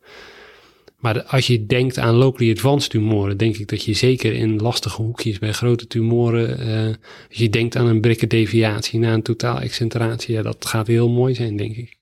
Maar 0.96 1.22
als 1.22 1.46
je 1.46 1.66
denkt 1.66 1.98
aan 1.98 2.14
locally 2.14 2.50
advanced 2.50 2.90
tumoren, 2.90 3.36
denk 3.36 3.56
ik 3.56 3.68
dat 3.68 3.84
je 3.84 3.92
zeker 3.92 4.32
in 4.32 4.56
lastige 4.56 5.02
hoekjes 5.02 5.38
bij 5.38 5.52
grote 5.52 5.86
tumoren, 5.86 6.68
uh, 6.68 6.94
als 7.28 7.38
je 7.38 7.50
denkt 7.50 7.76
aan 7.76 7.86
een 7.86 8.00
brikkendeviatie 8.00 8.98
na 8.98 9.12
een 9.12 9.22
totaal 9.22 9.60
excentratie, 9.60 10.34
ja, 10.34 10.42
dat 10.42 10.66
gaat 10.66 10.86
heel 10.86 11.08
mooi 11.08 11.34
zijn, 11.34 11.56
denk 11.56 11.76
ik. 11.76 11.96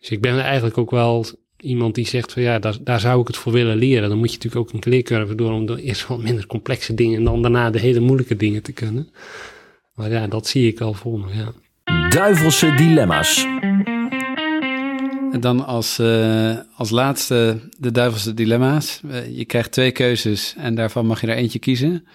Dus 0.00 0.10
ik 0.10 0.20
ben 0.20 0.40
eigenlijk 0.40 0.78
ook 0.78 0.90
wel 0.90 1.26
iemand 1.66 1.94
die 1.94 2.06
zegt 2.06 2.32
van 2.32 2.42
ja, 2.42 2.58
daar, 2.58 2.76
daar 2.80 3.00
zou 3.00 3.20
ik 3.20 3.26
het 3.26 3.36
voor 3.36 3.52
willen 3.52 3.76
leren. 3.76 4.08
Dan 4.08 4.18
moet 4.18 4.32
je 4.32 4.36
natuurlijk 4.36 4.74
ook 4.74 4.84
een 4.84 4.90
leercurve 4.90 5.34
door 5.34 5.52
om 5.52 5.66
de 5.66 5.82
eerst 5.82 6.06
wat 6.06 6.22
minder 6.22 6.46
complexe 6.46 6.94
dingen 6.94 7.18
en 7.18 7.24
dan 7.24 7.42
daarna 7.42 7.70
de 7.70 7.80
hele 7.80 8.00
moeilijke 8.00 8.36
dingen 8.36 8.62
te 8.62 8.72
kunnen. 8.72 9.08
Maar 9.94 10.10
ja, 10.10 10.26
dat 10.26 10.46
zie 10.46 10.68
ik 10.68 10.80
al 10.80 10.94
voor 10.94 11.20
me, 11.20 11.26
ja. 11.34 11.52
Duivelse 12.08 12.74
dilemma's. 12.74 13.46
En 15.32 15.40
dan 15.40 15.66
als, 15.66 15.98
uh, 15.98 16.56
als 16.76 16.90
laatste 16.90 17.60
de 17.78 17.90
duivelse 17.90 18.34
dilemma's. 18.34 19.00
Uh, 19.04 19.36
je 19.36 19.44
krijgt 19.44 19.72
twee 19.72 19.90
keuzes 19.90 20.54
en 20.58 20.74
daarvan 20.74 21.06
mag 21.06 21.20
je 21.20 21.26
er 21.26 21.36
eentje 21.36 21.58
kiezen. 21.58 22.06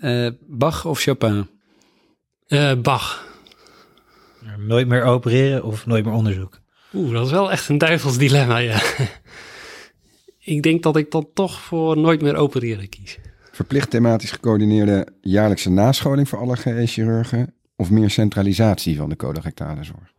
Uh, 0.00 0.28
Bach 0.46 0.84
of 0.84 1.00
Chopin? 1.00 1.46
Bach. 2.82 3.26
Nooit 4.58 4.88
meer 4.88 5.02
opereren 5.02 5.64
of 5.64 5.86
nooit 5.86 6.04
meer 6.04 6.14
onderzoek? 6.14 6.60
Oeh, 6.96 7.12
dat 7.12 7.26
is 7.26 7.32
wel 7.32 7.50
echt 7.50 7.68
een 7.68 7.78
duivels 7.78 8.18
dilemma, 8.18 8.58
ja. 8.58 8.80
ik 10.54 10.62
denk 10.62 10.82
dat 10.82 10.96
ik 10.96 11.10
dan 11.10 11.28
toch 11.34 11.60
voor 11.60 11.98
nooit 11.98 12.22
meer 12.22 12.36
opereren 12.36 12.88
kies. 12.88 13.18
Verplicht 13.52 13.90
thematisch 13.90 14.30
gecoördineerde 14.30 15.06
jaarlijkse 15.20 15.70
nascholing 15.70 16.28
voor 16.28 16.38
alle 16.38 16.56
GE-chirurgen 16.56 17.54
of 17.76 17.90
meer 17.90 18.10
centralisatie 18.10 18.96
van 18.96 19.08
de 19.08 19.16
colorectale 19.16 19.84
zorg? 19.84 20.12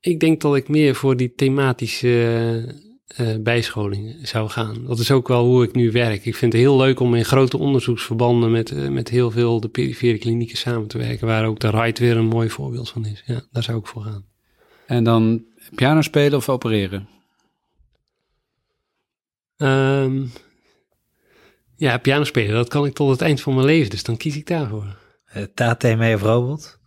Ik 0.00 0.20
denk 0.20 0.40
dat 0.40 0.56
ik 0.56 0.68
meer 0.68 0.94
voor 0.94 1.16
die 1.16 1.34
thematische 1.34 2.74
uh, 3.20 3.36
bijscholing 3.40 4.28
zou 4.28 4.48
gaan. 4.48 4.84
Dat 4.86 4.98
is 4.98 5.10
ook 5.10 5.28
wel 5.28 5.44
hoe 5.44 5.64
ik 5.64 5.74
nu 5.74 5.90
werk. 5.90 6.24
Ik 6.24 6.36
vind 6.36 6.52
het 6.52 6.62
heel 6.62 6.76
leuk 6.76 7.00
om 7.00 7.14
in 7.14 7.24
grote 7.24 7.58
onderzoeksverbanden 7.58 8.50
met, 8.50 8.70
uh, 8.70 8.88
met 8.88 9.08
heel 9.08 9.30
veel 9.30 9.60
de 9.60 9.68
perifere 9.68 10.18
klinieken 10.18 10.56
samen 10.56 10.88
te 10.88 10.98
werken, 10.98 11.26
waar 11.26 11.46
ook 11.46 11.60
de 11.60 11.70
RIDE 11.70 12.04
weer 12.04 12.16
een 12.16 12.26
mooi 12.26 12.50
voorbeeld 12.50 12.90
van 12.90 13.06
is. 13.06 13.22
Ja, 13.26 13.42
daar 13.50 13.62
zou 13.62 13.78
ik 13.78 13.86
voor 13.86 14.02
gaan. 14.02 14.24
En 14.86 15.04
dan 15.04 15.44
Piano 15.74 16.02
spelen 16.02 16.38
of 16.38 16.48
opereren? 16.48 17.08
Um, 19.56 20.32
ja, 21.76 21.98
piano 21.98 22.24
spelen, 22.24 22.54
dat 22.54 22.68
kan 22.68 22.86
ik 22.86 22.94
tot 22.94 23.10
het 23.10 23.20
eind 23.20 23.40
van 23.40 23.54
mijn 23.54 23.66
leven, 23.66 23.90
dus 23.90 24.02
dan 24.02 24.16
kies 24.16 24.36
ik 24.36 24.46
daarvoor. 24.46 24.96
Uh, 25.36 25.42
Tate 25.54 25.94
mee 25.94 26.14
of 26.14 26.22
robot? 26.22 26.78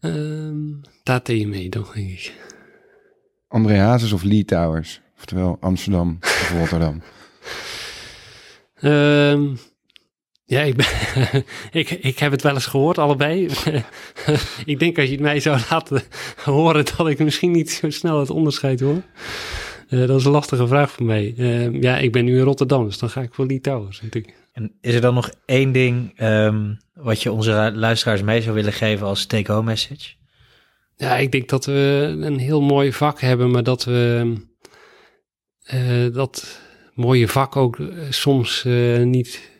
Um, 0.00 0.80
Tate 1.02 1.46
mee, 1.46 1.68
dan 1.68 1.86
denk 1.94 2.10
ik. 2.10 2.32
André 3.48 3.78
Hazes 3.78 4.12
of 4.12 4.22
Lee 4.22 4.44
Towers? 4.44 5.00
Oftewel 5.16 5.56
Amsterdam 5.60 6.18
of 6.20 6.50
Rotterdam? 6.58 7.02
Um, 8.82 9.58
ja, 10.48 10.60
ik, 10.60 10.76
ben, 10.76 10.86
ik, 11.80 11.90
ik 11.90 12.18
heb 12.18 12.32
het 12.32 12.42
wel 12.42 12.54
eens 12.54 12.66
gehoord, 12.66 12.98
allebei. 12.98 13.48
ik 14.64 14.78
denk 14.78 14.98
als 14.98 15.06
je 15.06 15.12
het 15.12 15.20
mij 15.20 15.40
zou 15.40 15.60
laten 15.70 16.02
horen, 16.44 16.84
dat 16.96 17.08
ik 17.08 17.18
misschien 17.18 17.50
niet 17.50 17.70
zo 17.70 17.90
snel 17.90 18.20
het 18.20 18.30
onderscheid 18.30 18.80
hoor. 18.80 19.02
Uh, 19.88 20.06
dat 20.06 20.18
is 20.18 20.24
een 20.24 20.30
lastige 20.30 20.66
vraag 20.66 20.90
voor 20.90 21.06
mij. 21.06 21.34
Uh, 21.36 21.80
ja, 21.80 21.98
ik 21.98 22.12
ben 22.12 22.24
nu 22.24 22.38
in 22.38 22.44
Rotterdam, 22.44 22.84
dus 22.84 22.98
dan 22.98 23.10
ga 23.10 23.20
ik 23.20 23.34
voor 23.34 23.46
Lee 23.46 23.60
Towers. 23.60 24.02
Natuurlijk. 24.02 24.34
En 24.52 24.72
is 24.80 24.94
er 24.94 25.00
dan 25.00 25.14
nog 25.14 25.30
één 25.44 25.72
ding 25.72 26.20
um, 26.20 26.78
wat 26.94 27.22
je 27.22 27.32
onze 27.32 27.72
luisteraars 27.74 28.22
mee 28.22 28.42
zou 28.42 28.54
willen 28.54 28.72
geven 28.72 29.06
als 29.06 29.26
take-home 29.26 29.64
message? 29.64 30.14
Ja, 30.96 31.16
ik 31.16 31.32
denk 31.32 31.48
dat 31.48 31.66
we 31.66 32.16
een 32.20 32.38
heel 32.38 32.60
mooi 32.60 32.92
vak 32.92 33.20
hebben, 33.20 33.50
maar 33.50 33.62
dat 33.62 33.84
we 33.84 34.32
uh, 35.74 36.14
dat 36.14 36.60
mooie 36.94 37.28
vak 37.28 37.56
ook 37.56 37.78
soms 38.10 38.64
niet 39.04 39.56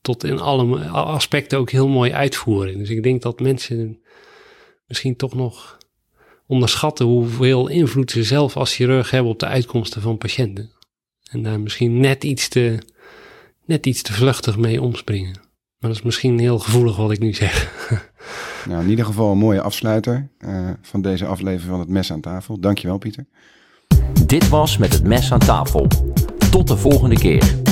tot 0.00 0.24
in 0.24 0.40
alle 0.40 0.88
aspecten 0.88 1.58
ook 1.58 1.70
heel 1.70 1.88
mooi 1.88 2.12
uitvoeren. 2.12 2.78
Dus 2.78 2.90
ik 2.90 3.02
denk 3.02 3.22
dat 3.22 3.40
mensen 3.40 4.00
misschien 4.86 5.16
toch 5.16 5.34
nog 5.34 5.78
onderschatten 6.46 7.06
hoeveel 7.06 7.68
invloed 7.68 8.10
ze 8.10 8.24
zelf 8.24 8.56
als 8.56 8.74
chirurg 8.74 9.10
hebben 9.10 9.32
op 9.32 9.38
de 9.38 9.46
uitkomsten 9.46 10.02
van 10.02 10.18
patiënten. 10.18 10.70
En 11.30 11.42
daar 11.42 11.60
misschien 11.60 12.00
net 12.00 12.24
iets 12.24 12.48
te, 12.48 12.78
net 13.64 13.86
iets 13.86 14.02
te 14.02 14.12
vluchtig 14.12 14.56
mee 14.56 14.82
omspringen. 14.82 15.32
Maar 15.78 15.90
dat 15.90 15.98
is 15.98 16.02
misschien 16.02 16.38
heel 16.38 16.58
gevoelig 16.58 16.96
wat 16.96 17.10
ik 17.10 17.18
nu 17.18 17.34
zeg. 17.34 17.68
Nou, 18.68 18.82
in 18.82 18.90
ieder 18.90 19.04
geval 19.04 19.32
een 19.32 19.38
mooie 19.38 19.60
afsluiter 19.60 20.28
uh, 20.38 20.70
van 20.82 21.02
deze 21.02 21.26
aflevering 21.26 21.70
van 21.70 21.80
het 21.80 21.88
Mes 21.88 22.12
aan 22.12 22.20
tafel. 22.20 22.60
Dankjewel, 22.60 22.98
Pieter. 22.98 23.26
Dit 24.26 24.48
was 24.48 24.76
met 24.76 24.92
het 24.92 25.02
Mes 25.02 25.32
aan 25.32 25.38
tafel. 25.38 25.86
Tot 26.50 26.68
de 26.68 26.76
volgende 26.76 27.18
keer. 27.18 27.69